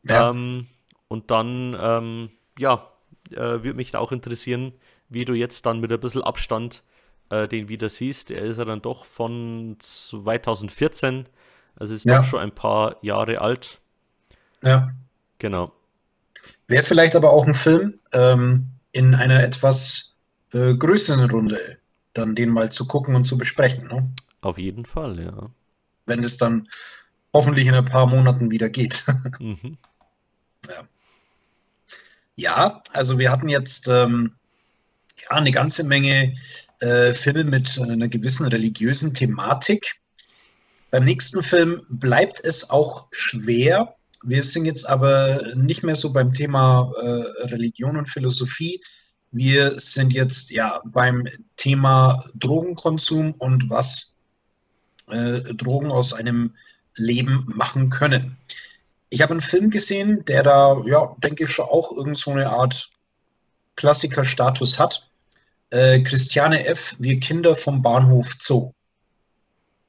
Ja. 0.05 0.31
Ähm, 0.31 0.67
und 1.09 1.31
dann, 1.31 1.77
ähm, 1.81 2.31
ja, 2.59 2.89
äh, 3.31 3.37
würde 3.37 3.75
mich 3.75 3.91
da 3.91 3.99
auch 3.99 4.13
interessieren, 4.13 4.73
wie 5.11 5.25
du 5.25 5.35
jetzt 5.35 5.67
dann 5.67 5.81
mit 5.81 5.93
ein 5.93 6.01
bisschen 6.01 6.23
Abstand 6.23 6.83
äh, 7.31 7.47
den 7.47 7.69
wieder 7.69 7.91
siehst, 7.91 8.31
der 8.31 8.41
ist 8.43 8.59
ja 8.59 8.65
dann 8.65 8.81
doch 8.81 9.05
von 9.05 9.77
2014, 9.79 11.27
also 11.77 11.95
ist 11.95 12.05
Ja. 12.07 12.19
doch 12.19 12.25
schon 12.25 12.41
ein 12.41 12.53
paar 12.55 12.97
Jahre 13.03 13.41
alt. 13.41 13.79
Ja. 14.63 14.91
Genau. 15.39 15.73
Wäre 16.67 16.83
vielleicht 16.83 17.15
aber 17.17 17.31
auch 17.31 17.47
ein 17.47 17.55
Film 17.55 17.99
ähm, 18.13 18.69
in 18.93 19.15
einer 19.15 19.43
etwas 19.43 20.08
äh, 20.53 20.75
größeren 20.75 21.31
Runde, 21.31 21.79
dann 22.13 22.35
den 22.35 22.51
mal 22.51 22.71
zu 22.71 22.87
gucken 22.87 23.15
und 23.15 23.25
zu 23.25 23.39
besprechen, 23.39 23.89
ne? 23.89 24.11
Auf 24.41 24.59
jeden 24.59 24.87
Fall, 24.87 25.21
ja. 25.21 25.51
wenn 26.07 26.23
es 26.23 26.37
dann 26.37 26.69
hoffentlich 27.33 27.67
in 27.67 27.75
ein 27.75 27.85
paar 27.85 28.07
Monaten 28.07 28.51
wieder 28.51 28.69
geht. 28.69 29.05
Mhm. 29.41 29.79
Ja, 32.35 32.83
also 32.93 33.19
wir 33.19 33.31
hatten 33.31 33.49
jetzt 33.49 33.89
ähm, 33.89 34.33
ja, 35.23 35.31
eine 35.31 35.51
ganze 35.51 35.83
Menge 35.83 36.37
äh, 36.81 37.13
Filme 37.13 37.45
mit 37.45 37.79
einer 37.81 38.09
gewissen 38.09 38.47
religiösen 38.47 39.15
Thematik. 39.15 40.01
Beim 40.91 41.05
nächsten 41.05 41.43
Film 41.43 41.83
bleibt 41.89 42.41
es 42.45 42.71
auch 42.71 43.09
schwer. 43.11 43.95
Wir 44.23 44.43
sind 44.43 44.67
jetzt 44.67 44.89
aber 44.89 45.55
nicht 45.55 45.83
mehr 45.83 45.97
so 45.97 46.13
beim 46.13 46.33
Thema 46.33 46.93
äh, 47.03 47.47
Religion 47.47 47.97
und 47.97 48.09
Philosophie. 48.09 48.81
Wir 49.31 49.79
sind 49.79 50.13
jetzt 50.13 50.51
ja 50.51 50.81
beim 50.85 51.27
Thema 51.57 52.25
Drogenkonsum 52.35 53.33
und 53.39 53.69
was 53.69 54.15
äh, 55.09 55.41
Drogen 55.55 55.91
aus 55.91 56.15
einem 56.15 56.55
Leben 56.97 57.45
machen 57.47 57.91
können. 57.91 58.37
Ich 59.11 59.23
habe 59.23 59.33
einen 59.33 59.41
Film 59.41 59.71
gesehen, 59.71 60.25
der 60.27 60.43
da, 60.43 60.77
ja, 60.87 61.15
denke 61.19 61.45
ich 61.45 61.51
schon 61.51 61.67
auch 61.67 61.93
irgend 61.93 62.19
so 62.19 62.31
eine 62.31 62.49
Art 62.51 62.91
Klassiker-Status 63.77 64.79
hat. 64.79 65.09
Äh, 65.71 66.01
Christiane 66.01 66.67
F., 66.67 66.97
Wir 66.99 67.21
Kinder 67.21 67.55
vom 67.55 67.83
Bahnhof 67.83 68.35
Zoo. 68.39 68.73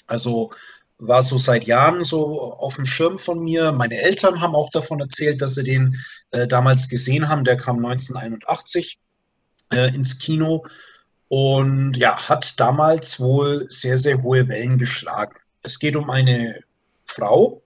Also 0.07 0.51
war 0.97 1.23
so 1.23 1.37
seit 1.37 1.65
Jahren 1.65 2.03
so 2.03 2.53
auf 2.53 2.75
dem 2.75 2.85
Schirm 2.85 3.19
von 3.19 3.43
mir. 3.43 3.71
Meine 3.71 3.97
Eltern 4.01 4.41
haben 4.41 4.55
auch 4.55 4.69
davon 4.69 4.99
erzählt, 4.99 5.41
dass 5.41 5.55
sie 5.55 5.63
den 5.63 5.95
äh, 6.31 6.45
damals 6.47 6.89
gesehen 6.89 7.29
haben. 7.29 7.45
Der 7.45 7.55
kam 7.55 7.77
1981 7.77 8.99
äh, 9.74 9.93
ins 9.93 10.20
Kino 10.20 10.65
und 11.28 11.95
ja, 11.97 12.30
hat 12.30 12.59
damals 12.59 13.20
wohl 13.20 13.67
sehr, 13.70 13.97
sehr 13.97 14.22
hohe 14.24 14.47
Wellen 14.47 14.78
geschlagen. 14.78 15.36
Es 15.61 15.80
geht 15.80 15.95
um 15.95 16.09
eine 16.09 16.61
Frau, 17.05 17.61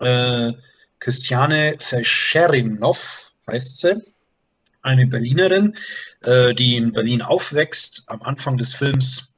äh, 0.00 0.52
Christiane 0.98 1.76
Verscherinov 1.78 3.32
heißt 3.46 3.78
sie, 3.78 4.02
eine 4.82 5.06
Berlinerin, 5.06 5.74
äh, 6.22 6.54
die 6.54 6.76
in 6.76 6.92
Berlin 6.92 7.22
aufwächst, 7.22 8.04
am 8.06 8.22
Anfang 8.22 8.56
des 8.56 8.74
Films, 8.74 9.34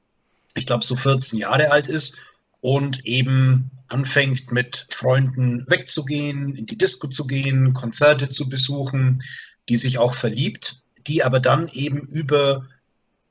ich 0.55 0.67
glaube, 0.67 0.85
so 0.85 0.97
14 0.97 1.39
Jahre 1.39 1.71
alt 1.71 1.89
ist 1.89 2.17
und 2.61 3.05
eben 3.07 3.71
anfängt 3.89 4.53
mit 4.53 4.87
Freunden 4.91 5.65
wegzugehen, 5.69 6.55
in 6.55 6.67
die 6.67 6.77
Disco 6.77 7.09
zu 7.09 7.27
gehen, 7.27 7.73
Konzerte 7.73 8.29
zu 8.29 8.49
besuchen, 8.49 9.23
die 9.69 9.77
sich 9.77 9.99
auch 9.99 10.15
verliebt, 10.15 10.83
die 11.09 11.25
aber 11.25 11.41
dann 11.41 11.69
eben 11.69 12.01
über 12.01 12.67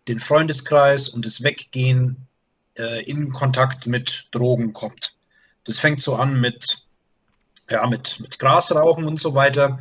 den 0.07 0.19
Freundeskreis 0.19 1.09
und 1.09 1.25
das 1.25 1.43
Weggehen 1.43 2.27
äh, 2.77 3.03
in 3.03 3.31
Kontakt 3.31 3.87
mit 3.87 4.27
Drogen 4.31 4.73
kommt. 4.73 5.13
Das 5.65 5.79
fängt 5.79 6.01
so 6.01 6.15
an 6.15 6.39
mit, 6.39 6.87
ja, 7.69 7.85
mit, 7.87 8.19
mit 8.19 8.39
Grasrauchen 8.39 9.05
und 9.05 9.19
so 9.19 9.33
weiter. 9.33 9.79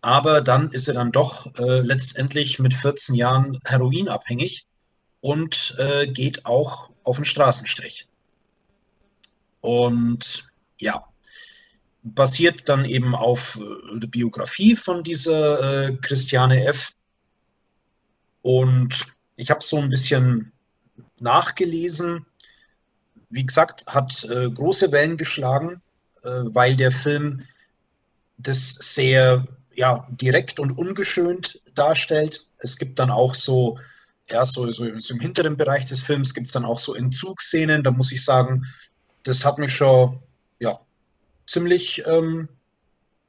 Aber 0.00 0.40
dann 0.40 0.70
ist 0.70 0.88
er 0.88 0.94
dann 0.94 1.12
doch 1.12 1.46
äh, 1.58 1.80
letztendlich 1.80 2.58
mit 2.58 2.74
14 2.74 3.14
Jahren 3.14 3.58
heroinabhängig 3.64 4.66
und 5.20 5.74
äh, 5.78 6.06
geht 6.06 6.46
auch 6.46 6.90
auf 7.04 7.16
den 7.16 7.24
Straßenstrich. 7.24 8.06
Und 9.60 10.48
ja, 10.80 11.04
basiert 12.02 12.68
dann 12.68 12.84
eben 12.84 13.14
auf 13.14 13.60
äh, 13.60 13.98
der 13.98 14.08
Biografie 14.08 14.76
von 14.76 15.02
dieser 15.02 15.88
äh, 15.88 15.96
Christiane 15.96 16.64
F. 16.64 16.92
Und 18.48 19.04
ich 19.36 19.50
habe 19.50 19.62
so 19.62 19.76
ein 19.76 19.90
bisschen 19.90 20.52
nachgelesen. 21.20 22.24
Wie 23.28 23.44
gesagt, 23.44 23.84
hat 23.86 24.24
äh, 24.24 24.48
große 24.48 24.90
Wellen 24.90 25.18
geschlagen, 25.18 25.82
äh, 26.22 26.30
weil 26.30 26.74
der 26.74 26.90
Film 26.90 27.44
das 28.38 28.78
sehr 28.80 29.46
ja, 29.74 30.08
direkt 30.12 30.60
und 30.60 30.70
ungeschönt 30.70 31.60
darstellt. 31.74 32.46
Es 32.56 32.78
gibt 32.78 32.98
dann 32.98 33.10
auch 33.10 33.34
so, 33.34 33.78
ja, 34.30 34.46
so, 34.46 34.72
so, 34.72 34.86
im 34.86 35.20
hinteren 35.20 35.58
Bereich 35.58 35.84
des 35.84 36.00
Films 36.00 36.32
gibt 36.32 36.46
es 36.46 36.54
dann 36.54 36.64
auch 36.64 36.78
so 36.78 36.94
Entzugsszenen. 36.94 37.82
Da 37.82 37.90
muss 37.90 38.12
ich 38.12 38.24
sagen, 38.24 38.64
das 39.24 39.44
hat 39.44 39.58
mich 39.58 39.74
schon 39.74 40.20
ja, 40.58 40.80
ziemlich 41.46 42.02
ähm, 42.06 42.48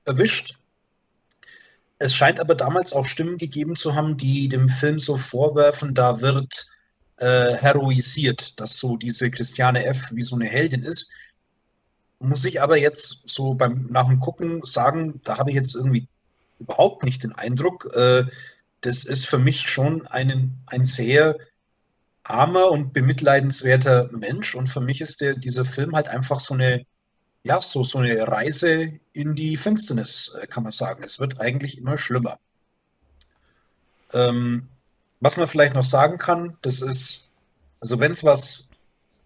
erwischt. 0.05 0.55
Es 1.99 2.15
scheint 2.15 2.39
aber 2.39 2.55
damals 2.55 2.93
auch 2.93 3.05
Stimmen 3.05 3.37
gegeben 3.37 3.75
zu 3.75 3.93
haben, 3.93 4.17
die 4.17 4.47
dem 4.47 4.69
Film 4.69 4.99
so 4.99 5.17
vorwerfen, 5.17 5.93
da 5.93 6.21
wird 6.21 6.67
äh, 7.17 7.55
heroisiert, 7.55 8.59
dass 8.59 8.77
so 8.77 8.95
diese 8.95 9.29
Christiane 9.29 9.85
F. 9.85 10.09
wie 10.13 10.21
so 10.21 10.35
eine 10.35 10.47
Heldin 10.47 10.83
ist. 10.83 11.09
Muss 12.19 12.45
ich 12.45 12.61
aber 12.61 12.77
jetzt 12.77 13.21
so 13.25 13.53
beim 13.53 13.87
nach 13.89 14.07
dem 14.07 14.19
Gucken 14.19 14.61
sagen, 14.63 15.19
da 15.25 15.37
habe 15.37 15.49
ich 15.49 15.55
jetzt 15.55 15.75
irgendwie 15.75 16.07
überhaupt 16.59 17.03
nicht 17.03 17.23
den 17.23 17.33
Eindruck. 17.33 17.89
Äh, 17.93 18.25
das 18.81 19.05
ist 19.05 19.25
für 19.25 19.39
mich 19.39 19.69
schon 19.69 20.07
einen, 20.07 20.61
ein 20.67 20.85
sehr 20.85 21.37
armer 22.23 22.71
und 22.71 22.93
bemitleidenswerter 22.93 24.09
Mensch. 24.11 24.55
Und 24.55 24.67
für 24.67 24.81
mich 24.81 25.01
ist 25.01 25.19
der, 25.19 25.33
dieser 25.33 25.65
Film 25.65 25.95
halt 25.95 26.07
einfach 26.07 26.39
so 26.39 26.53
eine, 26.53 26.85
ja, 27.43 27.61
so, 27.61 27.83
so 27.83 27.99
eine 27.99 28.27
Reise 28.27 28.99
in 29.13 29.35
die 29.35 29.57
Finsternis, 29.57 30.35
äh, 30.41 30.47
kann 30.47 30.63
man 30.63 30.71
sagen. 30.71 31.03
Es 31.03 31.19
wird 31.19 31.39
eigentlich 31.39 31.77
immer 31.77 31.97
schlimmer. 31.97 32.39
Ähm, 34.13 34.67
was 35.19 35.37
man 35.37 35.47
vielleicht 35.47 35.73
noch 35.73 35.83
sagen 35.83 36.17
kann, 36.17 36.57
das 36.61 36.81
ist, 36.81 37.29
also 37.79 37.99
wenn 37.99 38.11
es 38.11 38.23
was 38.23 38.69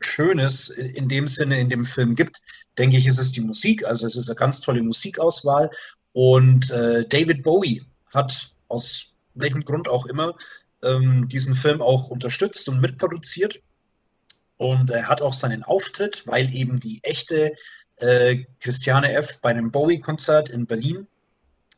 Schönes 0.02 0.70
in 0.70 1.08
dem 1.08 1.28
Sinne 1.28 1.60
in 1.60 1.70
dem 1.70 1.86
Film 1.86 2.16
gibt, 2.16 2.42
denke 2.78 2.98
ich, 2.98 3.08
ist 3.08 3.20
es 3.20 3.32
die 3.32 3.42
Musik. 3.42 3.86
Also 3.86 4.08
es 4.08 4.16
ist 4.16 4.30
eine 4.30 4.36
ganz 4.36 4.62
tolle 4.62 4.84
Musikauswahl. 4.84 5.70
Und 6.14 6.70
äh, 6.72 7.08
David 7.08 7.44
Bowie 7.44 7.84
hat 8.14 8.52
aus 8.68 9.14
welchem 9.34 9.62
Grund 9.62 9.88
auch 9.88 10.06
immer 10.06 10.36
ähm, 10.84 11.28
diesen 11.30 11.56
Film 11.56 11.82
auch 11.82 12.10
unterstützt 12.10 12.68
und 12.70 12.82
mitproduziert. 12.82 13.60
Und 14.58 14.90
er 14.90 15.08
hat 15.08 15.22
auch 15.22 15.34
seinen 15.34 15.64
Auftritt, 15.64 16.26
weil 16.28 16.54
eben 16.54 16.80
die 16.80 17.00
echte 17.04 17.54
äh, 17.98 18.46
Christiane 18.60 19.14
F. 19.14 19.40
bei 19.42 19.50
einem 19.50 19.72
Bowie-Konzert 19.72 20.50
in 20.50 20.66
Berlin 20.66 21.08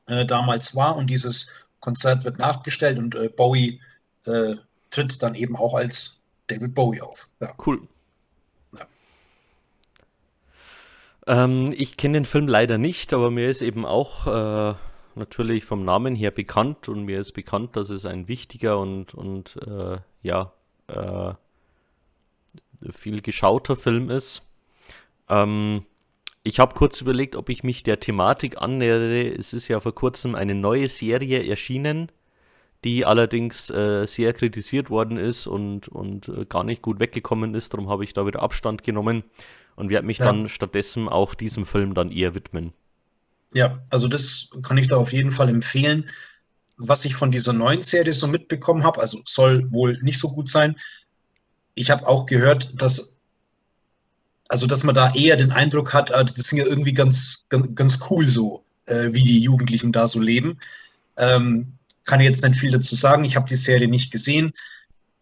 äh, 0.08 0.26
damals 0.26 0.76
war. 0.76 0.96
Und 0.96 1.10
dieses 1.10 1.50
Konzert 1.80 2.24
wird 2.24 2.40
nachgestellt 2.40 2.98
und 2.98 3.16
äh, 3.16 3.30
Bowie 3.30 3.82
äh, 4.26 4.56
tritt 4.90 5.22
dann 5.22 5.36
eben 5.36 5.56
auch 5.56 5.74
als 5.74 6.18
David 6.48 6.74
Bowie 6.74 7.02
auf. 7.02 7.30
Ja. 7.40 7.54
Cool. 7.66 7.88
Ja. 8.78 8.86
Ähm, 11.28 11.74
ich 11.76 11.98
kenne 11.98 12.20
den 12.20 12.26
Film 12.26 12.48
leider 12.48 12.78
nicht, 12.78 13.14
aber 13.14 13.32
mir 13.32 13.50
ist 13.50 13.62
eben 13.62 13.86
auch 13.86 14.28
äh, 14.28 14.76
natürlich 15.16 15.66
vom 15.66 15.86
Namen 15.86 16.16
her 16.16 16.32
bekannt 16.32 16.90
und 16.90 17.04
mir 17.06 17.20
ist 17.20 17.34
bekannt, 17.34 17.76
dass 17.76 17.90
es 17.90 18.06
ein 18.06 18.28
wichtiger 18.28 18.80
und, 18.80 19.14
und 19.14 19.58
äh, 19.66 19.98
ja, 20.24 20.54
viel 22.92 23.22
geschauter 23.22 23.76
Film 23.76 24.10
ist. 24.10 24.44
Ähm, 25.30 25.86
ich 26.46 26.60
habe 26.60 26.76
kurz 26.76 27.02
überlegt, 27.02 27.36
ob 27.36 27.50
ich 27.50 27.64
mich 27.64 27.84
der 27.84 28.00
Thematik 28.00 28.62
annähere. 28.62 29.28
Es 29.36 29.54
ist 29.54 29.68
ja 29.68 29.82
vor 29.82 29.96
kurzem 29.96 30.36
eine 30.36 30.56
neue 30.56 30.90
Serie 30.90 31.46
erschienen, 31.48 32.12
die 32.86 33.06
allerdings 33.06 33.70
äh, 33.72 34.06
sehr 34.08 34.34
kritisiert 34.34 34.90
worden 34.90 35.18
ist 35.18 35.48
und, 35.48 35.88
und 35.90 36.30
äh, 36.30 36.46
gar 36.46 36.64
nicht 36.64 36.82
gut 36.84 37.00
weggekommen 37.00 37.56
ist. 37.56 37.74
Darum 37.74 37.90
habe 37.90 38.04
ich 38.06 38.14
da 38.14 38.28
wieder 38.28 38.44
Abstand 38.44 38.84
genommen 38.84 39.24
und 39.76 39.90
werde 39.90 40.08
mich 40.08 40.20
Ja. 40.20 40.26
dann 40.26 40.50
stattdessen 40.50 41.10
auch 41.10 41.36
diesem 41.36 41.66
Film 41.66 41.96
dann 41.96 42.12
eher 42.12 42.36
widmen. 42.36 42.74
Ja, 43.54 43.82
also 43.90 44.08
das 44.08 44.50
kann 44.64 44.78
ich 44.78 44.88
da 44.88 44.98
auf 44.98 45.14
jeden 45.14 45.32
Fall 45.32 45.50
empfehlen. 45.50 46.10
Was 46.78 47.06
ich 47.06 47.16
von 47.16 47.32
dieser 47.32 47.54
neuen 47.54 47.82
Serie 47.82 48.14
so 48.14 48.28
mitbekommen 48.28 48.84
habe, 48.84 49.00
also 49.02 49.22
soll 49.26 49.72
wohl 49.72 49.98
nicht 50.04 50.20
so 50.20 50.30
gut 50.32 50.50
sein. 50.50 50.76
Ich 51.76 51.90
habe 51.92 52.08
auch 52.08 52.26
gehört, 52.26 52.82
dass, 52.82 53.15
also 54.50 54.68
dass 54.68 54.84
man 54.84 54.96
da 54.96 55.14
eher 55.14 55.38
den 55.38 55.52
Eindruck 55.52 55.94
hat, 55.94 56.14
ah, 56.14 56.24
das 56.24 56.46
sind 56.46 56.60
ja 56.60 56.66
irgendwie 56.66 56.94
ganz, 56.94 57.46
ganz, 57.50 57.76
ganz 57.76 58.00
cool 58.10 58.28
so, 58.28 58.64
äh, 58.86 59.12
wie 59.12 59.24
die 59.24 59.40
Jugendlichen 59.40 59.92
da 59.92 60.08
so 60.08 60.20
leben. 60.20 60.60
Ähm, 61.18 61.74
kann 62.04 62.20
ich 62.20 62.28
jetzt 62.28 62.44
nicht 62.44 62.60
viel 62.60 62.72
dazu 62.72 62.96
sagen. 62.96 63.24
Ich 63.24 63.36
habe 63.36 63.48
die 63.48 63.56
Serie 63.56 63.88
nicht 63.88 64.12
gesehen, 64.12 64.54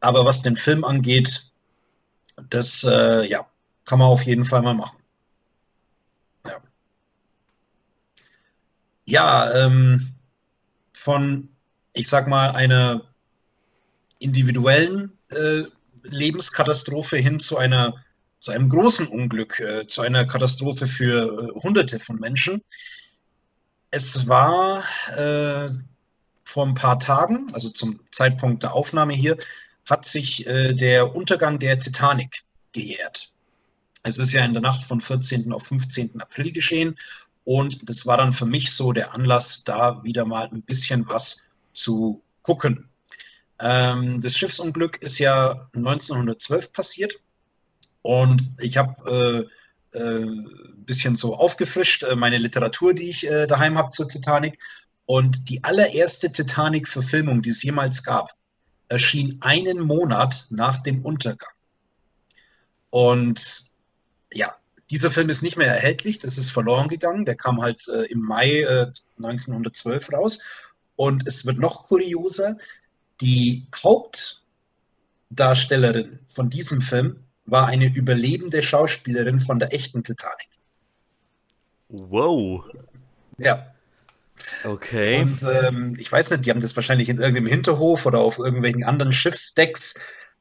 aber 0.01 0.25
was 0.25 0.41
den 0.41 0.57
Film 0.57 0.83
angeht, 0.83 1.45
das 2.49 2.83
äh, 2.83 3.25
ja, 3.27 3.47
kann 3.85 3.99
man 3.99 4.09
auf 4.09 4.23
jeden 4.23 4.43
Fall 4.43 4.61
mal 4.61 4.73
machen. 4.73 4.97
Ja. 6.45 6.57
Ja, 9.05 9.65
ähm, 9.65 10.13
von, 10.93 11.49
ich 11.93 12.09
sag 12.09 12.27
mal, 12.27 12.51
einer 12.51 13.01
individuellen 14.19 15.17
äh, 15.31 15.63
Lebenskatastrophe 16.03 17.17
hin 17.17 17.39
zu 17.39 17.57
einer 17.57 18.02
zu 18.43 18.51
einem 18.51 18.67
großen 18.67 19.07
Unglück, 19.07 19.61
äh, 19.61 19.87
zu 19.87 20.01
einer 20.01 20.25
Katastrophe 20.25 20.85
für 20.85 21.53
äh, 21.55 21.61
Hunderte 21.61 21.97
von 21.97 22.19
Menschen. 22.19 22.61
Es 23.89 24.27
war 24.27 24.83
äh, 25.15 25.69
vor 26.43 26.67
ein 26.67 26.73
paar 26.73 26.99
Tagen, 26.99 27.45
also 27.53 27.69
zum 27.69 28.01
Zeitpunkt 28.11 28.63
der 28.63 28.73
Aufnahme 28.73 29.13
hier, 29.13 29.37
hat 29.89 30.03
sich 30.03 30.45
äh, 30.45 30.73
der 30.73 31.15
Untergang 31.15 31.57
der 31.57 31.79
Titanic 31.79 32.43
gejährt. 32.73 33.31
Es 34.03 34.19
ist 34.19 34.33
ja 34.33 34.43
in 34.43 34.51
der 34.51 34.61
Nacht 34.61 34.83
von 34.83 34.99
14. 34.99 35.53
auf 35.53 35.63
15. 35.67 36.19
April 36.19 36.51
geschehen 36.51 36.97
und 37.45 37.87
das 37.89 38.05
war 38.05 38.17
dann 38.17 38.33
für 38.33 38.45
mich 38.45 38.73
so 38.73 38.91
der 38.91 39.15
Anlass, 39.15 39.63
da 39.63 40.03
wieder 40.03 40.25
mal 40.25 40.49
ein 40.51 40.63
bisschen 40.63 41.07
was 41.07 41.43
zu 41.71 42.21
gucken. 42.41 42.89
Ähm, 43.59 44.19
das 44.19 44.35
Schiffsunglück 44.35 44.97
ist 44.97 45.17
ja 45.19 45.69
1912 45.73 46.73
passiert 46.73 47.13
und 48.03 48.51
ich 48.59 48.77
habe 48.77 49.49
äh, 49.93 49.97
äh, 49.97 50.25
ein 50.25 50.85
bisschen 50.85 51.15
so 51.15 51.35
aufgefrischt 51.35 52.03
äh, 52.03 52.15
meine 52.15 52.37
Literatur, 52.37 52.93
die 52.93 53.09
ich 53.09 53.27
äh, 53.27 53.47
daheim 53.47 53.75
habe 53.77 53.89
zur 53.89 54.07
Titanic. 54.07 54.59
Und 55.05 55.49
die 55.49 55.63
allererste 55.63 56.31
Titanic-Verfilmung, 56.31 57.41
die 57.41 57.49
es 57.49 57.63
jemals 57.63 58.03
gab, 58.03 58.31
erschien 58.89 59.37
einen 59.41 59.79
Monat 59.79 60.45
nach 60.49 60.81
dem 60.81 61.03
Untergang. 61.03 61.49
Und 62.89 63.71
ja, 64.33 64.53
dieser 64.91 65.09
Film 65.09 65.29
ist 65.29 65.41
nicht 65.41 65.55
mehr 65.57 65.73
erhältlich, 65.73 66.19
das 66.19 66.37
ist 66.37 66.51
verloren 66.51 66.89
gegangen. 66.89 67.25
Der 67.25 67.35
kam 67.35 67.61
halt 67.61 67.87
äh, 67.87 68.03
im 68.11 68.19
Mai 68.19 68.61
äh, 68.61 68.91
1912 69.17 70.11
raus. 70.11 70.39
Und 70.95 71.27
es 71.27 71.45
wird 71.45 71.57
noch 71.57 71.83
kurioser, 71.83 72.57
die 73.21 73.67
Hauptdarstellerin 73.81 76.19
von 76.27 76.49
diesem 76.49 76.81
Film 76.81 77.22
war 77.45 77.67
eine 77.67 77.93
überlebende 77.93 78.61
Schauspielerin 78.61 79.39
von 79.39 79.59
der 79.59 79.73
echten 79.73 80.03
Titanic. 80.03 80.49
Wow. 81.89 82.65
Ja. 83.37 83.73
Okay. 84.63 85.21
Und 85.21 85.43
ähm, 85.43 85.95
ich 85.99 86.11
weiß 86.11 86.31
nicht, 86.31 86.45
die 86.45 86.49
haben 86.49 86.61
das 86.61 86.75
wahrscheinlich 86.75 87.09
in 87.09 87.17
irgendeinem 87.17 87.47
Hinterhof 87.47 88.05
oder 88.05 88.19
auf 88.19 88.39
irgendwelchen 88.39 88.83
anderen 88.83 89.13
Schiffsdecks 89.13 89.95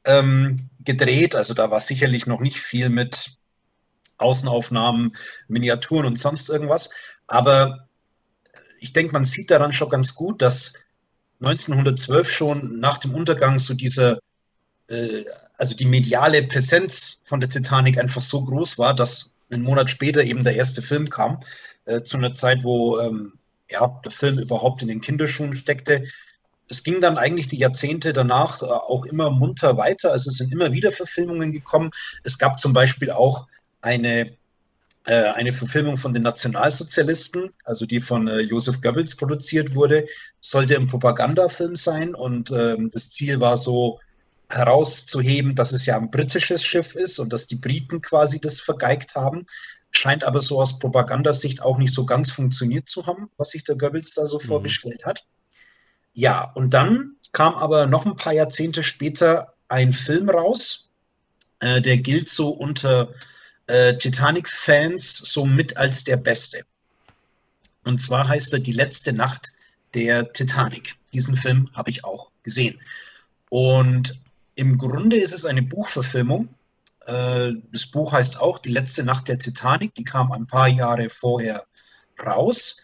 ähm, 0.05 0.68
gedreht. 0.80 1.34
Also 1.34 1.55
da 1.55 1.70
war 1.70 1.80
sicherlich 1.80 2.26
noch 2.26 2.40
nicht 2.40 2.59
viel 2.59 2.88
mit 2.88 3.32
Außenaufnahmen, 4.18 5.14
Miniaturen 5.48 6.07
und 6.07 6.18
sonst 6.18 6.48
irgendwas. 6.48 6.90
Aber 7.26 7.88
ich 8.80 8.92
denke, 8.92 9.12
man 9.12 9.24
sieht 9.24 9.50
daran 9.50 9.72
schon 9.72 9.88
ganz 9.88 10.14
gut, 10.14 10.42
dass 10.42 10.74
1912 11.40 12.30
schon 12.30 12.80
nach 12.80 12.98
dem 12.98 13.14
Untergang 13.14 13.59
so 13.59 13.74
dieser 13.74 14.18
äh, 14.88 15.24
also 15.56 15.76
die 15.76 15.86
mediale 15.86 16.42
Präsenz 16.42 17.20
von 17.24 17.40
der 17.40 17.48
Titanic 17.48 17.98
einfach 17.98 18.22
so 18.22 18.44
groß 18.44 18.78
war, 18.78 18.94
dass 18.94 19.34
einen 19.50 19.62
Monat 19.62 19.90
später 19.90 20.22
eben 20.22 20.44
der 20.44 20.56
erste 20.56 20.82
Film 20.82 21.08
kam, 21.10 21.38
äh, 21.84 22.02
zu 22.02 22.16
einer 22.16 22.34
Zeit, 22.34 22.64
wo 22.64 22.98
ähm, 23.00 23.34
ja, 23.70 24.00
der 24.04 24.12
Film 24.12 24.38
überhaupt 24.38 24.82
in 24.82 24.88
den 24.88 25.00
Kinderschuhen 25.00 25.54
steckte. 25.54 26.04
Es 26.68 26.84
ging 26.84 27.00
dann 27.00 27.18
eigentlich 27.18 27.48
die 27.48 27.58
Jahrzehnte 27.58 28.12
danach 28.12 28.62
äh, 28.62 28.66
auch 28.66 29.04
immer 29.06 29.30
munter 29.30 29.76
weiter. 29.76 30.12
Also 30.12 30.30
es 30.30 30.36
sind 30.36 30.52
immer 30.52 30.72
wieder 30.72 30.92
Verfilmungen 30.92 31.52
gekommen. 31.52 31.90
Es 32.22 32.38
gab 32.38 32.58
zum 32.58 32.72
Beispiel 32.72 33.10
auch 33.10 33.46
eine, 33.80 34.36
äh, 35.06 35.24
eine 35.34 35.52
Verfilmung 35.52 35.96
von 35.96 36.14
den 36.14 36.22
Nationalsozialisten, 36.22 37.50
also 37.64 37.86
die 37.86 38.00
von 38.00 38.28
äh, 38.28 38.40
Joseph 38.40 38.80
Goebbels 38.80 39.16
produziert 39.16 39.74
wurde, 39.74 40.06
sollte 40.40 40.76
ein 40.76 40.86
Propagandafilm 40.86 41.76
sein 41.76 42.14
und 42.14 42.50
ähm, 42.52 42.88
das 42.92 43.10
Ziel 43.10 43.40
war 43.40 43.56
so, 43.56 43.98
herauszuheben, 44.53 45.55
dass 45.55 45.72
es 45.72 45.86
ja 45.86 45.96
ein 45.96 46.11
britisches 46.11 46.64
Schiff 46.64 46.94
ist 46.94 47.18
und 47.18 47.32
dass 47.32 47.46
die 47.46 47.57
Briten 47.57 48.00
quasi 48.00 48.40
das 48.40 48.61
vergeigt 48.61 49.14
haben. 49.14 49.46
Scheint 49.90 50.24
aber 50.24 50.40
so 50.40 50.61
aus 50.61 50.78
Propagandasicht 50.78 51.62
auch 51.62 51.78
nicht 51.78 51.92
so 51.92 52.07
ganz 52.07 52.30
funktioniert 52.30 52.88
zu 52.88 53.07
haben, 53.07 53.30
was 53.36 53.50
sich 53.50 53.64
der 53.64 53.76
Goebbels 53.76 54.14
da 54.14 54.26
so 54.26 54.38
mhm. 54.38 54.46
vorgestellt 54.46 55.05
hat. 55.05 55.24
Ja, 56.14 56.50
und 56.55 56.74
dann 56.74 57.16
kam 57.32 57.55
aber 57.55 57.86
noch 57.86 58.07
ein 58.07 58.16
paar 58.16 58.34
Jahrzehnte 58.34 58.82
später 58.82 59.55
ein 59.68 59.92
Film 59.92 60.28
raus, 60.28 60.90
äh, 61.61 61.80
der 61.80 61.96
gilt 61.96 62.28
so 62.28 62.50
unter 62.50 63.09
äh, 63.66 63.96
Titanic-Fans 63.96 65.18
so 65.18 65.46
mit 65.46 65.76
als 65.76 66.05
der 66.05 66.18
beste. 66.18 66.64
Und 67.84 67.98
zwar 67.98 68.28
heißt 68.28 68.53
er 68.53 68.61
Die 68.61 68.72
letzte 68.72 69.12
Nacht 69.12 69.53
der 69.94 70.32
Titanic. 70.32 70.96
Diesen 71.12 71.36
Film 71.36 71.70
habe 71.74 71.90
ich 71.90 72.05
auch 72.05 72.30
gesehen. 72.42 72.80
Und 73.48 74.18
im 74.62 74.78
Grunde 74.78 75.16
ist 75.16 75.34
es 75.34 75.44
eine 75.44 75.60
Buchverfilmung. 75.62 76.48
Äh, 77.06 77.50
das 77.72 77.86
Buch 77.86 78.12
heißt 78.12 78.40
auch 78.40 78.60
Die 78.60 78.70
letzte 78.70 79.02
Nacht 79.02 79.26
der 79.26 79.38
Titanic. 79.38 79.92
Die 79.96 80.04
kam 80.04 80.30
ein 80.30 80.46
paar 80.46 80.68
Jahre 80.68 81.08
vorher 81.08 81.64
raus 82.24 82.80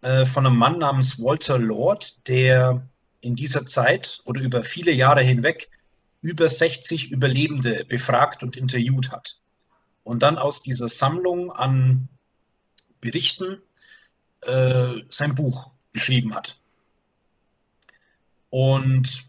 äh, 0.00 0.24
von 0.24 0.46
einem 0.46 0.56
Mann 0.56 0.78
namens 0.78 1.22
Walter 1.22 1.58
Lord, 1.58 2.26
der 2.28 2.82
in 3.20 3.36
dieser 3.36 3.66
Zeit 3.66 4.22
oder 4.24 4.40
über 4.40 4.64
viele 4.64 4.90
Jahre 4.90 5.20
hinweg 5.20 5.68
über 6.22 6.48
60 6.48 7.10
Überlebende 7.10 7.84
befragt 7.84 8.42
und 8.42 8.56
interviewt 8.56 9.12
hat. 9.12 9.38
Und 10.04 10.22
dann 10.22 10.38
aus 10.38 10.62
dieser 10.62 10.88
Sammlung 10.88 11.52
an 11.52 12.08
Berichten 13.02 13.60
äh, 14.46 14.94
sein 15.10 15.34
Buch 15.34 15.70
geschrieben 15.92 16.34
hat. 16.34 16.58
Und 18.48 19.27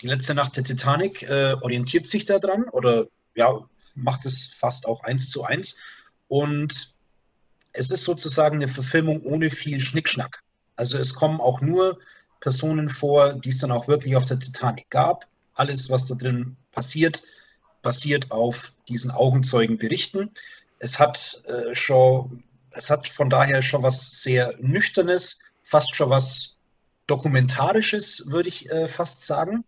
die 0.00 0.06
letzte 0.06 0.34
Nacht 0.34 0.56
der 0.56 0.64
Titanic 0.64 1.22
äh, 1.22 1.54
orientiert 1.60 2.06
sich 2.06 2.24
daran 2.24 2.64
oder 2.70 3.06
ja, 3.34 3.52
macht 3.96 4.24
es 4.26 4.46
fast 4.46 4.86
auch 4.86 5.04
eins 5.04 5.28
zu 5.28 5.44
eins. 5.44 5.76
Und 6.28 6.94
es 7.72 7.90
ist 7.90 8.04
sozusagen 8.04 8.56
eine 8.56 8.68
Verfilmung 8.68 9.22
ohne 9.22 9.50
viel 9.50 9.80
Schnickschnack. 9.80 10.42
Also 10.76 10.98
es 10.98 11.14
kommen 11.14 11.40
auch 11.40 11.60
nur 11.60 11.98
Personen 12.40 12.88
vor, 12.88 13.34
die 13.34 13.50
es 13.50 13.58
dann 13.58 13.70
auch 13.70 13.88
wirklich 13.88 14.16
auf 14.16 14.24
der 14.24 14.38
Titanic 14.38 14.88
gab. 14.90 15.26
Alles, 15.54 15.90
was 15.90 16.06
da 16.06 16.14
drin 16.14 16.56
passiert, 16.72 17.22
basiert 17.82 18.30
auf 18.30 18.72
diesen 18.88 19.10
Augenzeugenberichten. 19.10 20.30
Es 20.78 20.98
hat 20.98 21.42
äh, 21.44 21.74
schon, 21.74 22.42
es 22.70 22.88
hat 22.88 23.08
von 23.08 23.28
daher 23.28 23.60
schon 23.62 23.82
was 23.82 24.22
sehr 24.22 24.54
Nüchternes, 24.60 25.40
fast 25.62 25.94
schon 25.94 26.10
was 26.10 26.56
Dokumentarisches, 27.06 28.24
würde 28.28 28.48
ich 28.48 28.70
äh, 28.70 28.86
fast 28.86 29.26
sagen 29.26 29.64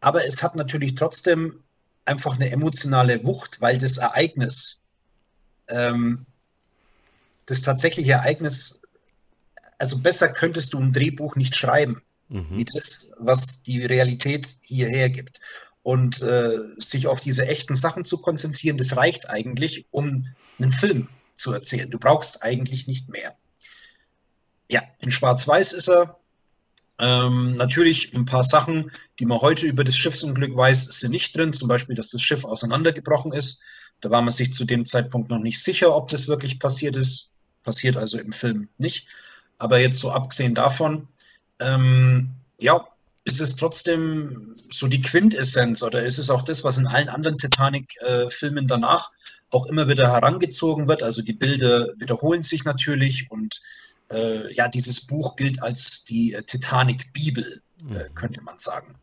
aber 0.00 0.26
es 0.26 0.42
hat 0.42 0.56
natürlich 0.56 0.94
trotzdem 0.94 1.62
einfach 2.04 2.34
eine 2.34 2.50
emotionale 2.50 3.24
Wucht, 3.24 3.60
weil 3.60 3.78
das 3.78 3.98
Ereignis, 3.98 4.82
ähm, 5.68 6.26
das 7.46 7.62
tatsächliche 7.62 8.12
Ereignis, 8.12 8.80
also 9.78 9.98
besser 9.98 10.28
könntest 10.28 10.72
du 10.72 10.78
ein 10.78 10.92
Drehbuch 10.92 11.36
nicht 11.36 11.56
schreiben, 11.56 12.02
mhm. 12.28 12.46
wie 12.50 12.64
das, 12.64 13.12
was 13.18 13.62
die 13.62 13.84
Realität 13.84 14.48
hierher 14.62 15.10
gibt. 15.10 15.40
Und 15.82 16.20
äh, 16.20 16.58
sich 16.76 17.06
auf 17.06 17.20
diese 17.20 17.46
echten 17.46 17.74
Sachen 17.74 18.04
zu 18.04 18.18
konzentrieren, 18.18 18.76
das 18.76 18.96
reicht 18.96 19.30
eigentlich, 19.30 19.86
um 19.90 20.26
einen 20.58 20.72
Film 20.72 21.08
zu 21.36 21.52
erzählen. 21.52 21.90
Du 21.90 21.98
brauchst 21.98 22.42
eigentlich 22.42 22.86
nicht 22.86 23.08
mehr. 23.08 23.34
Ja, 24.70 24.82
in 24.98 25.10
Schwarz-Weiß 25.10 25.72
ist 25.72 25.88
er, 25.88 26.19
ähm, 27.00 27.56
natürlich 27.56 28.14
ein 28.14 28.26
paar 28.26 28.44
Sachen, 28.44 28.90
die 29.18 29.24
man 29.24 29.40
heute 29.40 29.66
über 29.66 29.84
das 29.84 29.96
Schiffsunglück 29.96 30.54
weiß, 30.54 30.84
sind 30.84 31.12
nicht 31.12 31.34
drin. 31.36 31.52
Zum 31.52 31.66
Beispiel, 31.66 31.96
dass 31.96 32.08
das 32.08 32.20
Schiff 32.20 32.44
auseinandergebrochen 32.44 33.32
ist. 33.32 33.62
Da 34.02 34.10
war 34.10 34.20
man 34.20 34.32
sich 34.32 34.52
zu 34.52 34.64
dem 34.64 34.84
Zeitpunkt 34.84 35.30
noch 35.30 35.38
nicht 35.38 35.62
sicher, 35.62 35.96
ob 35.96 36.08
das 36.08 36.28
wirklich 36.28 36.58
passiert 36.58 36.96
ist. 36.96 37.32
Passiert 37.62 37.96
also 37.96 38.18
im 38.18 38.32
Film 38.32 38.68
nicht. 38.78 39.08
Aber 39.58 39.78
jetzt 39.78 39.98
so 39.98 40.10
abgesehen 40.10 40.54
davon, 40.54 41.08
ähm, 41.58 42.30
ja, 42.58 42.86
ist 43.24 43.40
es 43.40 43.56
trotzdem 43.56 44.54
so 44.70 44.86
die 44.86 45.00
Quintessenz 45.00 45.82
oder 45.82 46.02
ist 46.02 46.18
es 46.18 46.30
auch 46.30 46.42
das, 46.42 46.64
was 46.64 46.78
in 46.78 46.86
allen 46.86 47.08
anderen 47.08 47.38
Titanic-Filmen 47.38 48.66
danach 48.66 49.10
auch 49.50 49.66
immer 49.66 49.88
wieder 49.88 50.10
herangezogen 50.12 50.88
wird? 50.88 51.02
Also 51.02 51.22
die 51.22 51.34
Bilder 51.34 51.88
wiederholen 51.98 52.42
sich 52.42 52.64
natürlich 52.64 53.30
und 53.30 53.60
äh, 54.10 54.52
ja, 54.52 54.68
dieses 54.68 55.06
Buch 55.06 55.36
gilt 55.36 55.62
als 55.62 56.04
die 56.04 56.34
äh, 56.34 56.42
Titanic-Bibel, 56.42 57.62
äh, 57.82 57.84
mhm. 57.84 58.14
könnte 58.14 58.42
man 58.42 58.58
sagen. 58.58 58.96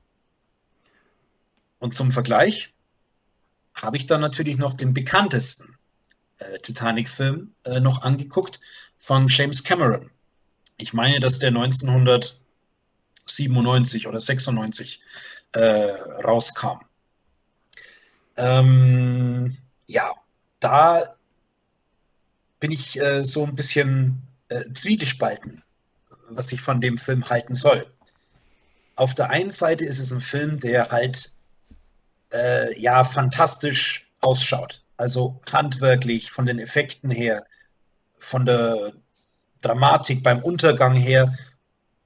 Und 1.79 1.95
zum 1.95 2.11
Vergleich 2.11 2.73
habe 3.73 3.97
ich 3.97 4.05
dann 4.07 4.21
natürlich 4.21 4.57
noch 4.57 4.73
den 4.73 4.93
bekanntesten 4.93 5.77
äh, 6.39 6.59
Titanic-Film 6.59 7.53
äh, 7.63 7.79
noch 7.79 8.01
angeguckt 8.01 8.59
von 8.97 9.27
James 9.27 9.63
Cameron. 9.63 10.09
Ich 10.77 10.93
meine, 10.93 11.19
dass 11.19 11.37
der 11.39 11.49
1997 11.49 14.07
oder 14.07 14.19
96 14.19 15.01
äh, 15.53 15.91
rauskam. 16.23 16.79
Ähm, 18.35 19.57
ja, 19.87 20.11
da 20.59 21.15
bin 22.59 22.71
ich 22.71 22.99
so 23.21 23.45
ein 23.45 23.53
bisschen 23.53 24.26
äh, 24.49 24.61
zwiegespalten, 24.73 25.63
was 26.29 26.51
ich 26.51 26.61
von 26.61 26.81
dem 26.81 26.97
Film 26.97 27.29
halten 27.29 27.53
soll. 27.53 27.85
Auf 28.95 29.13
der 29.13 29.29
einen 29.29 29.51
Seite 29.51 29.85
ist 29.85 29.99
es 29.99 30.11
ein 30.11 30.21
Film, 30.21 30.59
der 30.59 30.89
halt 30.89 31.31
äh, 32.33 32.79
ja 32.79 33.03
fantastisch 33.03 34.07
ausschaut. 34.21 34.83
Also 34.97 35.39
handwerklich, 35.51 36.31
von 36.31 36.45
den 36.45 36.59
Effekten 36.59 37.11
her, 37.11 37.45
von 38.17 38.45
der 38.45 38.93
Dramatik 39.61 40.23
beim 40.23 40.39
Untergang 40.39 40.95
her 40.95 41.33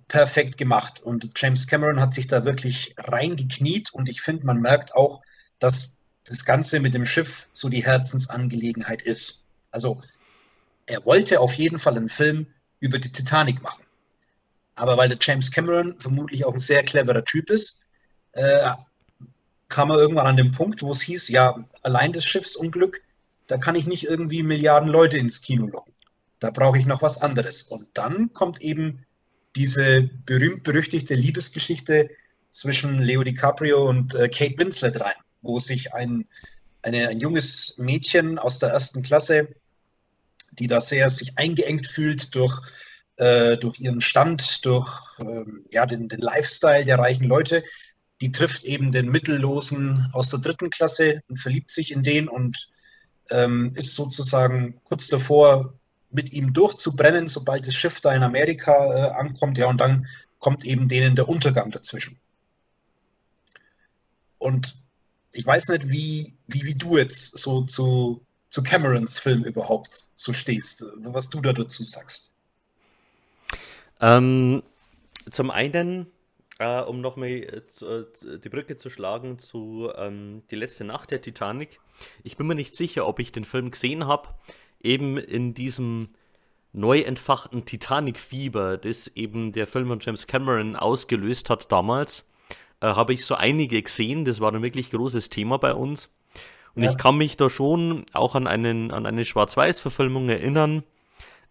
perfekt 0.08 0.58
gemacht. 0.58 1.02
Und 1.02 1.32
James 1.38 1.68
Cameron 1.68 2.02
hat 2.02 2.14
sich 2.14 2.28
da 2.28 2.44
wirklich 2.44 2.94
reingekniet 2.98 3.94
und 3.94 4.10
ich 4.10 4.22
finde, 4.22 4.46
man 4.46 4.60
merkt 4.60 4.94
auch, 4.94 5.22
dass 5.60 6.00
das 6.26 6.44
Ganze 6.44 6.80
mit 6.80 6.94
dem 6.94 7.06
Schiff 7.06 7.48
so 7.54 7.70
die 7.70 7.86
Herzensangelegenheit 7.86 9.02
ist. 9.02 9.46
Also 9.72 10.02
er 10.86 11.06
wollte 11.06 11.40
auf 11.40 11.54
jeden 11.56 11.80
Fall 11.80 11.98
einen 11.98 12.10
Film 12.10 12.48
über 12.80 13.00
die 13.00 13.12
Titanic 13.12 13.62
machen. 13.62 13.84
Aber 14.76 14.98
weil 14.98 15.10
der 15.10 15.18
James 15.22 15.52
Cameron 15.52 15.96
vermutlich 16.00 16.46
auch 16.46 16.54
ein 16.54 16.60
sehr 16.60 16.84
cleverer 16.84 17.24
Typ 17.24 17.50
ist, 17.50 17.88
äh, 18.34 18.72
kam 19.70 19.90
er 19.90 19.98
irgendwann 19.98 20.28
an 20.28 20.38
den 20.38 20.52
Punkt, 20.52 20.82
wo 20.82 20.92
es 20.92 21.02
hieß, 21.02 21.30
ja, 21.30 21.64
allein 21.84 22.12
das 22.12 22.26
Schiffsunglück, 22.26 23.02
da 23.48 23.58
kann 23.58 23.76
ich 23.76 23.86
nicht 23.86 24.04
irgendwie 24.06 24.44
Milliarden 24.44 24.90
Leute 24.90 25.18
ins 25.18 25.42
Kino 25.42 25.68
locken. 25.68 25.94
Da 26.40 26.52
brauche 26.52 26.78
ich 26.78 26.86
noch 26.86 27.02
was 27.02 27.22
anderes. 27.22 27.64
Und 27.64 27.88
dann 27.94 28.34
kommt 28.34 28.62
eben 28.62 29.06
diese 29.56 30.10
berühmt-berüchtigte 30.26 31.14
Liebesgeschichte 31.14 32.10
zwischen 32.50 33.00
Leo 33.00 33.24
DiCaprio 33.24 33.88
und 33.88 34.16
äh, 34.16 34.30
Kate 34.30 34.58
Winslet 34.58 35.00
rein, 35.00 35.14
wo 35.42 35.60
sich 35.60 35.94
ein, 35.94 36.26
eine, 36.82 37.10
ein 37.10 37.20
junges 37.20 37.78
Mädchen 37.78 38.40
aus 38.40 38.60
der 38.60 38.70
ersten 38.70 39.02
Klasse, 39.02 39.50
die 40.52 40.68
da 40.68 40.80
sehr 40.80 41.10
sich 41.10 41.38
eingeengt 41.38 41.88
fühlt 41.88 42.34
durch, 42.36 42.60
äh, 43.18 43.58
durch 43.58 43.80
ihren 43.80 44.02
Stand, 44.02 44.66
durch 44.66 45.00
ähm, 45.20 45.66
ja, 45.72 45.86
den, 45.86 46.10
den 46.10 46.20
Lifestyle 46.20 46.86
der 46.86 47.00
reichen 47.00 47.26
Leute, 47.26 47.64
die 48.22 48.32
trifft 48.32 48.64
eben 48.64 48.92
den 48.92 49.10
Mittellosen 49.10 50.10
aus 50.14 50.30
der 50.30 50.40
dritten 50.40 50.70
Klasse 50.70 51.22
und 51.28 51.38
verliebt 51.38 51.72
sich 51.72 51.92
in 51.92 52.04
den 52.04 52.28
und 52.28 52.70
ähm, 53.32 53.72
ist 53.76 53.96
sozusagen 53.96 54.80
kurz 54.84 55.08
davor, 55.08 55.74
mit 56.12 56.34
ihm 56.34 56.54
durchzubrennen, 56.54 57.28
sobald 57.28 57.66
das 57.66 57.74
Schiff 57.74 58.02
da 58.02 58.14
in 58.14 58.24
Amerika 58.24 58.74
äh, 58.74 59.12
ankommt. 59.12 59.58
Ja, 59.58 59.68
und 59.68 59.80
dann 59.80 60.08
kommt 60.40 60.66
eben 60.66 60.88
denen 60.88 61.16
der 61.16 61.30
Untergang 61.30 61.72
dazwischen. 61.72 62.20
Und 64.38 64.76
ich 65.34 65.46
weiß 65.46 65.70
nicht, 65.70 65.90
wie, 65.90 66.34
wie, 66.48 66.66
wie 66.66 66.76
du 66.76 66.98
jetzt 66.98 67.38
so 67.38 67.62
zu, 67.64 68.26
zu 68.52 68.62
Camerons 68.62 69.18
Film 69.18 69.44
überhaupt 69.44 70.10
so 70.14 70.34
stehst, 70.34 70.86
was 70.98 71.30
du 71.30 71.42
da 71.42 71.54
dazu 71.54 71.84
sagst. 71.84 72.36
Ähm, 74.00 74.62
zum 75.32 75.50
einen 75.50 76.12
äh, 76.62 76.82
um 76.82 77.02
nochmal 77.02 77.30
äh, 77.30 77.62
äh, 77.84 78.40
die 78.40 78.50
Brücke 78.50 78.78
zu 78.78 78.92
schlagen 78.92 79.40
zu 79.40 79.90
ähm, 79.96 80.44
Die 80.52 80.56
letzte 80.56 80.84
Nacht 80.84 81.10
der 81.10 81.22
Titanic. 81.22 81.80
Ich 82.24 82.38
bin 82.38 82.46
mir 82.46 82.54
nicht 82.54 82.76
sicher, 82.76 83.08
ob 83.08 83.20
ich 83.20 83.32
den 83.32 83.46
Film 83.46 83.72
gesehen 83.72 84.06
habe, 84.06 84.30
eben 84.80 85.18
in 85.18 85.56
diesem 85.56 86.10
neu 86.72 87.02
entfachten 87.02 87.66
Titanic-Fieber, 87.66 88.78
das 88.78 89.08
eben 89.08 89.54
der 89.54 89.66
Film 89.66 89.88
von 89.88 90.00
James 90.02 90.28
Cameron 90.28 90.76
ausgelöst 90.76 91.50
hat 91.50 91.72
damals, 91.72 92.26
äh, 92.80 92.88
habe 92.88 93.14
ich 93.14 93.26
so 93.26 93.34
einige 93.34 93.82
gesehen. 93.82 94.26
Das 94.26 94.40
war 94.40 94.54
ein 94.54 94.62
wirklich 94.62 94.92
großes 94.92 95.30
Thema 95.30 95.58
bei 95.58 95.74
uns. 95.74 96.10
Und 96.76 96.84
ja. 96.84 96.92
ich 96.92 96.98
kann 96.98 97.18
mich 97.18 97.38
da 97.38 97.50
schon 97.50 98.06
auch 98.14 98.36
an, 98.36 98.48
einen, 98.48 98.92
an 98.92 99.06
eine 99.06 99.26
Schwarz-Weiß-Verfilmung 99.26 100.30
erinnern, 100.30 100.84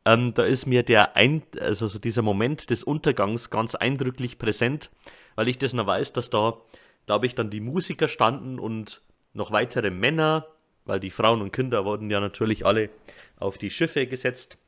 ähm, 0.04 0.32
da 0.34 0.44
ist 0.44 0.66
mir 0.66 0.82
der 0.82 1.16
ein, 1.16 1.42
also 1.60 1.86
so 1.86 1.98
dieser 1.98 2.22
Moment 2.22 2.70
des 2.70 2.82
Untergangs 2.82 3.50
ganz 3.50 3.74
eindrücklich 3.74 4.38
präsent, 4.38 4.90
weil 5.34 5.48
ich 5.48 5.58
das 5.58 5.72
noch 5.74 5.86
weiß, 5.86 6.12
dass 6.12 6.30
da, 6.30 6.58
glaube 7.06 7.26
ich, 7.26 7.34
dann 7.34 7.50
die 7.50 7.60
Musiker 7.60 8.08
standen 8.08 8.58
und 8.58 9.02
noch 9.34 9.52
weitere 9.52 9.90
Männer, 9.90 10.46
weil 10.86 11.00
die 11.00 11.10
Frauen 11.10 11.42
und 11.42 11.52
Kinder 11.52 11.84
wurden 11.84 12.10
ja 12.10 12.20
natürlich 12.20 12.64
alle 12.64 12.90
auf 13.38 13.58
die 13.58 13.70
Schiffe 13.70 14.06
gesetzt, 14.06 14.58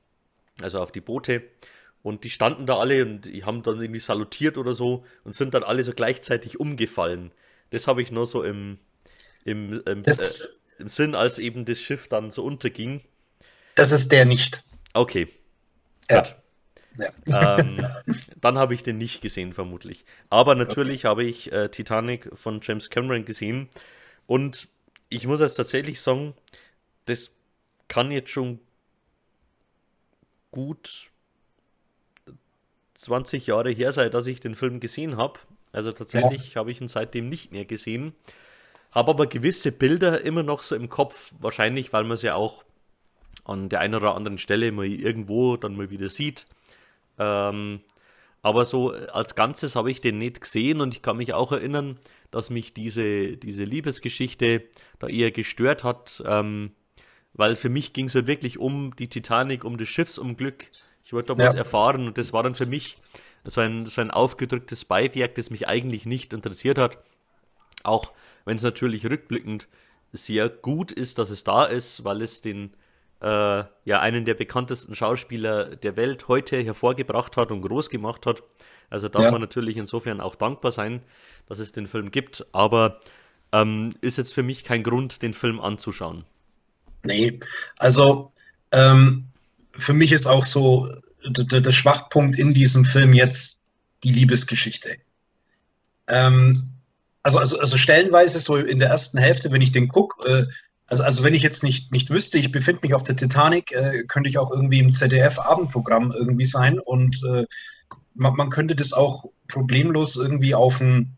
also 0.60 0.80
auf 0.80 0.92
die 0.92 1.00
Boote. 1.00 1.42
Und 2.02 2.24
die 2.24 2.30
standen 2.30 2.66
da 2.66 2.76
alle 2.76 3.04
und 3.04 3.26
die 3.26 3.44
haben 3.44 3.62
dann 3.62 3.80
irgendwie 3.80 4.00
salutiert 4.00 4.58
oder 4.58 4.74
so 4.74 5.04
und 5.24 5.34
sind 5.34 5.54
dann 5.54 5.62
alle 5.62 5.84
so 5.84 5.92
gleichzeitig 5.92 6.60
umgefallen. 6.60 7.32
Das 7.70 7.86
habe 7.86 8.02
ich 8.02 8.12
nur 8.12 8.26
so 8.26 8.42
im, 8.42 8.78
im, 9.44 9.82
im, 9.86 10.04
äh, 10.04 10.12
im 10.78 10.88
Sinn, 10.88 11.14
als 11.14 11.38
eben 11.38 11.64
das 11.64 11.78
Schiff 11.78 12.08
dann 12.08 12.30
so 12.30 12.44
unterging. 12.44 13.02
Das 13.74 13.92
ist 13.92 14.12
der 14.12 14.24
nicht. 14.24 14.62
Okay. 14.94 15.28
Ja. 16.10 16.22
Gut. 16.22 16.36
Ja. 17.26 17.58
Ähm, 17.58 17.86
dann 18.40 18.58
habe 18.58 18.74
ich 18.74 18.82
den 18.82 18.98
nicht 18.98 19.22
gesehen, 19.22 19.52
vermutlich. 19.52 20.04
Aber 20.30 20.54
natürlich 20.54 21.00
okay. 21.00 21.08
habe 21.08 21.24
ich 21.24 21.52
äh, 21.52 21.68
Titanic 21.68 22.30
von 22.36 22.60
James 22.62 22.90
Cameron 22.90 23.24
gesehen. 23.24 23.68
Und 24.26 24.68
ich 25.08 25.26
muss 25.26 25.40
jetzt 25.40 25.54
tatsächlich 25.54 26.00
sagen, 26.00 26.34
das 27.06 27.32
kann 27.88 28.10
jetzt 28.10 28.30
schon 28.30 28.60
gut 30.50 31.10
20 32.94 33.46
Jahre 33.46 33.70
her 33.70 33.92
sein, 33.92 34.10
dass 34.10 34.26
ich 34.26 34.40
den 34.40 34.54
Film 34.54 34.80
gesehen 34.80 35.16
habe. 35.16 35.40
Also 35.72 35.92
tatsächlich 35.92 36.54
ja. 36.54 36.60
habe 36.60 36.70
ich 36.70 36.80
ihn 36.80 36.88
seitdem 36.88 37.28
nicht 37.28 37.50
mehr 37.50 37.64
gesehen. 37.64 38.14
Habe 38.92 39.10
aber 39.10 39.26
gewisse 39.26 39.72
Bilder 39.72 40.20
immer 40.22 40.42
noch 40.42 40.62
so 40.62 40.76
im 40.76 40.88
Kopf, 40.88 41.32
wahrscheinlich, 41.40 41.92
weil 41.92 42.04
man 42.04 42.12
es 42.12 42.22
ja 42.22 42.34
auch 42.34 42.64
an 43.44 43.68
der 43.68 43.80
einen 43.80 43.94
oder 43.94 44.14
anderen 44.14 44.38
Stelle 44.38 44.70
mal 44.70 44.86
irgendwo 44.86 45.56
dann 45.56 45.76
mal 45.76 45.90
wieder 45.90 46.08
sieht. 46.08 46.46
Ähm, 47.18 47.80
aber 48.42 48.64
so 48.64 48.92
als 48.92 49.34
Ganzes 49.34 49.76
habe 49.76 49.90
ich 49.90 50.00
den 50.00 50.18
nicht 50.18 50.40
gesehen 50.40 50.80
und 50.80 50.94
ich 50.94 51.02
kann 51.02 51.16
mich 51.16 51.32
auch 51.32 51.52
erinnern, 51.52 51.98
dass 52.30 52.50
mich 52.50 52.74
diese, 52.74 53.36
diese 53.36 53.64
Liebesgeschichte 53.64 54.64
da 54.98 55.06
eher 55.06 55.30
gestört 55.30 55.84
hat, 55.84 56.22
ähm, 56.26 56.72
weil 57.34 57.56
für 57.56 57.68
mich 57.68 57.92
ging 57.92 58.06
es 58.06 58.14
halt 58.14 58.26
wirklich 58.26 58.58
um 58.58 58.94
die 58.96 59.08
Titanic, 59.08 59.64
um 59.64 59.78
das 59.78 59.88
Schiffsunglück. 59.88 60.66
Ich 61.04 61.12
wollte 61.12 61.34
da 61.34 61.42
ja. 61.42 61.48
was 61.48 61.54
erfahren 61.54 62.06
und 62.06 62.18
das 62.18 62.32
war 62.32 62.42
dann 62.42 62.54
für 62.54 62.66
mich 62.66 62.96
so 63.44 63.60
ein, 63.60 63.86
so 63.86 64.00
ein 64.00 64.10
aufgedrücktes 64.10 64.84
Beiwerk, 64.84 65.34
das 65.36 65.50
mich 65.50 65.68
eigentlich 65.68 66.04
nicht 66.04 66.32
interessiert 66.32 66.78
hat. 66.78 66.98
Auch 67.84 68.12
wenn 68.44 68.56
es 68.56 68.62
natürlich 68.62 69.04
rückblickend 69.06 69.68
sehr 70.12 70.48
gut 70.48 70.92
ist, 70.92 71.18
dass 71.18 71.30
es 71.30 71.44
da 71.44 71.64
ist, 71.64 72.04
weil 72.04 72.22
es 72.22 72.40
den 72.40 72.74
äh, 73.20 73.64
ja 73.84 74.00
einen 74.00 74.24
der 74.24 74.34
bekanntesten 74.34 74.94
Schauspieler 74.94 75.76
der 75.76 75.96
Welt 75.96 76.28
heute 76.28 76.62
hervorgebracht 76.62 77.36
hat 77.36 77.50
und 77.50 77.62
groß 77.62 77.88
gemacht 77.88 78.26
hat. 78.26 78.42
Also 78.90 79.08
darf 79.08 79.22
ja. 79.22 79.30
man 79.30 79.40
natürlich 79.40 79.76
insofern 79.76 80.20
auch 80.20 80.34
dankbar 80.34 80.72
sein, 80.72 81.00
dass 81.46 81.58
es 81.58 81.72
den 81.72 81.86
Film 81.86 82.10
gibt, 82.10 82.44
aber 82.52 83.00
ähm, 83.52 83.94
ist 84.00 84.18
jetzt 84.18 84.34
für 84.34 84.42
mich 84.42 84.64
kein 84.64 84.82
Grund, 84.82 85.22
den 85.22 85.34
Film 85.34 85.60
anzuschauen. 85.60 86.24
Nee, 87.04 87.40
also 87.78 88.32
ähm, 88.70 89.28
für 89.72 89.94
mich 89.94 90.12
ist 90.12 90.26
auch 90.26 90.44
so 90.44 90.88
der 91.24 91.72
Schwachpunkt 91.72 92.38
in 92.38 92.52
diesem 92.52 92.84
Film 92.84 93.12
jetzt 93.14 93.62
die 94.04 94.12
Liebesgeschichte. 94.12 94.96
Ähm, 96.08 96.71
also, 97.22 97.38
also, 97.38 97.58
also 97.58 97.76
stellenweise 97.76 98.40
so 98.40 98.56
in 98.56 98.78
der 98.78 98.88
ersten 98.88 99.18
Hälfte, 99.18 99.52
wenn 99.52 99.62
ich 99.62 99.72
den 99.72 99.88
gucke, 99.88 100.28
äh, 100.28 100.46
also, 100.88 101.04
also 101.04 101.22
wenn 101.22 101.34
ich 101.34 101.42
jetzt 101.42 101.62
nicht, 101.62 101.92
nicht 101.92 102.10
wüsste, 102.10 102.38
ich 102.38 102.52
befinde 102.52 102.80
mich 102.82 102.94
auf 102.94 103.02
der 103.02 103.16
Titanic, 103.16 103.72
äh, 103.72 104.04
könnte 104.04 104.28
ich 104.28 104.38
auch 104.38 104.50
irgendwie 104.50 104.80
im 104.80 104.92
ZDF-Abendprogramm 104.92 106.12
irgendwie 106.12 106.44
sein 106.44 106.78
und 106.78 107.22
äh, 107.24 107.46
man, 108.14 108.34
man, 108.34 108.50
könnte 108.50 108.76
das 108.76 108.92
auch 108.92 109.24
problemlos 109.48 110.16
irgendwie 110.16 110.54
auf 110.54 110.80
ein, 110.80 111.16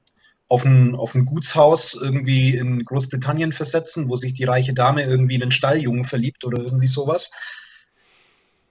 auf, 0.49 0.65
ein, 0.65 0.95
auf 0.95 1.15
ein 1.15 1.25
Gutshaus 1.25 1.95
irgendwie 1.95 2.57
in 2.57 2.85
Großbritannien 2.85 3.51
versetzen, 3.51 4.09
wo 4.09 4.17
sich 4.17 4.35
die 4.35 4.45
reiche 4.45 4.75
Dame 4.75 5.03
irgendwie 5.03 5.35
in 5.35 5.43
einen 5.43 5.51
Stalljungen 5.51 6.05
verliebt 6.05 6.45
oder 6.45 6.59
irgendwie 6.59 6.87
sowas. 6.87 7.31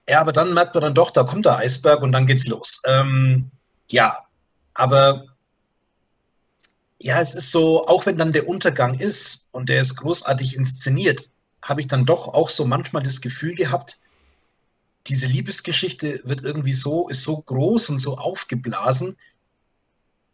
Ja, 0.08 0.20
aber 0.20 0.32
dann 0.32 0.54
merkt 0.54 0.74
man 0.74 0.84
dann 0.84 0.94
doch, 0.94 1.10
da 1.10 1.24
kommt 1.24 1.44
der 1.44 1.56
Eisberg 1.56 2.02
und 2.02 2.12
dann 2.12 2.26
geht's 2.26 2.46
los. 2.46 2.80
Ähm, 2.86 3.50
ja, 3.90 4.16
aber 4.74 5.26
ja, 7.04 7.20
es 7.20 7.34
ist 7.34 7.50
so, 7.50 7.86
auch 7.86 8.06
wenn 8.06 8.16
dann 8.16 8.32
der 8.32 8.48
Untergang 8.48 8.98
ist 8.98 9.46
und 9.50 9.68
der 9.68 9.82
ist 9.82 9.96
großartig 9.96 10.56
inszeniert, 10.56 11.28
habe 11.60 11.82
ich 11.82 11.86
dann 11.86 12.06
doch 12.06 12.28
auch 12.28 12.48
so 12.48 12.64
manchmal 12.64 13.02
das 13.02 13.20
Gefühl 13.20 13.54
gehabt, 13.54 13.98
diese 15.06 15.26
Liebesgeschichte 15.26 16.22
wird 16.24 16.40
irgendwie 16.40 16.72
so, 16.72 17.10
ist 17.10 17.22
so 17.22 17.42
groß 17.42 17.90
und 17.90 17.98
so 17.98 18.16
aufgeblasen, 18.16 19.18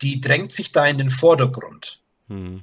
die 0.00 0.20
drängt 0.20 0.52
sich 0.52 0.70
da 0.70 0.86
in 0.86 0.98
den 0.98 1.10
Vordergrund. 1.10 2.00
Hm. 2.28 2.62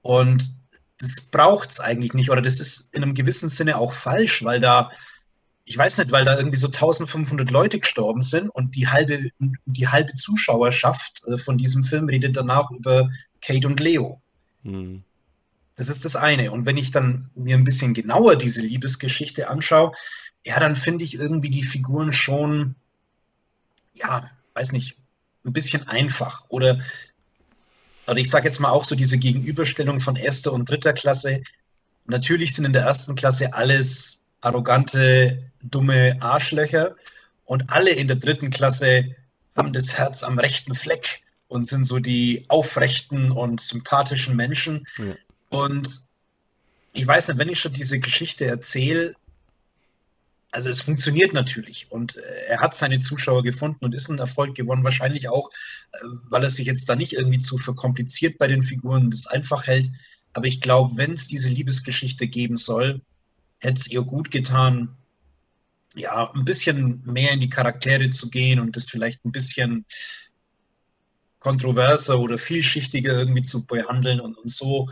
Und 0.00 0.50
das 0.98 1.20
braucht 1.20 1.72
es 1.72 1.80
eigentlich 1.80 2.14
nicht, 2.14 2.30
oder 2.30 2.40
das 2.40 2.58
ist 2.58 2.94
in 2.94 3.02
einem 3.02 3.12
gewissen 3.12 3.50
Sinne 3.50 3.76
auch 3.76 3.92
falsch, 3.92 4.42
weil 4.44 4.60
da, 4.60 4.90
ich 5.64 5.76
weiß 5.76 5.98
nicht, 5.98 6.10
weil 6.10 6.24
da 6.24 6.36
irgendwie 6.36 6.58
so 6.58 6.66
1500 6.66 7.50
Leute 7.50 7.78
gestorben 7.78 8.22
sind 8.22 8.48
und 8.48 8.74
die 8.74 8.88
halbe, 8.88 9.30
die 9.66 9.88
halbe 9.88 10.12
Zuschauerschaft 10.14 11.22
äh, 11.28 11.38
von 11.38 11.58
diesem 11.58 11.84
Film 11.84 12.06
redet 12.06 12.36
danach 12.36 12.70
über 12.70 13.10
Kate 13.40 13.66
und 13.66 13.80
Leo. 13.80 14.20
Hm. 14.64 15.02
Das 15.76 15.88
ist 15.88 16.04
das 16.04 16.16
eine. 16.16 16.52
Und 16.52 16.66
wenn 16.66 16.76
ich 16.76 16.90
dann 16.90 17.30
mir 17.34 17.56
ein 17.56 17.64
bisschen 17.64 17.94
genauer 17.94 18.36
diese 18.36 18.60
Liebesgeschichte 18.62 19.48
anschaue, 19.48 19.92
ja, 20.44 20.58
dann 20.60 20.76
finde 20.76 21.04
ich 21.04 21.14
irgendwie 21.14 21.50
die 21.50 21.62
Figuren 21.62 22.12
schon, 22.12 22.74
ja, 23.94 24.28
weiß 24.54 24.72
nicht, 24.72 24.96
ein 25.44 25.52
bisschen 25.52 25.88
einfach. 25.88 26.44
Oder 26.48 26.78
oder 28.06 28.18
ich 28.18 28.30
sage 28.30 28.46
jetzt 28.46 28.58
mal 28.58 28.70
auch 28.70 28.84
so 28.84 28.94
diese 28.94 29.18
Gegenüberstellung 29.18 30.00
von 30.00 30.16
erster 30.16 30.52
und 30.52 30.68
dritter 30.68 30.92
Klasse. 30.92 31.42
Natürlich 32.06 32.54
sind 32.54 32.64
in 32.64 32.72
der 32.72 32.82
ersten 32.82 33.14
Klasse 33.14 33.54
alles 33.54 34.21
arrogante, 34.42 35.50
dumme 35.62 36.16
Arschlöcher 36.20 36.96
und 37.44 37.70
alle 37.70 37.90
in 37.90 38.08
der 38.08 38.16
dritten 38.16 38.50
Klasse 38.50 39.14
haben 39.56 39.72
das 39.72 39.96
Herz 39.96 40.22
am 40.22 40.38
rechten 40.38 40.74
Fleck 40.74 41.22
und 41.48 41.66
sind 41.66 41.84
so 41.84 41.98
die 41.98 42.44
aufrechten 42.48 43.30
und 43.30 43.60
sympathischen 43.60 44.36
Menschen. 44.36 44.86
Ja. 44.98 45.14
Und 45.48 46.02
ich 46.92 47.06
weiß 47.06 47.28
nicht, 47.28 47.38
wenn 47.38 47.48
ich 47.48 47.60
schon 47.60 47.72
diese 47.72 48.00
Geschichte 48.00 48.46
erzähle, 48.46 49.14
also 50.50 50.68
es 50.68 50.82
funktioniert 50.82 51.32
natürlich 51.32 51.90
und 51.90 52.16
äh, 52.16 52.20
er 52.48 52.60
hat 52.60 52.74
seine 52.74 53.00
Zuschauer 53.00 53.42
gefunden 53.42 53.84
und 53.84 53.94
ist 53.94 54.10
ein 54.10 54.18
Erfolg 54.18 54.54
gewonnen, 54.54 54.84
wahrscheinlich 54.84 55.28
auch, 55.28 55.50
äh, 55.92 55.98
weil 56.28 56.44
er 56.44 56.50
sich 56.50 56.66
jetzt 56.66 56.88
da 56.88 56.94
nicht 56.94 57.14
irgendwie 57.14 57.38
zu 57.38 57.56
verkompliziert 57.56 58.36
bei 58.38 58.46
den 58.46 58.62
Figuren 58.62 59.10
das 59.10 59.26
einfach 59.26 59.66
hält. 59.66 59.90
Aber 60.34 60.46
ich 60.46 60.60
glaube, 60.60 60.96
wenn 60.96 61.12
es 61.12 61.26
diese 61.26 61.48
Liebesgeschichte 61.48 62.28
geben 62.28 62.56
soll, 62.56 63.00
hätte 63.62 63.80
es 63.80 63.90
ihr 63.90 64.02
gut 64.02 64.30
getan, 64.30 64.96
ja, 65.94 66.30
ein 66.32 66.44
bisschen 66.44 67.02
mehr 67.04 67.32
in 67.32 67.40
die 67.40 67.50
Charaktere 67.50 68.10
zu 68.10 68.30
gehen 68.30 68.60
und 68.60 68.76
das 68.76 68.88
vielleicht 68.88 69.24
ein 69.24 69.32
bisschen 69.32 69.84
kontroverser 71.38 72.18
oder 72.18 72.38
vielschichtiger 72.38 73.12
irgendwie 73.12 73.42
zu 73.42 73.66
behandeln 73.66 74.20
und, 74.20 74.36
und 74.38 74.50
so. 74.50 74.90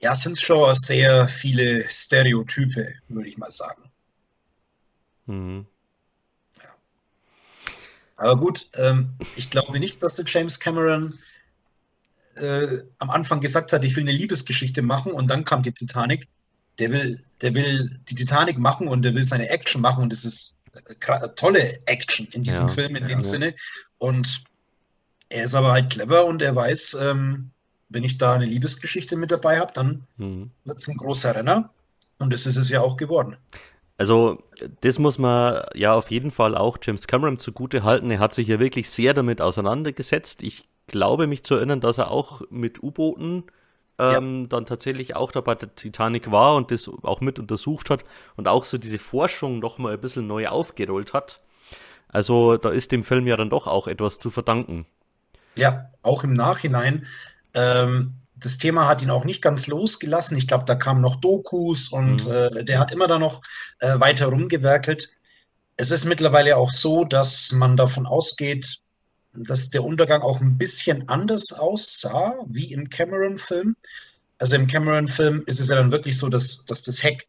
Ja, 0.00 0.14
sind 0.14 0.38
schon 0.38 0.74
sehr 0.74 1.28
viele 1.28 1.88
Stereotype, 1.88 2.94
würde 3.08 3.28
ich 3.28 3.38
mal 3.38 3.50
sagen. 3.50 3.90
Mhm. 5.26 5.66
Ja. 6.58 6.70
Aber 8.16 8.36
gut, 8.36 8.68
ähm, 8.74 9.14
ich 9.36 9.50
glaube 9.50 9.78
nicht, 9.78 10.02
dass 10.02 10.16
der 10.16 10.24
James 10.26 10.58
Cameron 10.58 11.18
äh, 12.36 12.82
am 12.98 13.10
Anfang 13.10 13.40
gesagt 13.40 13.72
hat, 13.72 13.84
ich 13.84 13.94
will 13.94 14.02
eine 14.02 14.12
Liebesgeschichte 14.12 14.82
machen 14.82 15.12
und 15.12 15.28
dann 15.28 15.44
kam 15.44 15.62
die 15.62 15.72
Titanic. 15.72 16.26
Der 16.78 16.90
will, 16.90 17.20
der 17.40 17.54
will 17.54 17.90
die 18.08 18.14
Titanic 18.14 18.58
machen 18.58 18.88
und 18.88 19.02
der 19.02 19.14
will 19.14 19.24
seine 19.24 19.48
Action 19.48 19.82
machen 19.82 20.02
und 20.02 20.12
es 20.12 20.24
ist 20.24 20.58
äh, 20.74 21.28
tolle 21.36 21.78
Action 21.86 22.26
in 22.32 22.42
diesem 22.42 22.68
ja, 22.68 22.72
Film 22.72 22.96
in 22.96 23.08
dem 23.08 23.18
ja. 23.18 23.22
Sinne. 23.22 23.54
Und 23.98 24.44
er 25.28 25.44
ist 25.44 25.54
aber 25.54 25.72
halt 25.72 25.90
clever 25.90 26.24
und 26.26 26.42
er 26.42 26.56
weiß, 26.56 26.98
ähm, 27.00 27.50
wenn 27.88 28.04
ich 28.04 28.18
da 28.18 28.34
eine 28.34 28.46
Liebesgeschichte 28.46 29.16
mit 29.16 29.30
dabei 29.30 29.60
habe, 29.60 29.72
dann 29.72 30.06
mhm. 30.16 30.50
wird 30.64 30.78
es 30.78 30.88
ein 30.88 30.96
großer 30.96 31.34
Renner. 31.34 31.70
Und 32.18 32.32
das 32.32 32.46
ist 32.46 32.56
es 32.56 32.68
ja 32.68 32.80
auch 32.80 32.96
geworden. 32.96 33.36
Also, 33.98 34.42
das 34.80 34.98
muss 34.98 35.18
man 35.18 35.64
ja 35.74 35.94
auf 35.94 36.10
jeden 36.10 36.30
Fall 36.30 36.56
auch 36.56 36.78
James 36.82 37.06
Cameron 37.06 37.38
zugute 37.38 37.82
halten. 37.82 38.10
Er 38.10 38.18
hat 38.18 38.32
sich 38.32 38.48
ja 38.48 38.58
wirklich 38.58 38.90
sehr 38.90 39.14
damit 39.14 39.40
auseinandergesetzt. 39.40 40.42
Ich 40.42 40.68
glaube 40.86 41.26
mich 41.26 41.42
zu 41.44 41.54
erinnern, 41.54 41.80
dass 41.80 41.98
er 41.98 42.10
auch 42.10 42.42
mit 42.50 42.82
U-Booten 42.82 43.44
ähm, 44.02 44.42
ja. 44.42 44.46
dann 44.48 44.66
tatsächlich 44.66 45.16
auch 45.16 45.32
da 45.32 45.40
bei 45.40 45.54
der 45.54 45.74
Titanic 45.74 46.30
war 46.30 46.56
und 46.56 46.70
das 46.70 46.88
auch 47.02 47.20
mit 47.20 47.38
untersucht 47.38 47.90
hat 47.90 48.04
und 48.36 48.48
auch 48.48 48.64
so 48.64 48.78
diese 48.78 48.98
Forschung 48.98 49.58
nochmal 49.58 49.94
ein 49.94 50.00
bisschen 50.00 50.26
neu 50.26 50.48
aufgerollt 50.48 51.12
hat. 51.12 51.40
Also 52.08 52.56
da 52.56 52.70
ist 52.70 52.92
dem 52.92 53.04
Film 53.04 53.26
ja 53.26 53.36
dann 53.36 53.50
doch 53.50 53.66
auch 53.66 53.86
etwas 53.86 54.18
zu 54.18 54.30
verdanken. 54.30 54.86
Ja, 55.56 55.90
auch 56.02 56.24
im 56.24 56.34
Nachhinein. 56.34 57.06
Ähm, 57.54 58.14
das 58.36 58.58
Thema 58.58 58.88
hat 58.88 59.02
ihn 59.02 59.10
auch 59.10 59.24
nicht 59.24 59.42
ganz 59.42 59.66
losgelassen. 59.66 60.36
Ich 60.36 60.48
glaube, 60.48 60.64
da 60.64 60.74
kamen 60.74 61.00
noch 61.00 61.16
Dokus 61.16 61.88
und 61.88 62.26
mhm. 62.26 62.32
äh, 62.32 62.64
der 62.64 62.78
hat 62.80 62.92
immer 62.92 63.06
da 63.06 63.18
noch 63.18 63.42
äh, 63.80 63.98
weiter 64.00 64.26
rumgewerkelt. 64.26 65.10
Es 65.76 65.90
ist 65.90 66.04
mittlerweile 66.04 66.56
auch 66.56 66.70
so, 66.70 67.04
dass 67.04 67.52
man 67.52 67.76
davon 67.76 68.06
ausgeht, 68.06 68.80
dass 69.34 69.70
der 69.70 69.84
Untergang 69.84 70.22
auch 70.22 70.40
ein 70.40 70.58
bisschen 70.58 71.08
anders 71.08 71.52
aussah 71.52 72.34
wie 72.48 72.72
im 72.72 72.90
Cameron-Film. 72.90 73.76
Also 74.38 74.56
im 74.56 74.66
Cameron-Film 74.66 75.44
ist 75.46 75.60
es 75.60 75.68
ja 75.68 75.76
dann 75.76 75.92
wirklich 75.92 76.18
so, 76.18 76.28
dass, 76.28 76.64
dass 76.64 76.82
das 76.82 77.02
Heck 77.02 77.26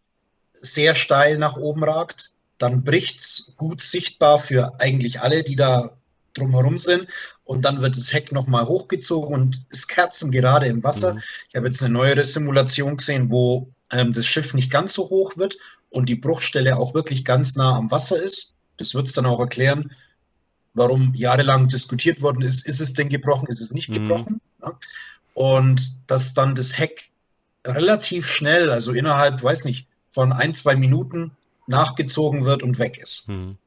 sehr 0.53 0.95
steil 0.95 1.37
nach 1.37 1.57
oben 1.57 1.83
ragt. 1.83 2.31
Dann 2.57 2.83
bricht 2.83 3.19
es 3.19 3.53
gut 3.57 3.81
sichtbar 3.81 4.39
für 4.39 4.79
eigentlich 4.79 5.21
alle, 5.21 5.43
die 5.43 5.55
da 5.55 5.95
drumherum 6.33 6.77
sind 6.77 7.07
und 7.43 7.63
dann 7.63 7.81
wird 7.81 7.97
das 7.97 8.13
Heck 8.13 8.31
nochmal 8.31 8.65
hochgezogen 8.65 9.33
und 9.33 9.61
ist 9.69 9.87
kerzengerade 9.87 10.67
im 10.67 10.83
Wasser. 10.83 11.13
Mhm. 11.13 11.21
Ich 11.49 11.55
habe 11.55 11.67
jetzt 11.67 11.83
eine 11.83 11.93
neuere 11.93 12.23
Simulation 12.23 12.97
gesehen, 12.97 13.29
wo 13.29 13.69
ähm, 13.91 14.13
das 14.13 14.25
Schiff 14.25 14.53
nicht 14.53 14.71
ganz 14.71 14.93
so 14.93 15.09
hoch 15.09 15.37
wird 15.37 15.57
und 15.89 16.09
die 16.09 16.15
Bruchstelle 16.15 16.77
auch 16.77 16.93
wirklich 16.93 17.23
ganz 17.23 17.55
nah 17.55 17.75
am 17.75 17.91
Wasser 17.91 18.21
ist. 18.21 18.53
Das 18.77 18.95
wird 18.95 19.07
es 19.07 19.13
dann 19.13 19.25
auch 19.25 19.39
erklären, 19.39 19.91
warum 20.73 21.13
jahrelang 21.13 21.67
diskutiert 21.67 22.21
worden 22.21 22.41
ist, 22.41 22.65
ist 22.65 22.81
es 22.81 22.93
denn 22.93 23.09
gebrochen, 23.09 23.47
ist 23.47 23.61
es 23.61 23.73
nicht 23.73 23.89
mhm. 23.89 23.93
gebrochen. 23.93 24.41
Ja? 24.61 24.77
Und 25.33 25.93
dass 26.07 26.33
dann 26.33 26.55
das 26.55 26.77
Heck 26.77 27.09
relativ 27.65 28.29
schnell, 28.29 28.69
also 28.71 28.91
innerhalb, 28.91 29.43
weiß 29.43 29.65
nicht, 29.65 29.87
von 30.11 30.31
ein, 30.31 30.53
zwei 30.53 30.75
Minuten 30.75 31.31
nachgezogen 31.67 32.45
wird 32.45 32.61
und 32.61 32.77
weg 32.79 32.97
ist. 32.97 33.27
Mhm. 33.29 33.57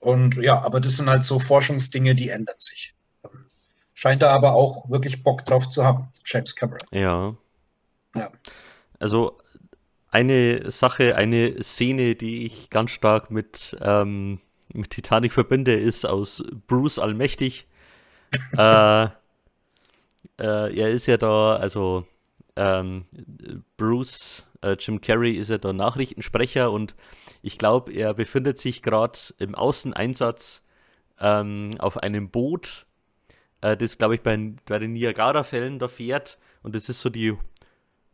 Und 0.00 0.36
ja, 0.36 0.62
aber 0.62 0.80
das 0.80 0.96
sind 0.96 1.10
halt 1.10 1.24
so 1.24 1.38
Forschungsdinge, 1.38 2.14
die 2.14 2.28
ändern 2.28 2.58
sich. 2.58 2.94
Scheint 3.94 4.22
er 4.22 4.30
aber 4.30 4.54
auch 4.54 4.88
wirklich 4.88 5.24
Bock 5.24 5.44
drauf 5.44 5.68
zu 5.68 5.84
haben, 5.84 6.08
James 6.24 6.54
Cameron. 6.54 6.86
Ja. 6.92 7.36
Ja. 8.14 8.30
Also 9.00 9.38
eine 10.10 10.70
Sache, 10.70 11.16
eine 11.16 11.62
Szene, 11.62 12.14
die 12.14 12.46
ich 12.46 12.70
ganz 12.70 12.92
stark 12.92 13.30
mit, 13.30 13.76
ähm, 13.80 14.40
mit 14.72 14.90
Titanic 14.90 15.32
verbinde, 15.32 15.74
ist 15.74 16.04
aus 16.04 16.44
Bruce 16.66 16.98
Allmächtig. 16.98 17.66
äh, 18.56 19.04
äh, 19.04 19.08
er 20.38 20.90
ist 20.90 21.06
ja 21.06 21.16
da, 21.16 21.56
also 21.56 22.06
ähm, 22.56 23.04
Bruce, 23.76 24.44
äh, 24.62 24.76
Jim 24.78 25.00
Carrey 25.00 25.32
ist 25.32 25.50
ja 25.50 25.58
da 25.58 25.72
Nachrichtensprecher 25.72 26.70
und 26.70 26.94
ich 27.42 27.58
glaube, 27.58 27.92
er 27.92 28.14
befindet 28.14 28.58
sich 28.58 28.82
gerade 28.82 29.18
im 29.38 29.54
Außeneinsatz 29.54 30.62
ähm, 31.20 31.70
auf 31.78 31.98
einem 31.98 32.30
Boot, 32.30 32.86
äh, 33.60 33.76
das, 33.76 33.98
glaube 33.98 34.16
ich, 34.16 34.22
bei, 34.22 34.54
bei 34.66 34.78
den 34.78 34.92
Niagara-Fällen 34.92 35.78
da 35.78 35.88
fährt. 35.88 36.38
Und 36.62 36.74
das 36.74 36.88
ist 36.88 37.00
so 37.00 37.08
die, 37.08 37.36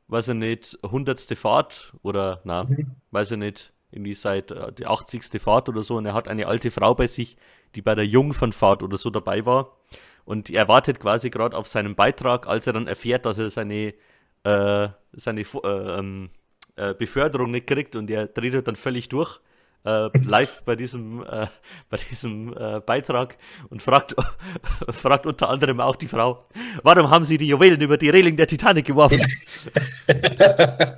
weiß 0.08 0.28
ich 0.28 0.34
nicht, 0.34 0.78
hundertste 0.84 1.36
Fahrt 1.36 1.94
oder, 2.02 2.40
na, 2.44 2.64
mhm. 2.64 2.92
weiß 3.10 3.32
ich 3.32 3.38
nicht, 3.38 3.72
irgendwie 3.94 4.14
seit 4.14 4.50
äh, 4.50 4.72
die 4.72 4.86
80. 4.86 5.40
Fahrt 5.40 5.68
oder 5.68 5.82
so. 5.82 5.96
Und 5.96 6.06
er 6.06 6.14
hat 6.14 6.28
eine 6.28 6.46
alte 6.46 6.70
Frau 6.70 6.94
bei 6.94 7.06
sich, 7.06 7.36
die 7.74 7.82
bei 7.82 7.94
der 7.94 8.06
Jungfernfahrt 8.06 8.82
oder 8.82 8.96
so 8.96 9.10
dabei 9.10 9.46
war. 9.46 9.76
Und 10.24 10.50
er 10.50 10.68
wartet 10.68 11.00
quasi 11.00 11.30
gerade 11.30 11.56
auf 11.56 11.66
seinen 11.66 11.94
Beitrag, 11.94 12.46
als 12.46 12.66
er 12.66 12.72
dann 12.72 12.86
erfährt, 12.86 13.26
dass 13.26 13.38
er 13.38 13.50
seine, 13.50 13.94
äh, 14.42 14.88
seine 15.12 15.40
äh, 15.40 15.98
ähm, 15.98 16.30
äh, 16.76 16.94
Beförderung 16.94 17.50
nicht 17.50 17.66
kriegt 17.66 17.94
und 17.94 18.10
er 18.10 18.26
dreht 18.26 18.54
halt 18.54 18.68
dann 18.68 18.76
völlig 18.76 19.08
durch. 19.08 19.40
Äh, 19.84 20.08
live 20.26 20.62
bei 20.64 20.76
diesem, 20.76 21.22
äh, 21.24 21.46
bei 21.90 21.98
diesem 21.98 22.56
äh, 22.56 22.80
Beitrag 22.80 23.36
und 23.68 23.82
fragt, 23.82 24.16
fragt 24.88 25.26
unter 25.26 25.50
anderem 25.50 25.80
auch 25.80 25.96
die 25.96 26.08
Frau, 26.08 26.46
warum 26.82 27.10
haben 27.10 27.26
Sie 27.26 27.36
die 27.36 27.48
Juwelen 27.48 27.82
über 27.82 27.98
die 27.98 28.08
Reling 28.08 28.36
der 28.36 28.46
Titanic 28.46 28.86
geworfen? 28.86 29.20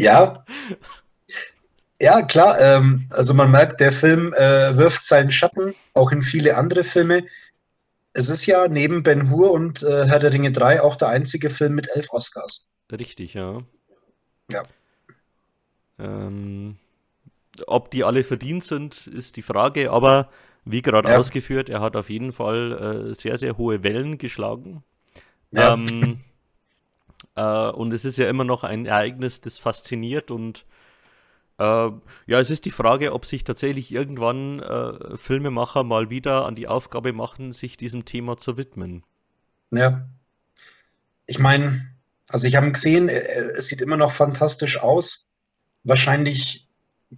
ja. 0.00 0.44
Ja, 2.00 2.22
klar. 2.22 2.58
Ähm, 2.60 3.06
also 3.12 3.34
man 3.34 3.50
merkt, 3.50 3.80
der 3.80 3.92
Film 3.92 4.32
äh, 4.32 4.76
wirft 4.76 5.04
seinen 5.04 5.30
Schatten 5.30 5.74
auch 5.94 6.12
in 6.12 6.22
viele 6.22 6.56
andere 6.56 6.82
Filme. 6.82 7.24
Es 8.14 8.30
ist 8.30 8.46
ja 8.46 8.66
neben 8.68 9.02
Ben 9.02 9.30
Hur 9.30 9.52
und 9.52 9.82
äh, 9.82 10.06
Herr 10.06 10.18
der 10.18 10.32
Ringe 10.32 10.50
3 10.50 10.82
auch 10.82 10.96
der 10.96 11.08
einzige 11.08 11.50
Film 11.50 11.74
mit 11.74 11.88
elf 11.94 12.10
Oscars. 12.10 12.68
Richtig, 12.90 13.34
ja. 13.34 13.62
Ja. 14.50 14.62
Ähm, 15.98 16.78
ob 17.66 17.90
die 17.90 18.02
alle 18.02 18.24
verdient 18.24 18.64
sind, 18.64 19.06
ist 19.06 19.36
die 19.36 19.42
Frage, 19.42 19.92
aber 19.92 20.30
wie 20.64 20.82
gerade 20.82 21.10
ja. 21.10 21.18
ausgeführt, 21.18 21.68
er 21.68 21.80
hat 21.80 21.96
auf 21.96 22.08
jeden 22.08 22.32
Fall 22.32 23.10
äh, 23.10 23.14
sehr, 23.14 23.38
sehr 23.38 23.58
hohe 23.58 23.82
Wellen 23.82 24.16
geschlagen. 24.16 24.82
Ja. 25.50 25.74
Ähm, 25.74 26.20
äh, 27.40 27.70
und 27.70 27.92
es 27.92 28.04
ist 28.04 28.18
ja 28.18 28.28
immer 28.28 28.44
noch 28.44 28.64
ein 28.64 28.86
Ereignis, 28.86 29.40
das 29.40 29.58
fasziniert 29.58 30.30
und 30.30 30.66
äh, 31.58 31.62
ja, 32.26 32.40
es 32.40 32.50
ist 32.50 32.64
die 32.64 32.70
Frage, 32.70 33.12
ob 33.12 33.26
sich 33.26 33.44
tatsächlich 33.44 33.92
irgendwann 33.92 34.60
äh, 34.60 35.16
Filmemacher 35.16 35.84
mal 35.84 36.10
wieder 36.10 36.46
an 36.46 36.54
die 36.54 36.68
Aufgabe 36.68 37.12
machen, 37.12 37.52
sich 37.52 37.76
diesem 37.76 38.04
Thema 38.04 38.36
zu 38.36 38.56
widmen. 38.56 39.04
Ja. 39.70 40.08
Ich 41.26 41.38
meine, 41.38 41.86
also 42.28 42.46
ich 42.46 42.56
habe 42.56 42.72
gesehen, 42.72 43.08
äh, 43.08 43.20
es 43.58 43.68
sieht 43.68 43.82
immer 43.82 43.96
noch 43.96 44.12
fantastisch 44.12 44.78
aus. 44.78 45.26
Wahrscheinlich 45.84 46.68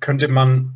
könnte 0.00 0.28
man, 0.28 0.74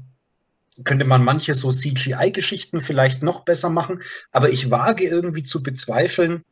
könnte 0.85 1.05
man 1.05 1.25
manche 1.25 1.55
so 1.55 1.71
CGI-Geschichten 1.71 2.81
vielleicht 2.81 3.23
noch 3.23 3.45
besser 3.45 3.71
machen, 3.71 4.03
aber 4.33 4.51
ich 4.51 4.71
wage 4.71 5.05
irgendwie 5.05 5.43
zu 5.43 5.63
bezweifeln, 5.63 6.45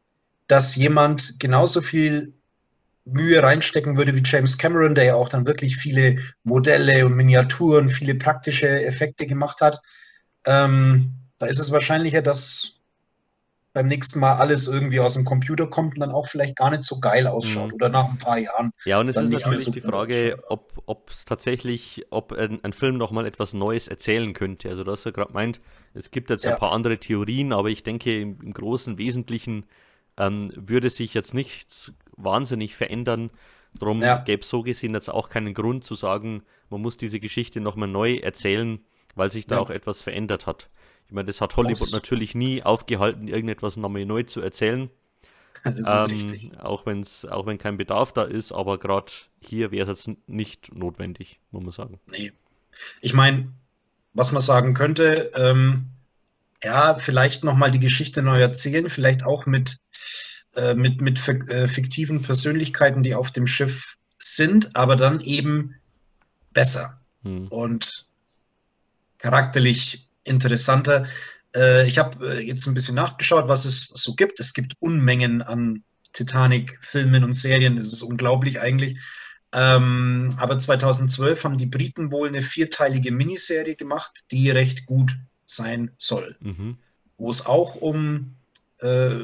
dass 0.47 0.76
jemand 0.76 1.38
genauso 1.40 1.80
viel 1.80 2.34
Mühe 3.05 3.43
reinstecken 3.43 3.97
würde 3.97 4.15
wie 4.15 4.23
James 4.25 4.57
Cameron, 4.57 4.95
der 4.95 5.05
ja 5.05 5.15
auch 5.15 5.29
dann 5.29 5.47
wirklich 5.47 5.77
viele 5.77 6.17
Modelle 6.43 7.05
und 7.05 7.15
Miniaturen, 7.15 7.91
viele 7.91 8.15
praktische 8.15 8.85
Effekte 8.85 9.27
gemacht 9.27 9.61
hat. 9.61 9.81
Ähm, 10.47 11.13
da 11.39 11.47
ist 11.47 11.59
es 11.59 11.71
wahrscheinlicher, 11.71 12.23
dass 12.23 12.75
beim 13.75 13.89
nächsten 13.89 14.21
Mal 14.21 14.37
alles 14.37 14.69
irgendwie 14.69 15.01
aus 15.01 15.15
dem 15.15 15.25
Computer 15.25 15.67
kommt 15.67 15.97
und 15.97 16.01
dann 16.01 16.13
auch 16.13 16.29
vielleicht 16.29 16.57
gar 16.57 16.71
nicht 16.71 16.85
so 16.85 17.01
geil 17.01 17.27
ausschaut 17.27 17.71
mhm. 17.71 17.75
oder 17.75 17.89
nach 17.89 18.09
ein 18.09 18.19
paar 18.19 18.39
Jahren. 18.39 18.71
Ja, 18.85 19.01
und 19.01 19.09
es 19.09 19.17
ist 19.17 19.31
natürlich 19.31 19.65
so 19.65 19.73
die 19.73 19.81
Frage, 19.81 20.39
ob 20.49 21.11
es 21.11 21.25
tatsächlich, 21.25 22.07
ob 22.11 22.33
ein, 22.33 22.63
ein 22.63 22.73
Film 22.73 22.97
nochmal 22.97 23.27
etwas 23.27 23.53
Neues 23.53 23.89
erzählen 23.89 24.33
könnte. 24.33 24.71
Also 24.71 24.85
du 24.85 24.93
hast 24.93 25.05
ja 25.05 25.11
gerade 25.11 25.33
meint, 25.33 25.61
es 25.93 26.13
gibt 26.13 26.31
jetzt 26.31 26.45
ja. 26.45 26.53
ein 26.53 26.59
paar 26.59 26.71
andere 26.71 26.99
Theorien, 26.99 27.53
aber 27.53 27.69
ich 27.69 27.83
denke 27.83 28.21
im, 28.21 28.41
im 28.41 28.55
großen 28.55 28.97
Wesentlichen 28.97 29.67
ähm, 30.17 30.53
würde 30.55 30.89
sich 30.89 31.13
jetzt 31.13 31.35
nichts 31.35 31.93
wahnsinnig 32.17 32.77
verändern. 32.77 33.31
Darum 33.79 34.03
ja. 34.03 34.19
gäbe 34.19 34.43
es 34.43 34.49
so 34.49 34.62
gesehen 34.62 34.95
jetzt 34.95 35.11
auch 35.11 35.29
keinen 35.29 35.55
Grund 35.55 35.85
zu 35.85 35.95
sagen, 35.95 36.43
man 36.71 36.81
muss 36.81 36.97
diese 36.97 37.21
Geschichte 37.21 37.61
nochmal 37.61 37.89
neu 37.89 38.17
erzählen, 38.17 38.79
weil 39.15 39.31
sich 39.31 39.47
da 39.47 39.57
ja. 39.57 39.61
auch 39.61 39.71
etwas 39.71 40.01
verändert 40.01 40.47
hat. 40.47 40.69
Ich 41.07 41.12
meine, 41.12 41.27
das 41.27 41.41
hat 41.41 41.57
Hollywood 41.57 41.83
das. 41.83 41.93
natürlich 41.93 42.35
nie 42.35 42.62
aufgehalten, 42.62 43.29
irgendetwas 43.29 43.77
nochmal 43.77 44.07
neu 44.07 44.23
zu 44.23 44.41
erzählen. 44.41 44.91
Das 45.65 45.79
ist 45.79 45.89
ähm, 45.89 46.11
richtig. 46.11 46.59
Auch, 46.59 46.85
wenn's, 46.85 47.25
auch 47.25 47.47
wenn 47.47 47.57
kein 47.57 47.79
Bedarf 47.79 48.12
da 48.12 48.25
ist, 48.25 48.53
aber 48.53 48.77
gerade 48.77 49.11
hier 49.41 49.71
wäre 49.71 49.91
es 49.91 50.05
jetzt 50.07 50.19
nicht 50.29 50.75
notwendig, 50.75 51.41
muss 51.53 51.62
man 51.62 51.73
sagen. 51.73 52.01
Nee. 52.11 52.33
Ich 53.01 53.15
meine, 53.15 53.51
was 54.12 54.31
man 54.31 54.43
sagen 54.43 54.75
könnte, 54.75 55.33
ähm, 55.35 55.87
ja, 56.62 56.97
vielleicht 56.97 57.45
nochmal 57.45 57.71
die 57.71 57.81
Geschichte 57.81 58.23
neu 58.23 58.41
erzählen, 58.41 58.91
vielleicht 58.91 59.25
auch 59.25 59.47
mit, 59.47 59.79
äh, 60.57 60.75
mit, 60.75 61.01
mit 61.01 61.19
äh, 61.29 61.69
fiktiven 61.69 62.21
Persönlichkeiten, 62.21 63.03
die 63.03 63.15
auf 63.15 63.31
dem 63.31 63.47
Schiff 63.47 63.97
sind, 64.19 64.75
aber 64.77 64.97
dann 64.97 65.21
eben 65.21 65.75
besser 66.53 67.01
hm. 67.23 67.49
und 67.49 68.07
charakterlich 69.19 70.09
interessanter. 70.25 71.07
Äh, 71.55 71.87
ich 71.87 71.99
habe 71.99 72.37
äh, 72.37 72.47
jetzt 72.47 72.67
ein 72.67 72.75
bisschen 72.75 72.95
nachgeschaut, 72.95 73.49
was 73.49 73.65
es 73.65 73.87
so 73.87 74.15
gibt. 74.15 74.41
Es 74.41 74.55
gibt 74.55 74.75
Unmengen 74.81 75.43
an 75.43 75.83
Titanic-Filmen 76.13 77.25
und 77.25 77.33
Serien. 77.33 77.77
Das 77.77 77.93
ist 77.93 78.03
unglaublich 78.03 78.61
eigentlich. 78.61 78.99
Ähm, 79.53 80.35
aber 80.37 80.59
2012 80.59 81.45
haben 81.45 81.59
die 81.59 81.67
Briten 81.67 82.11
wohl 82.11 82.29
eine 82.29 82.43
vierteilige 82.43 83.13
Miniserie 83.13 83.77
gemacht, 83.77 84.25
die 84.31 84.51
recht 84.51 84.87
gut 84.87 85.15
sein 85.47 85.91
soll. 85.99 86.37
Mhm. 86.41 86.79
Wo 87.19 87.31
es 87.31 87.47
auch 87.47 87.77
um 87.77 88.35
äh, 88.81 89.15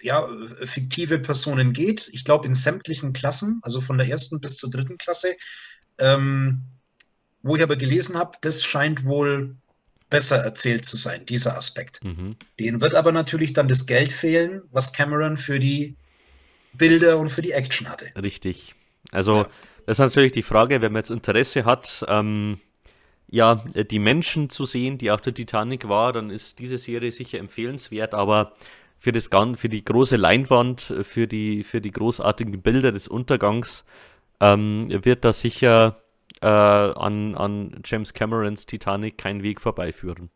ja, 0.00 0.28
fiktive 0.64 1.18
Personen 1.18 1.72
geht. 1.72 2.08
Ich 2.12 2.24
glaube, 2.24 2.46
in 2.46 2.54
sämtlichen 2.54 3.12
Klassen, 3.12 3.60
also 3.62 3.80
von 3.80 3.98
der 3.98 4.08
ersten 4.08 4.40
bis 4.40 4.56
zur 4.56 4.70
dritten 4.70 4.98
Klasse. 4.98 5.36
Ähm, 5.98 6.62
wo 7.42 7.56
ich 7.56 7.62
aber 7.62 7.76
gelesen 7.76 8.16
habe, 8.16 8.36
das 8.40 8.64
scheint 8.64 9.04
wohl 9.04 9.56
besser 10.10 10.36
erzählt 10.36 10.84
zu 10.84 10.96
sein, 10.96 11.26
dieser 11.26 11.56
Aspekt. 11.56 12.02
Mhm. 12.02 12.36
Den 12.58 12.80
wird 12.80 12.94
aber 12.94 13.12
natürlich 13.12 13.52
dann 13.52 13.68
das 13.68 13.86
Geld 13.86 14.10
fehlen, 14.12 14.62
was 14.70 14.92
Cameron 14.92 15.36
für 15.36 15.58
die 15.58 15.96
Bilder 16.72 17.18
und 17.18 17.28
für 17.28 17.42
die 17.42 17.52
Action 17.52 17.88
hatte. 17.88 18.06
Richtig. 18.20 18.74
Also, 19.10 19.36
ja. 19.36 19.48
das 19.86 19.96
ist 19.96 19.98
natürlich 19.98 20.32
die 20.32 20.42
Frage, 20.42 20.80
wenn 20.80 20.92
man 20.92 21.00
jetzt 21.00 21.10
Interesse 21.10 21.64
hat, 21.64 22.04
ähm, 22.08 22.60
ja, 23.30 23.56
die 23.56 23.98
Menschen 23.98 24.48
zu 24.48 24.64
sehen, 24.64 24.96
die 24.96 25.10
auf 25.10 25.20
der 25.20 25.34
Titanic 25.34 25.88
war, 25.88 26.14
dann 26.14 26.30
ist 26.30 26.58
diese 26.58 26.78
Serie 26.78 27.12
sicher 27.12 27.38
empfehlenswert, 27.38 28.14
aber 28.14 28.54
für 28.98 29.12
das 29.12 29.30
für 29.56 29.68
die 29.68 29.84
große 29.84 30.16
Leinwand, 30.16 30.92
für 31.02 31.26
die, 31.26 31.64
für 31.64 31.80
die 31.80 31.92
großartigen 31.92 32.60
Bilder 32.62 32.92
des 32.92 33.08
Untergangs, 33.08 33.84
ähm, 34.40 34.88
wird 35.04 35.24
da 35.24 35.32
sicher 35.32 36.02
äh, 36.40 36.46
an, 36.46 37.34
an 37.34 37.80
James 37.84 38.12
Camerons 38.12 38.66
Titanic 38.66 39.18
keinen 39.18 39.42
Weg 39.42 39.60
vorbeiführen. 39.60 40.30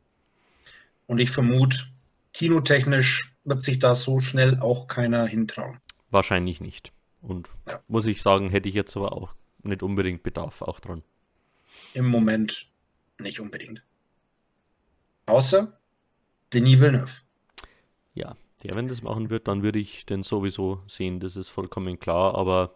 Und 1.07 1.19
ich 1.19 1.31
vermute, 1.31 1.79
kinotechnisch 2.33 3.35
wird 3.45 3.63
sich 3.63 3.79
da 3.79 3.95
so 3.95 4.21
schnell 4.21 4.59
auch 4.61 4.87
keiner 4.87 5.27
hintrauen. 5.27 5.79
Wahrscheinlich 6.11 6.61
nicht. 6.61 6.93
Und 7.21 7.49
ja. 7.69 7.81
muss 7.89 8.07
ich 8.07 8.23
sagen, 8.23 8.51
hätte 8.51 8.69
ich 8.69 8.75
jetzt 8.75 8.97
aber 8.97 9.13
auch 9.13 9.35
nicht 9.63 9.83
unbedingt 9.83 10.23
Bedarf 10.23 10.63
auch 10.63 10.81
dran. 10.81 11.03
Im 11.95 12.09
Moment 12.09 12.69
nicht 13.21 13.41
unbedingt. 13.41 13.83
Außer 15.27 15.79
Denis 16.53 16.81
Villeneuve. 16.81 17.13
Ja, 18.15 18.37
der, 18.63 18.77
wenn 18.77 18.89
das 18.89 19.03
machen 19.03 19.31
wird, 19.31 19.49
dann 19.49 19.63
würde 19.63 19.79
ich 19.79 20.07
den 20.07 20.23
sowieso 20.23 20.81
sehen, 20.87 21.21
das 21.21 21.37
ist 21.37 21.49
vollkommen 21.49 21.99
klar. 21.99 22.35
Aber 22.35 22.75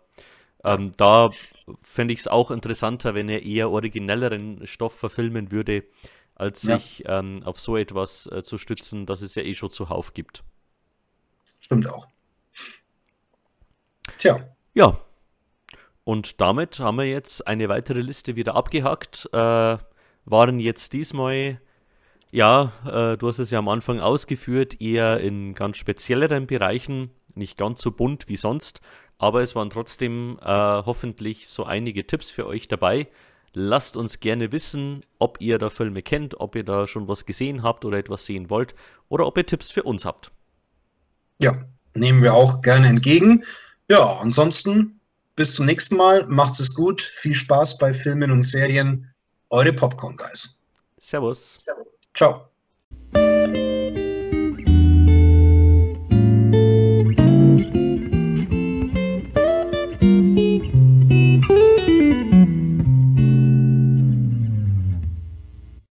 ähm, 0.64 0.93
da 0.97 1.30
fände 1.82 2.14
ich 2.14 2.20
es 2.20 2.28
auch 2.28 2.51
interessanter, 2.51 3.14
wenn 3.14 3.28
er 3.28 3.43
eher 3.43 3.70
originelleren 3.70 4.66
Stoff 4.66 4.95
verfilmen 4.95 5.53
würde, 5.53 5.84
als 6.34 6.62
ja. 6.64 6.76
sich 6.76 7.05
ähm, 7.07 7.43
auf 7.45 7.61
so 7.61 7.76
etwas 7.76 8.26
äh, 8.26 8.43
zu 8.43 8.59
stützen, 8.59 9.07
das 9.07 9.22
es 9.22 9.34
ja 9.34 9.43
eh 9.43 9.55
schon 9.55 9.70
zuhauf 9.70 10.12
gibt. 10.12 10.43
Stimmt 11.61 11.89
auch. 11.89 12.09
Tja. 14.18 14.39
Ja. 14.74 14.99
Und 16.05 16.41
damit 16.41 16.78
haben 16.78 16.99
wir 16.99 17.07
jetzt 17.07 17.47
eine 17.47 17.68
weitere 17.68 18.01
Liste 18.01 18.37
wieder 18.37 18.55
abgehakt. 18.55 19.28
Äh, 19.32 19.78
waren 20.24 20.61
jetzt 20.61 20.93
diesmal, 20.93 21.61
ja, 22.37 22.70
äh, 22.84 23.16
du 23.16 23.28
hast 23.28 23.39
es 23.39 23.51
ja 23.51 23.59
am 23.59 23.68
Anfang 23.70 23.99
ausgeführt, 23.99 24.78
eher 24.78 25.20
in 25.20 25.55
ganz 25.55 25.78
spezielleren 25.78 26.47
Bereichen, 26.47 27.11
nicht 27.34 27.57
ganz 27.57 27.80
so 27.80 27.91
bunt 27.91 28.28
wie 28.28 28.37
sonst. 28.37 28.82
Aber 29.16 29.43
es 29.43 29.55
waren 29.55 29.70
trotzdem 29.70 30.39
äh, 30.43 30.47
hoffentlich 30.47 31.49
so 31.49 31.64
einige 31.64 32.07
Tipps 32.07 32.28
für 32.28 32.47
euch 32.47 32.68
dabei. 32.68 33.09
Lasst 33.55 33.97
uns 33.97 34.20
gerne 34.20 34.53
wissen, 34.53 35.01
ob 35.18 35.41
ihr 35.41 35.57
da 35.57 35.70
Filme 35.70 36.03
kennt, 36.03 36.39
ob 36.39 36.57
ihr 36.57 36.64
da 36.64 36.87
schon 36.87 37.09
was 37.09 37.24
gesehen 37.24 37.62
habt 37.62 37.87
oder 37.87 37.97
etwas 37.97 38.26
sehen 38.26 38.51
wollt 38.51 38.74
oder 39.09 39.26
ob 39.26 39.39
ihr 39.39 39.47
Tipps 39.47 39.70
für 39.70 39.84
uns 39.84 40.05
habt. 40.05 40.30
Ja, 41.41 41.64
nehmen 41.95 42.22
wir 42.22 42.34
auch 42.34 42.61
gerne 42.61 42.89
entgegen. 42.89 43.47
Ja, 43.89 44.18
ansonsten 44.18 45.01
bis 45.37 45.55
zum 45.55 45.64
nächsten 45.64 45.97
Mal. 45.97 46.26
Macht's 46.26 46.61
es 46.61 46.74
gut. 46.74 47.01
Viel 47.01 47.34
Spaß 47.34 47.78
bei 47.78 47.95
Filmen 47.95 48.30
und 48.30 48.43
Serien. 48.43 49.11
Eure 49.49 49.72
Popcorn 49.72 50.18
Guys. 50.18 50.61
Servus. 51.01 51.55
Servus. 51.57 51.95
Ciao. 52.16 52.48